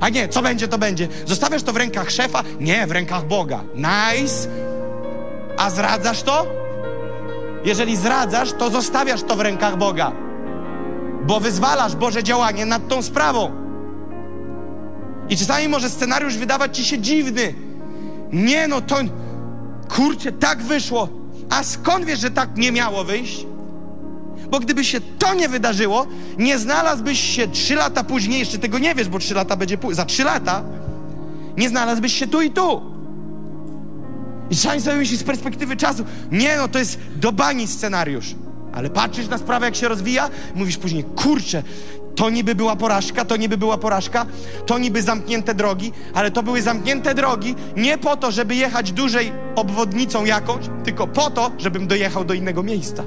[0.00, 1.08] A nie, co będzie, to będzie.
[1.26, 2.42] Zostawiasz to w rękach szefa?
[2.60, 3.64] Nie, w rękach Boga.
[3.74, 4.48] Nice.
[5.58, 6.46] A zdradzasz to?
[7.64, 10.12] Jeżeli zdradzasz, to zostawiasz to w rękach Boga.
[11.22, 13.67] Bo wyzwalasz Boże działanie nad tą sprawą.
[15.30, 17.54] I czasami może scenariusz wydawać ci się dziwny.
[18.32, 18.96] Nie no, to
[19.88, 21.08] kurczę, tak wyszło.
[21.50, 23.46] A skąd wiesz, że tak nie miało wyjść?
[24.50, 26.06] Bo gdyby się to nie wydarzyło,
[26.38, 30.04] nie znalazłbyś się trzy lata później, jeszcze tego nie wiesz, bo trzy lata będzie za
[30.04, 30.62] trzy lata,
[31.56, 32.82] nie znalazłbyś się tu i tu.
[34.50, 38.34] I czasami sobie myślisz z perspektywy czasu, nie no, to jest do bani scenariusz.
[38.72, 41.62] Ale patrzysz na sprawę, jak się rozwija, mówisz później, kurczę,
[42.18, 44.26] to niby była porażka, to niby była porażka,
[44.66, 49.32] to niby zamknięte drogi, ale to były zamknięte drogi nie po to, żeby jechać dłużej
[49.56, 53.04] obwodnicą jakąś, tylko po to, żebym dojechał do innego miejsca.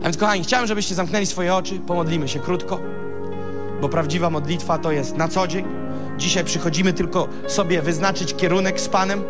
[0.00, 2.80] A więc, kochani, chciałem, żebyście zamknęli swoje oczy, pomodlimy się krótko,
[3.80, 5.64] bo prawdziwa modlitwa to jest na co dzień.
[6.18, 9.24] Dzisiaj przychodzimy tylko sobie wyznaczyć kierunek z Panem.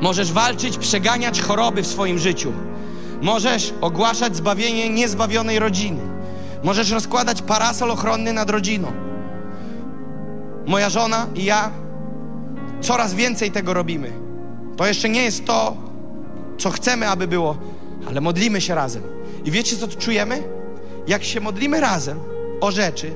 [0.00, 2.52] Możesz walczyć, przeganiać choroby w swoim życiu.
[3.20, 6.00] Możesz ogłaszać zbawienie niezbawionej rodziny.
[6.62, 8.92] Możesz rozkładać parasol ochronny nad rodziną.
[10.66, 11.70] Moja żona i ja
[12.80, 14.12] coraz więcej tego robimy.
[14.76, 15.76] To jeszcze nie jest to,
[16.58, 17.56] co chcemy, aby było,
[18.08, 19.02] ale modlimy się razem.
[19.44, 20.42] I wiecie, co czujemy?
[21.06, 22.20] jak się modlimy razem
[22.60, 23.14] o rzeczy,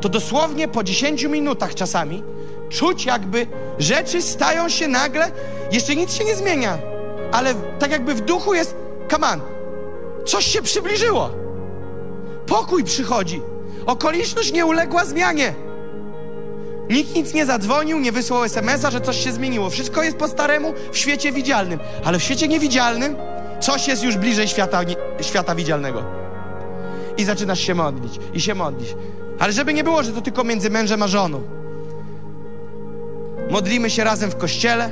[0.00, 2.22] to dosłownie po 10 minutach czasami
[2.68, 3.46] czuć jakby
[3.78, 5.30] rzeczy stają się nagle,
[5.72, 6.78] jeszcze nic się nie zmienia,
[7.32, 8.74] ale tak jakby w duchu jest,
[9.10, 9.40] come on,
[10.26, 11.30] coś się przybliżyło.
[12.46, 13.42] Pokój przychodzi.
[13.86, 15.54] Okoliczność nie uległa zmianie.
[16.90, 19.70] Nikt nic nie zadzwonił, nie wysłał SMS-a, że coś się zmieniło.
[19.70, 21.78] Wszystko jest po staremu w świecie widzialnym.
[22.04, 23.16] Ale w świecie niewidzialnym
[23.60, 26.04] coś jest już bliżej świata, nie, świata widzialnego.
[27.16, 28.96] I zaczynasz się modlić, i się modlić.
[29.38, 31.42] Ale żeby nie było, że to tylko między mężem a żoną.
[33.50, 34.90] Modlimy się razem w kościele,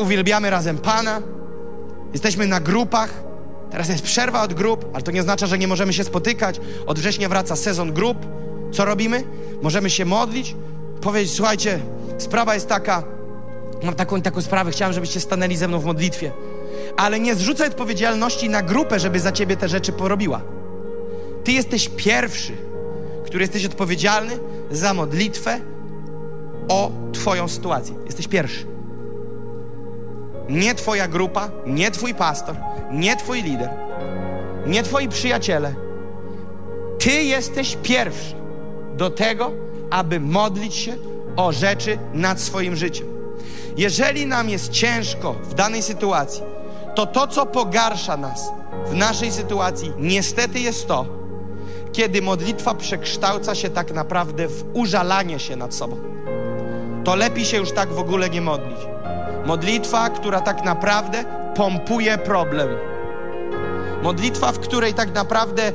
[0.00, 1.22] uwielbiamy razem Pana,
[2.14, 3.24] jesteśmy na grupach.
[3.70, 6.60] Teraz jest przerwa od grup, ale to nie oznacza, że nie możemy się spotykać.
[6.86, 8.18] Od września wraca sezon grup.
[8.72, 9.24] Co robimy?
[9.62, 10.56] Możemy się modlić,
[11.00, 11.78] powiedzieć: Słuchajcie,
[12.18, 13.02] sprawa jest taka,
[13.82, 16.32] mam taką taką sprawę, chciałem, żebyście stanęli ze mną w modlitwie.
[16.96, 20.40] Ale nie zrzucaj odpowiedzialności na grupę, żeby za ciebie te rzeczy porobiła.
[21.44, 22.52] Ty jesteś pierwszy,
[23.24, 24.38] który jesteś odpowiedzialny
[24.70, 25.60] za modlitwę
[26.68, 27.94] o Twoją sytuację.
[28.06, 28.73] Jesteś pierwszy.
[30.48, 32.56] Nie Twoja grupa, nie Twój pastor,
[32.90, 33.70] nie Twój lider,
[34.66, 35.74] nie Twoi przyjaciele.
[36.98, 38.34] Ty jesteś pierwszy
[38.96, 39.50] do tego,
[39.90, 40.96] aby modlić się
[41.36, 43.06] o rzeczy nad swoim życiem.
[43.76, 46.42] Jeżeli nam jest ciężko w danej sytuacji,
[46.94, 48.52] to to, co pogarsza nas
[48.86, 51.06] w naszej sytuacji, niestety jest to,
[51.92, 55.96] kiedy modlitwa przekształca się tak naprawdę w użalanie się nad sobą.
[57.04, 58.93] To lepiej się już tak w ogóle nie modlić.
[59.46, 62.68] Modlitwa, która tak naprawdę pompuje problem.
[64.02, 65.72] Modlitwa, w której tak naprawdę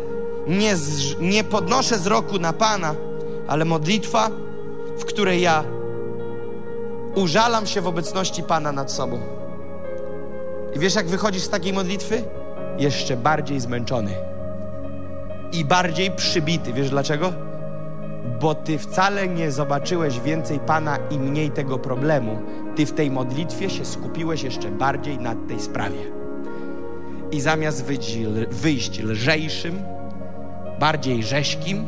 [0.48, 2.96] nie, z, nie podnoszę wzroku na Pana,
[3.48, 4.30] ale modlitwa,
[4.98, 5.64] w której ja
[7.16, 9.20] użalam się w obecności Pana nad sobą.
[10.76, 12.24] I wiesz, jak wychodzisz z takiej modlitwy?
[12.78, 14.12] Jeszcze bardziej zmęczony
[15.52, 16.74] i bardziej przybity.
[16.74, 17.34] Wiesz dlaczego?
[18.40, 22.40] Bo ty wcale nie zobaczyłeś więcej Pana i mniej tego problemu.
[22.80, 25.98] Ty w tej modlitwie się skupiłeś jeszcze bardziej nad tej sprawie.
[27.32, 28.18] I zamiast wyjść,
[28.52, 29.80] wyjść lżejszym,
[30.80, 31.84] bardziej rzeźkim,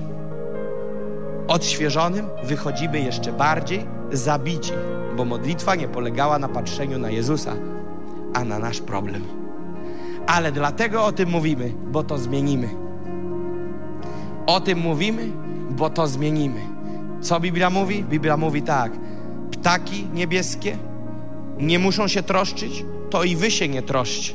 [1.47, 4.71] odświeżonym, wychodzimy jeszcze bardziej zabici,
[5.17, 7.53] bo modlitwa nie polegała na patrzeniu na Jezusa,
[8.33, 9.23] a na nasz problem.
[10.27, 12.69] Ale dlatego o tym mówimy, bo to zmienimy.
[14.47, 15.31] O tym mówimy,
[15.69, 16.61] bo to zmienimy.
[17.21, 18.03] Co Biblia mówi?
[18.03, 18.91] Biblia mówi tak:
[19.61, 20.77] ptaki niebieskie
[21.57, 24.33] nie muszą się troszczyć, to i wy się nie troszcie.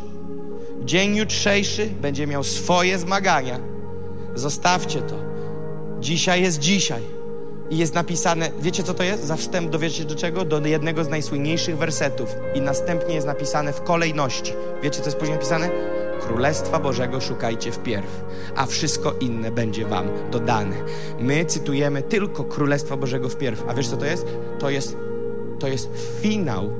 [0.85, 3.59] Dzień jutrzejszy będzie miał swoje zmagania.
[4.35, 5.15] Zostawcie to.
[6.01, 7.03] Dzisiaj jest dzisiaj.
[7.71, 9.25] I jest napisane, wiecie co to jest?
[9.25, 10.45] Za wstęp dowiecie do czego?
[10.45, 12.29] Do jednego z najsłynniejszych wersetów.
[12.55, 14.53] I następnie jest napisane w kolejności.
[14.83, 15.71] Wiecie co jest później napisane?
[16.21, 18.25] Królestwa Bożego szukajcie wpierw,
[18.57, 20.77] a wszystko inne będzie wam dodane.
[21.21, 23.65] My cytujemy tylko Królestwa Bożego wpierw.
[23.69, 24.27] A wiesz co to jest?
[24.59, 24.97] To jest,
[25.59, 26.71] to jest finał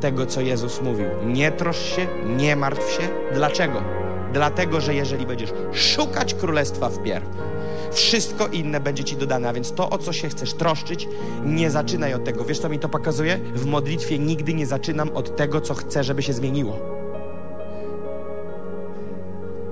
[0.00, 1.06] tego, co Jezus mówił.
[1.26, 2.06] Nie trosz się,
[2.36, 3.08] nie martw się.
[3.34, 3.82] Dlaczego?
[4.32, 7.26] Dlatego, że jeżeli będziesz szukać Królestwa wpierw,
[7.92, 9.48] wszystko inne będzie ci dodane.
[9.48, 11.08] A więc to, o co się chcesz troszczyć,
[11.44, 12.44] nie zaczynaj od tego.
[12.44, 13.38] Wiesz, co mi to pokazuje?
[13.54, 16.78] W modlitwie nigdy nie zaczynam od tego, co chcę, żeby się zmieniło.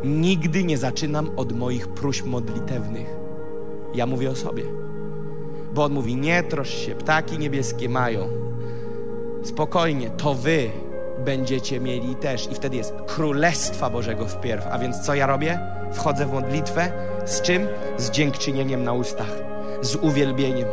[0.04, 3.06] Nigdy nie zaczynam od moich próśb modlitewnych.
[3.94, 4.64] Ja mówię o sobie.
[5.74, 8.51] Bo on mówi: Nie trosz się, ptaki niebieskie mają.
[9.42, 10.70] Spokojnie, to wy
[11.24, 12.48] będziecie mieli też.
[12.52, 14.66] I wtedy jest Królestwa Bożego wpierw.
[14.70, 15.58] A więc co ja robię?
[15.92, 16.92] Wchodzę w modlitwę.
[17.24, 17.68] Z czym?
[17.96, 19.42] Z dziękczynieniem na ustach,
[19.82, 20.68] z uwielbieniem.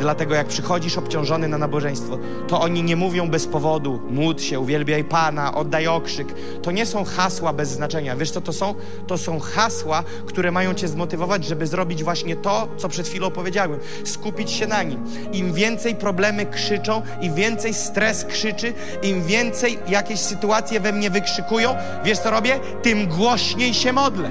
[0.00, 2.18] Dlatego jak przychodzisz obciążony na nabożeństwo,
[2.48, 6.28] to oni nie mówią bez powodu, módl się, uwielbiaj Pana, oddaj okrzyk.
[6.62, 8.16] To nie są hasła bez znaczenia.
[8.16, 8.74] Wiesz co to są?
[9.06, 13.80] To są hasła, które mają cię zmotywować, żeby zrobić właśnie to, co przed chwilą powiedziałem.
[14.04, 15.04] Skupić się na nim.
[15.32, 18.72] Im więcej problemy krzyczą, im więcej stres krzyczy,
[19.02, 21.74] im więcej jakieś sytuacje we mnie wykrzykują,
[22.04, 22.60] wiesz co robię?
[22.82, 24.30] Tym głośniej się modlę.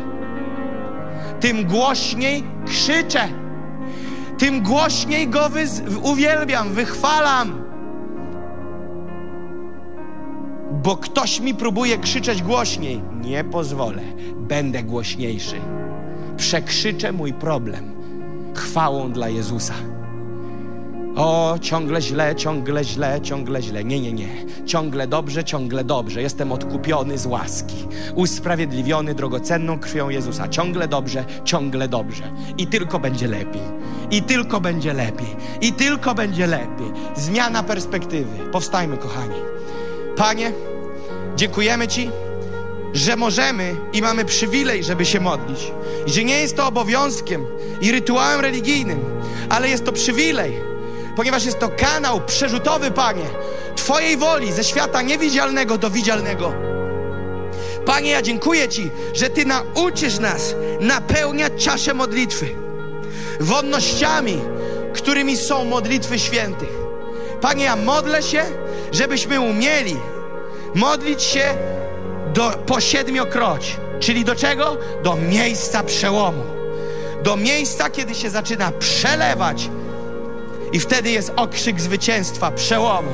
[1.40, 3.49] Tym głośniej krzyczę
[4.40, 5.50] tym głośniej Go
[6.02, 7.64] uwielbiam, wychwalam.
[10.84, 13.02] Bo ktoś mi próbuje krzyczeć głośniej.
[13.22, 14.02] Nie pozwolę,
[14.36, 15.56] będę głośniejszy.
[16.38, 17.92] Przekrzyczę mój problem
[18.56, 19.74] chwałą dla Jezusa.
[21.16, 23.84] O, ciągle źle, ciągle źle, ciągle źle.
[23.84, 24.46] Nie, nie, nie.
[24.66, 26.22] Ciągle dobrze, ciągle dobrze.
[26.22, 27.88] Jestem odkupiony z łaski.
[28.16, 30.48] Usprawiedliwiony drogocenną krwią Jezusa.
[30.48, 32.32] Ciągle dobrze, ciągle dobrze.
[32.58, 33.62] I tylko będzie lepiej.
[34.12, 35.36] I tylko będzie lepiej.
[35.62, 36.92] I tylko będzie lepiej.
[37.16, 38.50] Zmiana perspektywy.
[38.52, 39.36] Powstajmy, kochani.
[40.16, 40.52] Panie,
[41.36, 42.10] dziękujemy Ci
[42.94, 45.72] że możemy i mamy przywilej, żeby się modlić.
[46.06, 47.46] Że nie jest to obowiązkiem
[47.82, 49.00] i rytuałem religijnym,
[49.50, 50.69] ale jest to przywilej,
[51.16, 53.26] ponieważ jest to kanał przerzutowy, Panie,
[53.76, 56.54] Twojej woli ze świata niewidzialnego do widzialnego.
[57.86, 62.50] Panie, ja dziękuję Ci, że Ty nauczysz nas napełniać czaszę modlitwy
[63.40, 64.42] wonnościami,
[64.94, 66.70] którymi są modlitwy świętych.
[67.42, 68.44] Panie, ja modlę się,
[68.92, 69.96] żebyśmy umieli
[70.76, 71.44] modlić się
[72.34, 73.78] do, po siedmiokroć.
[74.00, 74.78] Czyli do czego?
[75.04, 76.44] Do miejsca przełomu.
[77.24, 79.70] Do miejsca, kiedy się zaczyna przelewać
[80.72, 83.12] i wtedy jest okrzyk zwycięstwa, przełomu,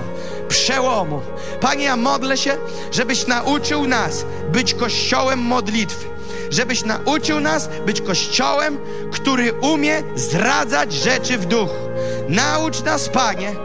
[0.47, 1.21] przełomu.
[1.61, 2.57] Panie, ja modlę się,
[2.91, 6.05] żebyś nauczył nas być kościołem modlitwy.
[6.49, 8.77] Żebyś nauczył nas być kościołem,
[9.11, 11.89] który umie zradzać rzeczy w duchu.
[12.29, 13.55] Naucz nas, Panie,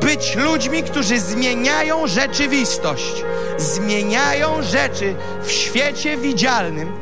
[0.00, 3.24] być ludźmi, którzy zmieniają rzeczywistość,
[3.58, 6.92] zmieniają rzeczy w świecie widzialnym,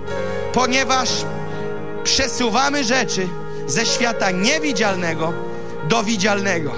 [0.52, 1.08] ponieważ
[2.04, 3.28] przesuwamy rzeczy
[3.66, 5.32] ze świata niewidzialnego
[5.88, 6.72] do widzialnego.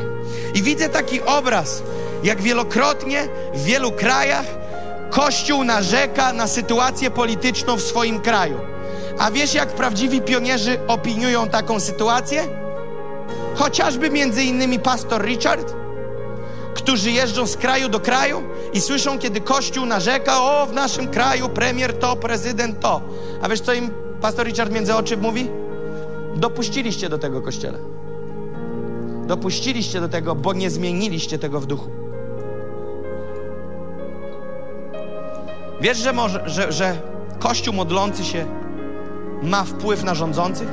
[0.55, 1.83] I widzę taki obraz,
[2.23, 4.47] jak wielokrotnie w wielu krajach
[5.11, 8.61] Kościół narzeka na sytuację polityczną w swoim kraju.
[9.19, 12.43] A wiesz, jak prawdziwi pionierzy opiniują taką sytuację?
[13.55, 15.75] Chociażby między innymi pastor Richard,
[16.75, 21.49] którzy jeżdżą z kraju do kraju i słyszą, kiedy Kościół narzeka, o, w naszym kraju
[21.49, 23.01] premier to, prezydent to.
[23.43, 23.91] A wiesz, co im
[24.21, 25.51] pastor Richard między oczy mówi?
[26.37, 27.94] Dopuściliście do tego kościele.
[29.27, 31.91] Dopuściliście do tego, bo nie zmieniliście tego w duchu.
[35.81, 36.97] Wiesz, że, może, że, że
[37.39, 38.47] Kościół modlący się
[39.43, 40.69] ma wpływ na rządzących?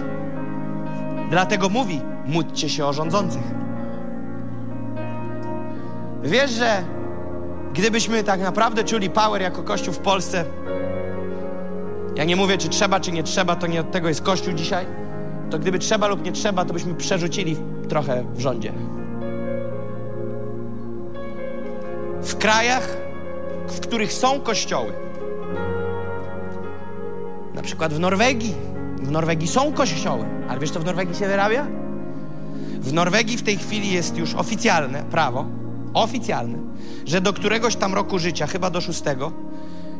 [1.29, 3.43] Dlatego mówi: módlcie się o rządzących.
[6.23, 6.83] Wiesz, że
[7.73, 10.45] gdybyśmy tak naprawdę czuli power jako Kościół w Polsce,
[12.15, 14.85] ja nie mówię, czy trzeba, czy nie trzeba, to nie od tego jest Kościół dzisiaj,
[15.51, 17.55] to gdyby trzeba lub nie trzeba, to byśmy przerzucili
[17.89, 18.73] trochę w rządzie.
[22.21, 22.97] W krajach,
[23.67, 24.93] w których są kościoły,
[27.53, 28.55] na przykład w Norwegii,
[29.01, 31.67] w Norwegii są kościoły, ale wiesz, co w Norwegii się wyrabia?
[32.79, 35.45] W Norwegii w tej chwili jest już oficjalne prawo,
[35.93, 36.57] oficjalne,
[37.05, 39.31] że do któregoś tam roku życia, chyba do szóstego,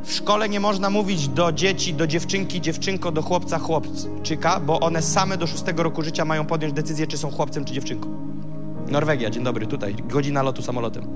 [0.04, 5.02] w szkole nie można mówić do dzieci, do dziewczynki, dziewczynko, do chłopca, chłopczyka, bo one
[5.02, 8.10] same do szóstego roku życia mają podjąć decyzję, czy są chłopcem, czy dziewczynką.
[8.88, 11.08] Norwegia, dzień dobry, tutaj, godzina lotu samolotem.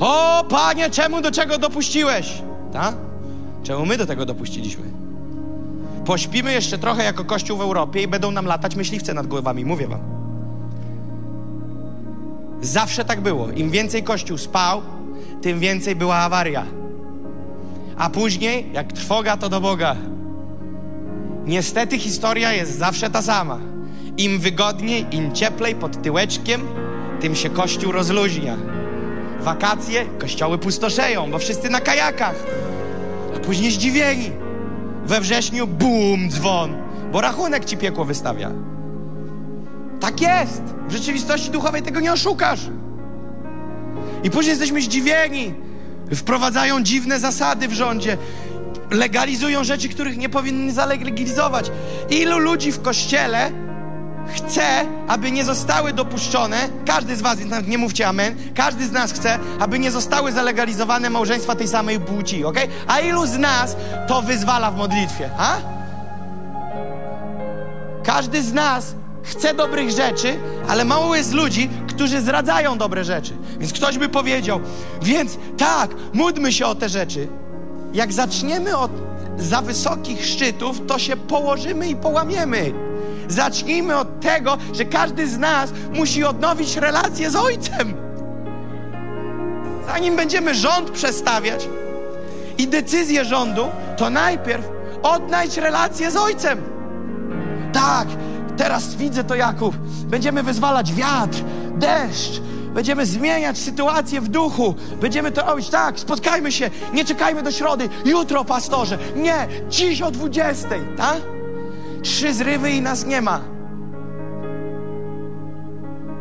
[0.00, 2.42] O, panie, czemu do czego dopuściłeś?
[2.72, 2.96] Tak?
[3.62, 4.84] Czemu my do tego dopuściliśmy?
[6.04, 9.88] Pośpimy jeszcze trochę jako Kościół w Europie i będą nam latać myśliwce nad głowami, mówię
[9.88, 10.00] wam.
[12.60, 13.50] Zawsze tak było.
[13.50, 14.82] Im więcej Kościół spał,
[15.42, 16.66] tym więcej była awaria.
[17.96, 19.96] A później, jak trwoga, to do Boga.
[21.44, 23.58] Niestety historia jest zawsze ta sama.
[24.16, 26.60] Im wygodniej, im cieplej pod tyłeczkiem,
[27.20, 28.56] tym się Kościół rozluźnia.
[29.40, 32.44] Wakacje, kościoły pustoszeją, bo wszyscy na kajakach.
[33.36, 34.30] A później zdziwieni.
[35.04, 36.76] We wrześniu bum, dzwon,
[37.12, 38.50] bo rachunek ci piekło wystawia.
[40.00, 40.62] Tak jest.
[40.88, 42.60] W rzeczywistości duchowej tego nie oszukasz.
[44.24, 45.54] I później jesteśmy zdziwieni.
[46.14, 48.18] Wprowadzają dziwne zasady w rządzie.
[48.90, 51.70] Legalizują rzeczy, których nie powinni zalegalizować.
[52.10, 53.50] Ilu ludzi w kościele
[54.34, 54.62] chce,
[55.08, 59.78] aby nie zostały dopuszczone, każdy z was, nie mówcie amen, każdy z nas chce, aby
[59.78, 62.56] nie zostały zalegalizowane małżeństwa tej samej płci, ok?
[62.86, 63.76] A ilu z nas
[64.08, 65.56] to wyzwala w modlitwie, a?
[68.04, 68.94] Każdy z nas
[69.26, 70.38] chce dobrych rzeczy,
[70.68, 73.32] ale mało jest ludzi, którzy zdradzają dobre rzeczy.
[73.58, 74.60] Więc ktoś by powiedział,
[75.02, 77.28] więc tak, módlmy się o te rzeczy.
[77.94, 78.90] Jak zaczniemy od
[79.38, 82.72] za wysokich szczytów, to się położymy i połamiemy.
[83.28, 87.94] Zacznijmy od tego, że każdy z nas musi odnowić relację z Ojcem.
[89.86, 91.68] Zanim będziemy rząd przestawiać
[92.58, 94.68] i decyzję rządu, to najpierw
[95.02, 96.62] odnajdź relację z Ojcem.
[97.72, 98.08] Tak,
[98.56, 99.76] teraz widzę to, Jakub.
[100.06, 101.38] Będziemy wyzwalać wiatr,
[101.74, 102.40] deszcz,
[102.76, 104.74] Będziemy zmieniać sytuację w duchu.
[105.00, 107.88] Będziemy to robić tak, spotkajmy się, nie czekajmy do środy.
[108.04, 108.98] Jutro, pastorze.
[109.16, 111.20] Nie, dziś o 20, tak?
[112.02, 113.40] Trzy zrywy i nas nie ma.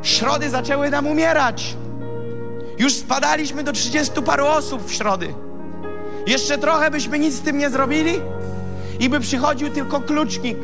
[0.02, 1.76] Środy zaczęły nam umierać.
[2.80, 5.34] Już spadaliśmy do 30 paru osób w środy.
[6.28, 8.22] Jeszcze trochę byśmy nic z tym nie zrobili
[9.00, 10.58] i by przychodził tylko klucznik.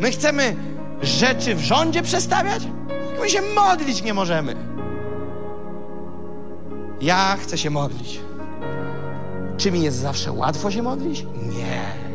[0.00, 0.56] My chcemy
[1.02, 2.62] rzeczy w rządzie przestawiać?
[3.20, 4.56] My się modlić nie możemy.
[7.00, 8.20] Ja chcę się modlić.
[9.56, 11.26] Czy mi jest zawsze łatwo się modlić?
[11.56, 12.10] Nie.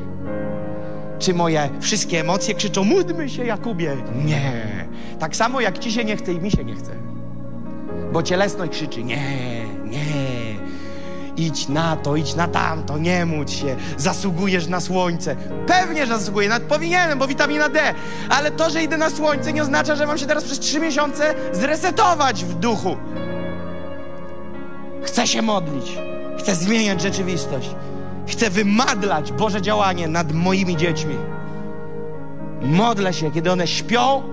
[1.20, 3.98] Czy moje wszystkie emocje krzyczą, módlmy się, Jakubie?
[4.26, 4.86] Nie.
[5.20, 6.92] Tak samo jak ci się nie chce i mi się nie chce.
[8.14, 10.25] Bo cielesność krzyczy, nie, nie.
[11.38, 15.36] Idź na to, idź na tamto, nie módl się, zasługujesz na słońce.
[15.68, 17.94] Pewnie, że zasługuję, nawet powinienem, bo witamina D.
[18.30, 21.36] Ale to, że idę na słońce nie oznacza, że mam się teraz przez trzy miesiące
[21.52, 22.98] zresetować w duchu.
[25.04, 25.98] Chcę się modlić.
[26.40, 27.70] Chcę zmieniać rzeczywistość.
[28.28, 31.16] Chcę wymadlać Boże działanie nad moimi dziećmi.
[32.62, 34.24] Modlę się, kiedy one śpią,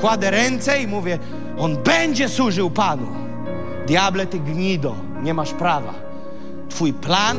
[0.00, 1.18] kładę ręce i mówię:
[1.58, 3.06] On będzie służył Panu.
[3.86, 6.05] Diable, ty gnido, nie masz prawa.
[6.76, 7.38] Twój plan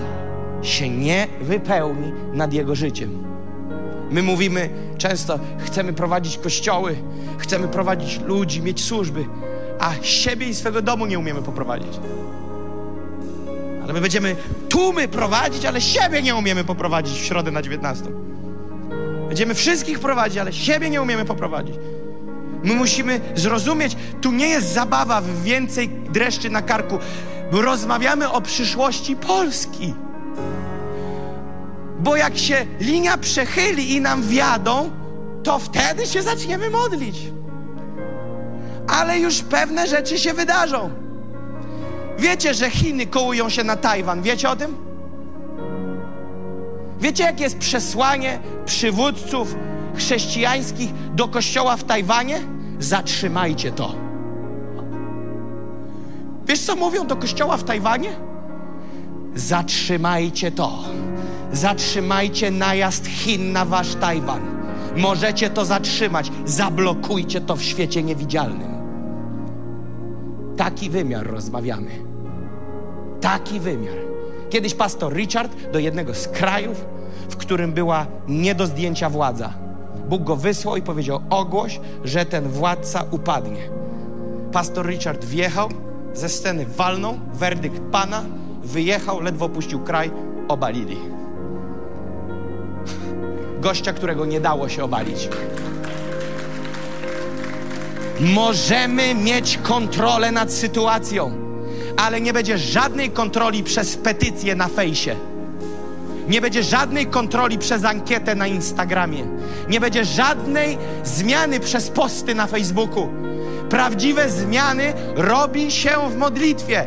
[0.62, 3.24] się nie wypełni nad jego życiem.
[4.12, 6.96] My mówimy często, chcemy prowadzić kościoły,
[7.38, 9.26] chcemy prowadzić ludzi, mieć służby,
[9.80, 12.00] a siebie i swego domu nie umiemy poprowadzić.
[13.84, 14.36] Ale my będziemy
[14.70, 18.06] tłumy prowadzić, ale siebie nie umiemy poprowadzić w środę na 19.
[19.28, 21.76] Będziemy wszystkich prowadzić, ale siebie nie umiemy poprowadzić.
[22.64, 27.00] My musimy zrozumieć, tu nie jest zabawa w więcej dreszczy na karku,
[27.52, 29.94] bo rozmawiamy o przyszłości Polski.
[32.00, 34.92] Bo jak się linia przechyli i nam wiadą,
[35.44, 37.16] to wtedy się zaczniemy modlić.
[38.88, 40.90] Ale już pewne rzeczy się wydarzą.
[42.18, 44.22] Wiecie, że Chiny kołują się na Tajwan.
[44.22, 44.76] Wiecie o tym?
[47.00, 49.56] Wiecie, jakie jest przesłanie przywódców
[49.96, 52.40] chrześcijańskich do kościoła w Tajwanie?
[52.80, 54.07] Zatrzymajcie to.
[56.48, 58.10] Wiesz, co mówią do kościoła w Tajwanie?
[59.36, 60.80] Zatrzymajcie to.
[61.52, 64.42] Zatrzymajcie najazd Chin na wasz Tajwan.
[64.98, 66.32] Możecie to zatrzymać.
[66.46, 68.78] Zablokujcie to w świecie niewidzialnym.
[70.58, 71.92] Taki wymiar rozmawiamy.
[73.22, 73.96] Taki wymiar.
[74.50, 76.86] Kiedyś pastor Richard do jednego z krajów,
[77.30, 79.54] w którym była nie do zdjęcia władza.
[80.10, 83.70] Bóg go wysłał i powiedział: Ogłoś, że ten władca upadnie.
[84.52, 85.70] Pastor Richard wjechał,
[86.14, 88.24] ze sceny walnął, werdykt pana,
[88.64, 90.12] wyjechał, ledwo opuścił kraj,
[90.48, 90.98] obalili.
[93.60, 95.30] Gościa, którego nie dało się obalić.
[98.20, 101.32] Możemy mieć kontrolę nad sytuacją,
[101.98, 105.16] ale nie będzie żadnej kontroli przez petycję na fejsie.
[106.30, 109.28] Nie będzie żadnej kontroli przez ankietę na Instagramie.
[109.70, 113.08] Nie będzie żadnej zmiany przez posty na Facebooku.
[113.70, 116.86] Prawdziwe zmiany robi się w modlitwie.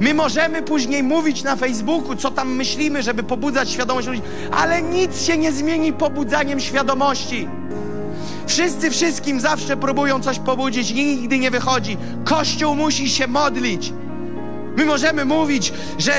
[0.00, 4.22] My możemy później mówić na Facebooku, co tam myślimy, żeby pobudzać świadomość ludzi,
[4.52, 7.48] ale nic się nie zmieni pobudzaniem świadomości.
[8.46, 11.96] Wszyscy wszystkim zawsze próbują coś pobudzić, nigdy nie wychodzi.
[12.24, 13.92] Kościół musi się modlić.
[14.76, 16.12] My możemy mówić, że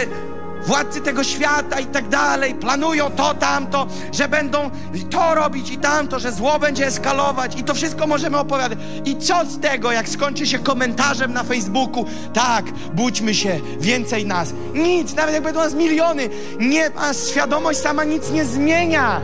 [0.67, 4.69] władcy tego świata i tak dalej planują to, tamto, że będą
[5.09, 8.79] to robić i tamto, że zło będzie eskalować i to wszystko możemy opowiadać.
[9.05, 14.53] I co z tego, jak skończy się komentarzem na Facebooku, tak, budźmy się, więcej nas.
[14.73, 16.29] Nic, nawet jak będą nas miliony,
[16.59, 19.21] nie, a świadomość sama nic nie zmienia.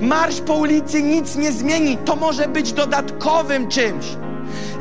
[0.00, 1.98] Marsz po ulicy nic nie zmieni.
[2.04, 4.04] To może być dodatkowym czymś.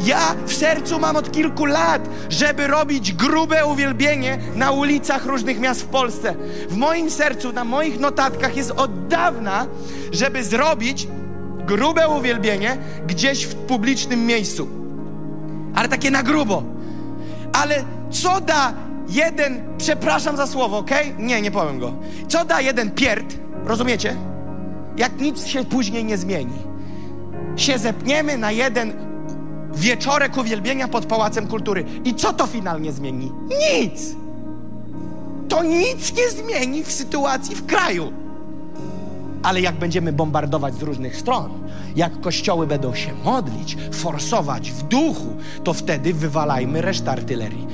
[0.05, 5.81] Ja w sercu mam od kilku lat, żeby robić grube uwielbienie na ulicach różnych miast
[5.81, 6.35] w Polsce.
[6.69, 9.67] W moim sercu, na moich notatkach jest od dawna,
[10.11, 11.07] żeby zrobić
[11.65, 12.77] grube uwielbienie
[13.07, 14.67] gdzieś w publicznym miejscu.
[15.75, 16.63] Ale takie na grubo.
[17.53, 18.73] Ale co da
[19.09, 20.91] jeden, przepraszam za słowo, ok?
[21.17, 21.93] Nie, nie powiem go.
[22.27, 23.35] Co da jeden pierd,
[23.65, 24.15] rozumiecie?
[24.97, 26.57] Jak nic się później nie zmieni.
[27.55, 29.12] Się zepniemy na jeden
[29.75, 31.85] wieczorek uwielbienia pod Pałacem Kultury.
[32.05, 33.31] I co to finalnie zmieni?
[33.49, 34.15] Nic!
[35.49, 38.13] To nic nie zmieni w sytuacji w kraju.
[39.43, 41.51] Ale jak będziemy bombardować z różnych stron,
[41.95, 47.67] jak kościoły będą się modlić, forsować w duchu, to wtedy wywalajmy resztę artylerii.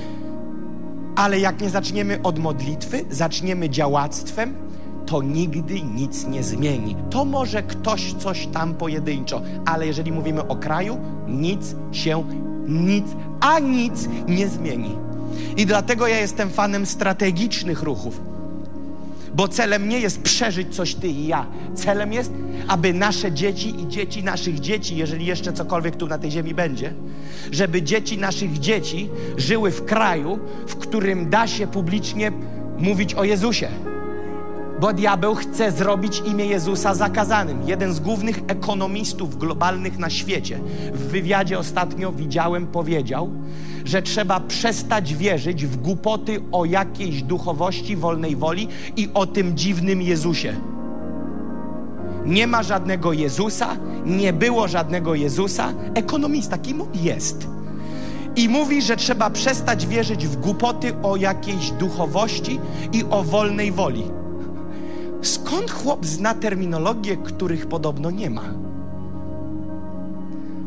[1.15, 4.68] Ale jak nie zaczniemy od modlitwy, zaczniemy działactwem,
[5.10, 6.95] to nigdy nic nie zmieni.
[7.10, 12.23] To może ktoś coś tam pojedynczo, ale jeżeli mówimy o kraju, nic się,
[12.68, 13.06] nic,
[13.40, 14.95] a nic nie zmieni.
[15.57, 18.22] I dlatego ja jestem fanem strategicznych ruchów.
[19.36, 21.45] Bo celem nie jest przeżyć coś ty i ja.
[21.76, 22.31] Celem jest,
[22.68, 26.94] aby nasze dzieci i dzieci naszych dzieci, jeżeli jeszcze cokolwiek tu na tej ziemi będzie,
[27.52, 32.31] żeby dzieci naszych dzieci żyły w kraju, w którym da się publicznie
[32.77, 33.88] mówić o Jezusie
[34.81, 37.68] bo diabeł chce zrobić imię Jezusa zakazanym.
[37.68, 40.60] Jeden z głównych ekonomistów globalnych na świecie
[40.93, 43.30] w wywiadzie ostatnio widziałem, powiedział,
[43.85, 50.01] że trzeba przestać wierzyć w głupoty o jakiejś duchowości, wolnej woli i o tym dziwnym
[50.01, 50.56] Jezusie.
[52.26, 55.73] Nie ma żadnego Jezusa, nie było żadnego Jezusa.
[55.93, 57.47] Ekonomista, kim on jest?
[58.35, 62.60] I mówi, że trzeba przestać wierzyć w głupoty o jakiejś duchowości
[62.93, 64.18] i o wolnej woli.
[65.21, 68.53] Skąd chłop zna terminologię, których podobno nie ma?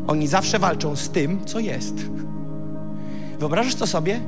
[0.06, 1.94] Oni zawsze walczą z tym, co jest.
[3.38, 4.20] Wyobrażasz to sobie?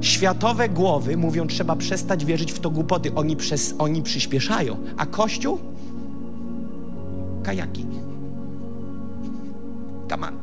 [0.00, 3.14] Światowe głowy mówią, trzeba przestać wierzyć w to głupoty.
[3.14, 4.76] Oni, przez, oni przyspieszają.
[4.96, 5.58] A Kościół?
[7.42, 7.86] Kajaki.
[10.08, 10.34] Kaman.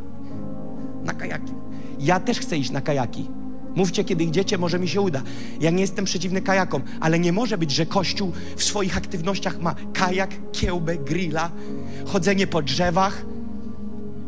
[1.03, 1.53] Na kajaki.
[1.99, 3.27] Ja też chcę iść na kajaki.
[3.76, 5.22] Mówcie, kiedy idziecie, może mi się uda.
[5.60, 9.76] Ja nie jestem przeciwny kajakom, ale nie może być, że Kościół w swoich aktywnościach ma
[9.93, 11.52] kajak, kiełbę, grilla,
[12.06, 13.26] chodzenie po drzewach,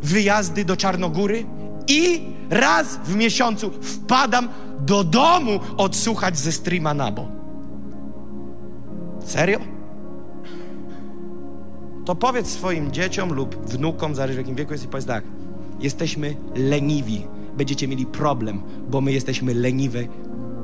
[0.02, 1.46] wyjazdy do Czarnogóry
[1.88, 2.20] i
[2.50, 4.48] raz w miesiącu wpadam
[4.80, 7.28] do domu odsłuchać ze streama Nabo.
[9.24, 9.58] Serio?
[12.04, 15.24] To powiedz swoim dzieciom lub wnukom, zależy w jakim wieku jest i powiedz tak.
[15.80, 17.26] Jesteśmy leniwi
[17.58, 19.98] będziecie mieli problem, bo my jesteśmy leniwe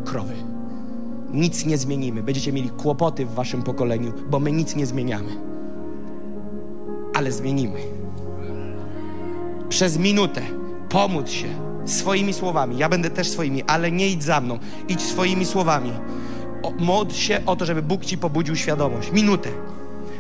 [0.05, 0.35] krowy.
[1.33, 2.23] Nic nie zmienimy.
[2.23, 5.37] Będziecie mieli kłopoty w waszym pokoleniu, bo my nic nie zmieniamy.
[7.15, 7.79] Ale zmienimy.
[9.69, 10.43] Przez minutę
[10.89, 11.49] pomóc się
[11.85, 12.79] swoimi słowami.
[12.79, 14.59] Ja będę też swoimi, ale nie idź za mną.
[14.89, 15.93] Idź swoimi słowami.
[16.63, 19.13] O, się o to, żeby Bóg ci pobudził świadomość.
[19.13, 19.51] Minutę.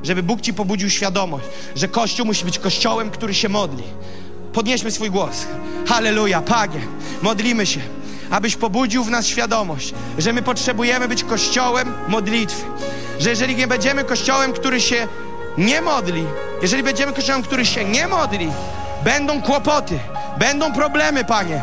[0.02, 1.44] Żeby Bóg ci pobudził świadomość,
[1.74, 3.84] że Kościół musi być kościołem, który się modli.
[4.54, 5.46] Podnieśmy swój głos.
[5.86, 6.80] Halleluja, Panie,
[7.22, 7.80] modlimy się,
[8.30, 12.64] abyś pobudził w nas świadomość, że my potrzebujemy być kościołem modlitwy.
[13.20, 15.08] Że jeżeli nie będziemy kościołem, który się
[15.58, 16.24] nie modli,
[16.62, 18.52] jeżeli będziemy kościołem, który się nie modli,
[19.04, 19.98] będą kłopoty,
[20.38, 21.62] będą problemy, Panie.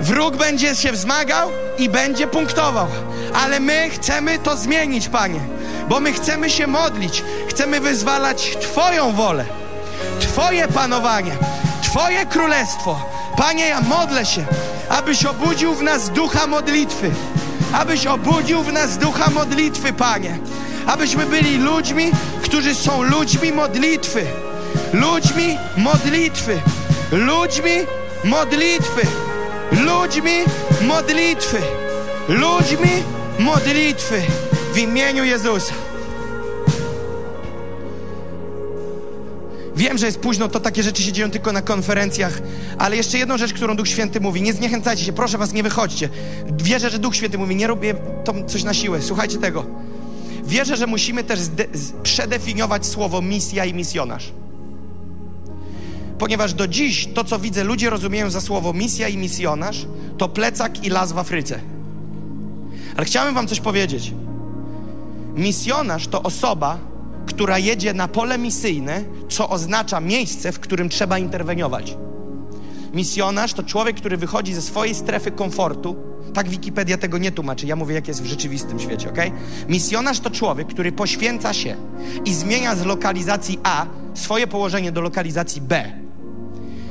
[0.00, 2.86] Wróg będzie się wzmagał i będzie punktował,
[3.34, 5.40] ale my chcemy to zmienić, Panie,
[5.88, 9.44] bo my chcemy się modlić, chcemy wyzwalać Twoją wolę,
[10.20, 11.32] Twoje panowanie.
[11.84, 13.00] Twoje królestwo.
[13.36, 14.44] Panie, ja modlę się,
[14.88, 17.10] abyś obudził w nas ducha modlitwy.
[17.72, 20.38] Abyś obudził w nas ducha modlitwy, Panie.
[20.86, 22.10] Abyśmy byli ludźmi,
[22.42, 24.26] którzy są ludźmi modlitwy.
[24.92, 26.60] Ludźmi modlitwy.
[27.12, 27.72] Ludźmi
[28.24, 29.06] modlitwy.
[29.72, 30.44] Ludźmi
[30.80, 31.58] modlitwy.
[32.28, 33.02] Ludźmi
[33.38, 34.22] modlitwy.
[34.72, 35.74] W imieniu Jezusa.
[39.76, 42.42] Wiem, że jest późno, to takie rzeczy się dzieją tylko na konferencjach,
[42.78, 46.08] ale jeszcze jedną rzecz, którą Duch Święty mówi, nie zniechęcajcie się, proszę was, nie wychodźcie.
[46.62, 47.94] Wierzę, że Duch Święty mówi, nie robię
[48.24, 49.66] to coś na siłę, słuchajcie tego.
[50.44, 51.40] Wierzę, że musimy też
[52.02, 54.32] przedefiniować słowo misja i misjonarz.
[56.18, 59.86] Ponieważ do dziś to, co widzę, ludzie rozumieją za słowo misja i misjonarz,
[60.18, 61.60] to plecak i las w Afryce.
[62.96, 64.12] Ale chciałem wam coś powiedzieć.
[65.34, 66.78] Misjonarz to osoba,
[67.26, 71.96] która jedzie na pole misyjne, co oznacza miejsce, w którym trzeba interweniować.
[72.94, 75.96] Misjonarz to człowiek, który wychodzi ze swojej strefy komfortu.
[76.34, 79.18] Tak Wikipedia tego nie tłumaczy, ja mówię, jak jest w rzeczywistym świecie, ok?
[79.68, 81.76] Misjonarz to człowiek, który poświęca się
[82.24, 85.92] i zmienia z lokalizacji A swoje położenie do lokalizacji B.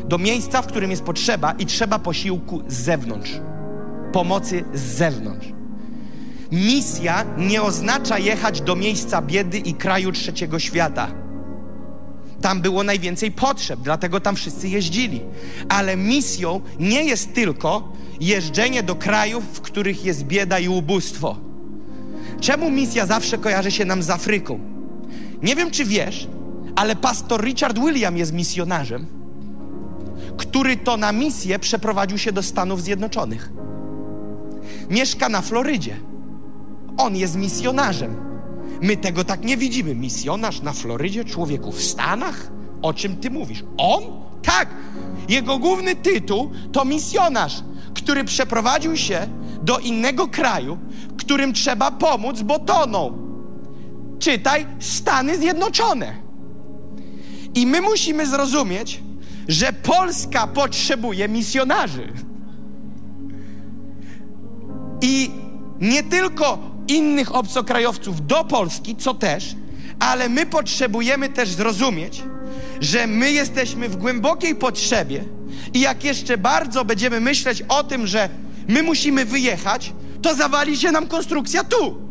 [0.06, 3.32] Do miejsca, w którym jest potrzeba i trzeba posiłku z zewnątrz.
[4.12, 5.48] Pomocy z zewnątrz.
[6.54, 11.12] Misja nie oznacza jechać do miejsca biedy i kraju trzeciego świata.
[12.42, 15.22] Tam było najwięcej potrzeb, dlatego tam wszyscy jeździli.
[15.70, 21.38] Ale misją nie jest tylko jeżdżenie do krajów, w których jest bieda i ubóstwo.
[22.42, 24.60] Czemu misja zawsze kojarzy się nam z Afryką?
[25.44, 26.28] Nie wiem, czy wiesz,
[26.76, 29.06] ale pastor Richard William jest misjonarzem,
[30.38, 33.52] który to na misję przeprowadził się do Stanów Zjednoczonych.
[34.90, 36.12] Mieszka na Florydzie.
[36.98, 38.15] On jest misjonarzem.
[38.82, 39.95] My tego tak nie widzimy.
[39.95, 42.52] Misjonarz na Florydzie, człowieku w Stanach?
[42.82, 43.64] O czym ty mówisz?
[43.78, 44.03] On?
[44.41, 44.70] Tak.
[45.30, 47.64] Jego główny tytuł to misjonarz,
[47.94, 49.28] który przeprowadził się
[49.61, 50.78] do innego kraju,
[51.18, 53.18] którym trzeba pomóc, bo toną.
[54.20, 56.15] Czytaj Stany Zjednoczone.
[57.56, 59.03] I my musimy zrozumieć,
[59.48, 62.14] że Polska potrzebuje misjonarzy.
[65.02, 65.32] I
[65.82, 69.56] nie tylko innych obcokrajowców do Polski, co też,
[70.00, 72.24] ale my potrzebujemy też zrozumieć,
[72.82, 75.24] że my jesteśmy w głębokiej potrzebie
[75.74, 78.30] i jak jeszcze bardzo będziemy myśleć o tym, że
[78.68, 82.02] my musimy wyjechać, to zawali się nam konstrukcja tu.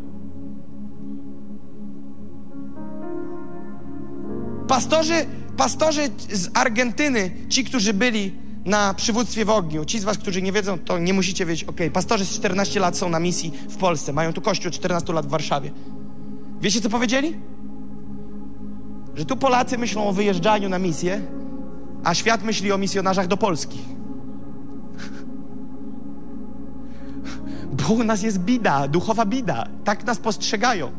[4.68, 5.26] Pastorzy,
[5.56, 8.32] pastorzy z Argentyny, ci, którzy byli
[8.64, 9.84] na przywództwie w ogniu.
[9.84, 11.68] Ci z was, którzy nie wiedzą, to nie musicie wiedzieć.
[11.68, 14.12] Ok, pastorzy z 14 lat są na misji w Polsce.
[14.12, 15.70] Mają tu kościół 14 lat w Warszawie.
[16.60, 17.36] Wiecie, co powiedzieli?
[19.14, 21.20] Że tu Polacy myślą o wyjeżdżaniu na misję,
[22.04, 23.78] a świat myśli o misjonarzach do Polski.
[27.72, 29.68] Bo u nas jest bida, duchowa bida.
[29.84, 30.92] Tak nas postrzegają.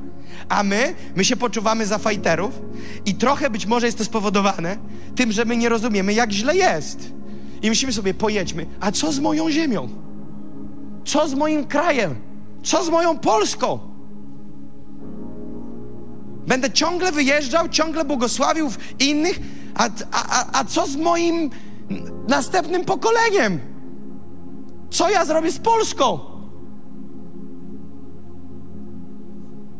[0.49, 2.61] A my, my się poczuwamy za fajterów
[3.05, 4.77] i trochę być może jest to spowodowane
[5.15, 7.13] tym, że my nie rozumiemy, jak źle jest.
[7.63, 9.89] I myślimy sobie, pojedźmy, a co z moją ziemią?
[11.05, 12.15] Co z moim krajem?
[12.63, 13.79] Co z moją Polską?
[16.47, 18.69] Będę ciągle wyjeżdżał, ciągle błogosławił
[18.99, 19.39] innych,
[19.75, 21.49] a, a, a co z moim
[22.27, 23.59] następnym pokoleniem?
[24.89, 26.19] Co ja zrobię z Polską?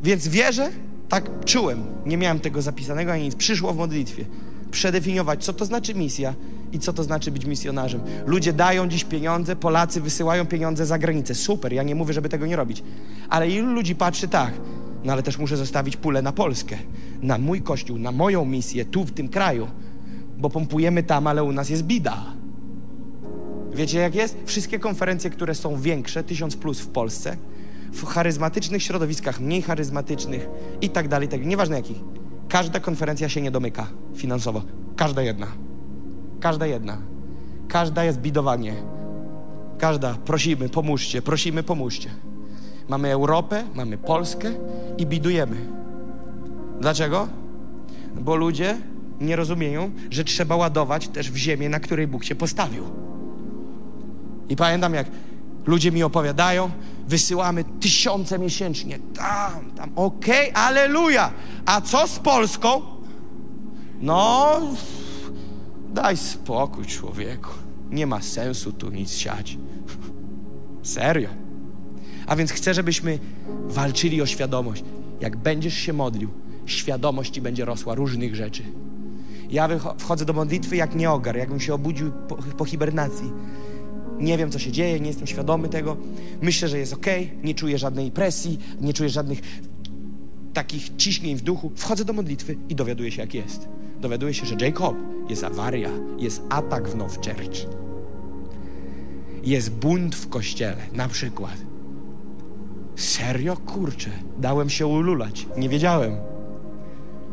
[0.03, 0.69] Więc wierzę,
[1.10, 4.26] tak czułem, nie miałem tego zapisanego ani nic, przyszło w modlitwie,
[4.73, 6.33] przedefiniować, co to znaczy misja
[6.71, 8.01] i co to znaczy być misjonarzem.
[8.25, 11.35] Ludzie dają dziś pieniądze, Polacy wysyłają pieniądze za granicę.
[11.35, 12.83] Super, ja nie mówię, żeby tego nie robić.
[13.29, 14.53] Ale ilu ludzi patrzy tak,
[15.03, 16.77] no ale też muszę zostawić pulę na Polskę,
[17.21, 19.67] na mój kościół, na moją misję tu w tym kraju,
[20.37, 22.25] bo pompujemy tam, ale u nas jest bida.
[23.75, 24.37] Wiecie jak jest?
[24.45, 27.37] Wszystkie konferencje, które są większe, tysiąc plus w Polsce,
[27.93, 30.47] w charyzmatycznych środowiskach, mniej charyzmatycznych
[30.81, 31.97] i tak dalej, tak, nieważne jakich.
[32.53, 34.61] Każda konferencja się nie domyka finansowo.
[34.95, 35.47] Każda jedna.
[36.39, 36.97] Każda jedna.
[37.67, 38.73] Każda jest bidowanie.
[39.77, 40.13] Każda.
[40.13, 42.09] Prosimy, pomóżcie, prosimy, pomóżcie.
[42.89, 44.51] Mamy Europę, mamy Polskę
[44.97, 45.55] i bidujemy.
[46.81, 47.27] Dlaczego?
[48.15, 48.77] Bo ludzie
[49.21, 52.84] nie rozumieją, że trzeba ładować też w ziemię, na której Bóg się postawił.
[54.49, 55.07] I pamiętam, jak
[55.65, 56.72] ludzie mi opowiadają,
[57.07, 58.99] wysyłamy tysiące miesięcznie.
[59.15, 61.31] Tam, tam, okej, okay, aleluja.
[61.65, 62.81] A co z Polską?
[64.02, 64.60] No,
[65.94, 67.49] daj spokój, człowieku.
[67.90, 69.57] Nie ma sensu tu nic siać.
[70.84, 71.30] Serio.
[72.27, 73.19] A więc chcę, żebyśmy
[73.68, 74.84] walczyli o świadomość.
[75.22, 76.30] Jak będziesz się modlił,
[76.65, 78.64] świadomość ci będzie rosła różnych rzeczy.
[79.49, 83.31] Ja wchodzę do modlitwy jak nieogar, jakbym się obudził po, po hibernacji.
[84.19, 85.98] Nie wiem, co się dzieje, nie jestem świadomy tego.
[86.41, 87.06] Myślę, że jest ok,
[87.44, 89.41] nie czuję żadnej presji, nie czuję żadnych
[90.53, 91.72] takich ciśnień w duchu.
[91.76, 93.68] Wchodzę do modlitwy i dowiaduję się, jak jest.
[93.99, 94.95] Dowiaduję się, że Jacob
[95.30, 97.68] jest awaria, jest atak w Now Church.
[99.44, 101.57] Jest bunt w kościele, na przykład.
[102.95, 103.57] Serio?
[103.57, 105.45] Kurczę, dałem się ululać.
[105.57, 106.15] Nie wiedziałem.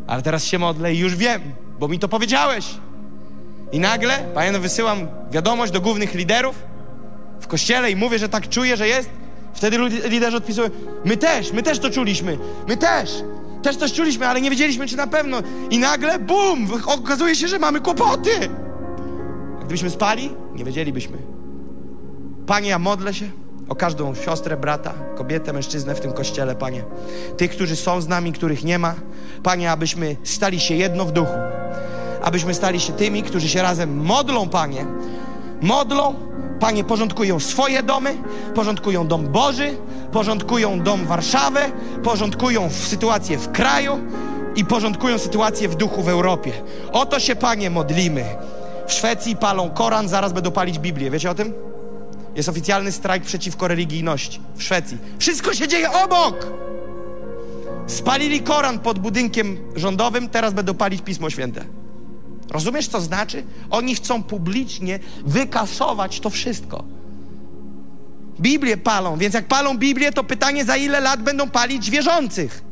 [0.06, 1.42] Ale teraz się modlę i już wiem,
[1.80, 2.74] bo mi to powiedziałeś.
[3.72, 6.69] I nagle, pamiętam, wysyłam wiadomość do głównych liderów
[7.40, 9.10] w kościele i mówię, że tak czuję, że jest.
[9.54, 10.68] Wtedy liderzy odpisują,
[11.04, 12.38] my też, my też to czuliśmy,
[12.68, 13.10] my też.
[13.62, 15.38] Też coś czuliśmy, ale nie wiedzieliśmy, czy na pewno.
[15.70, 18.30] I nagle, bum, okazuje się, że mamy kłopoty.
[19.58, 21.18] Gdybyśmy spali, nie wiedzielibyśmy.
[22.46, 23.30] Panie, ja modlę się
[23.68, 26.84] o każdą siostrę, brata, kobietę, mężczyznę w tym kościele, Panie.
[27.36, 28.94] Tych, którzy są z nami, których nie ma.
[29.42, 31.38] Panie, abyśmy stali się jedno w duchu.
[32.22, 34.86] Abyśmy stali się tymi, którzy się razem modlą, Panie.
[35.62, 36.14] Modlą,
[36.60, 38.16] Panie, porządkują swoje domy,
[38.54, 39.76] porządkują dom Boży,
[40.12, 41.60] porządkują dom Warszawę,
[42.02, 43.98] porządkują sytuację w kraju
[44.56, 46.52] i porządkują sytuację w duchu w Europie.
[46.92, 48.24] O to się, Panie, modlimy.
[48.86, 51.10] W Szwecji palą Koran, zaraz będą palić Biblię.
[51.10, 51.52] Wiecie o tym?
[52.36, 54.98] Jest oficjalny strajk przeciwko religijności w Szwecji.
[55.18, 56.46] Wszystko się dzieje obok!
[57.86, 61.79] Spalili Koran pod budynkiem rządowym, teraz będą palić Pismo Święte.
[62.50, 63.44] Rozumiesz, co znaczy?
[63.70, 66.84] Oni chcą publicznie wykasować to wszystko.
[68.40, 72.62] Biblię palą, więc jak palą Biblię, to pytanie, za ile lat będą palić wierzących?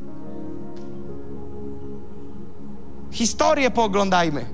[3.10, 4.46] Historię pooglądajmy.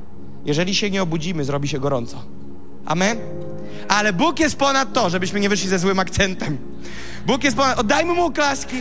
[0.44, 2.22] Jeżeli się nie obudzimy, zrobi się gorąco.
[2.84, 3.18] Amen?
[3.88, 6.58] Ale Bóg jest ponad to, żebyśmy nie wyszli ze złym akcentem.
[7.26, 7.78] Bóg jest ponad...
[7.78, 8.76] Oddajmy Mu klaski.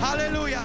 [0.00, 0.64] Halleluja.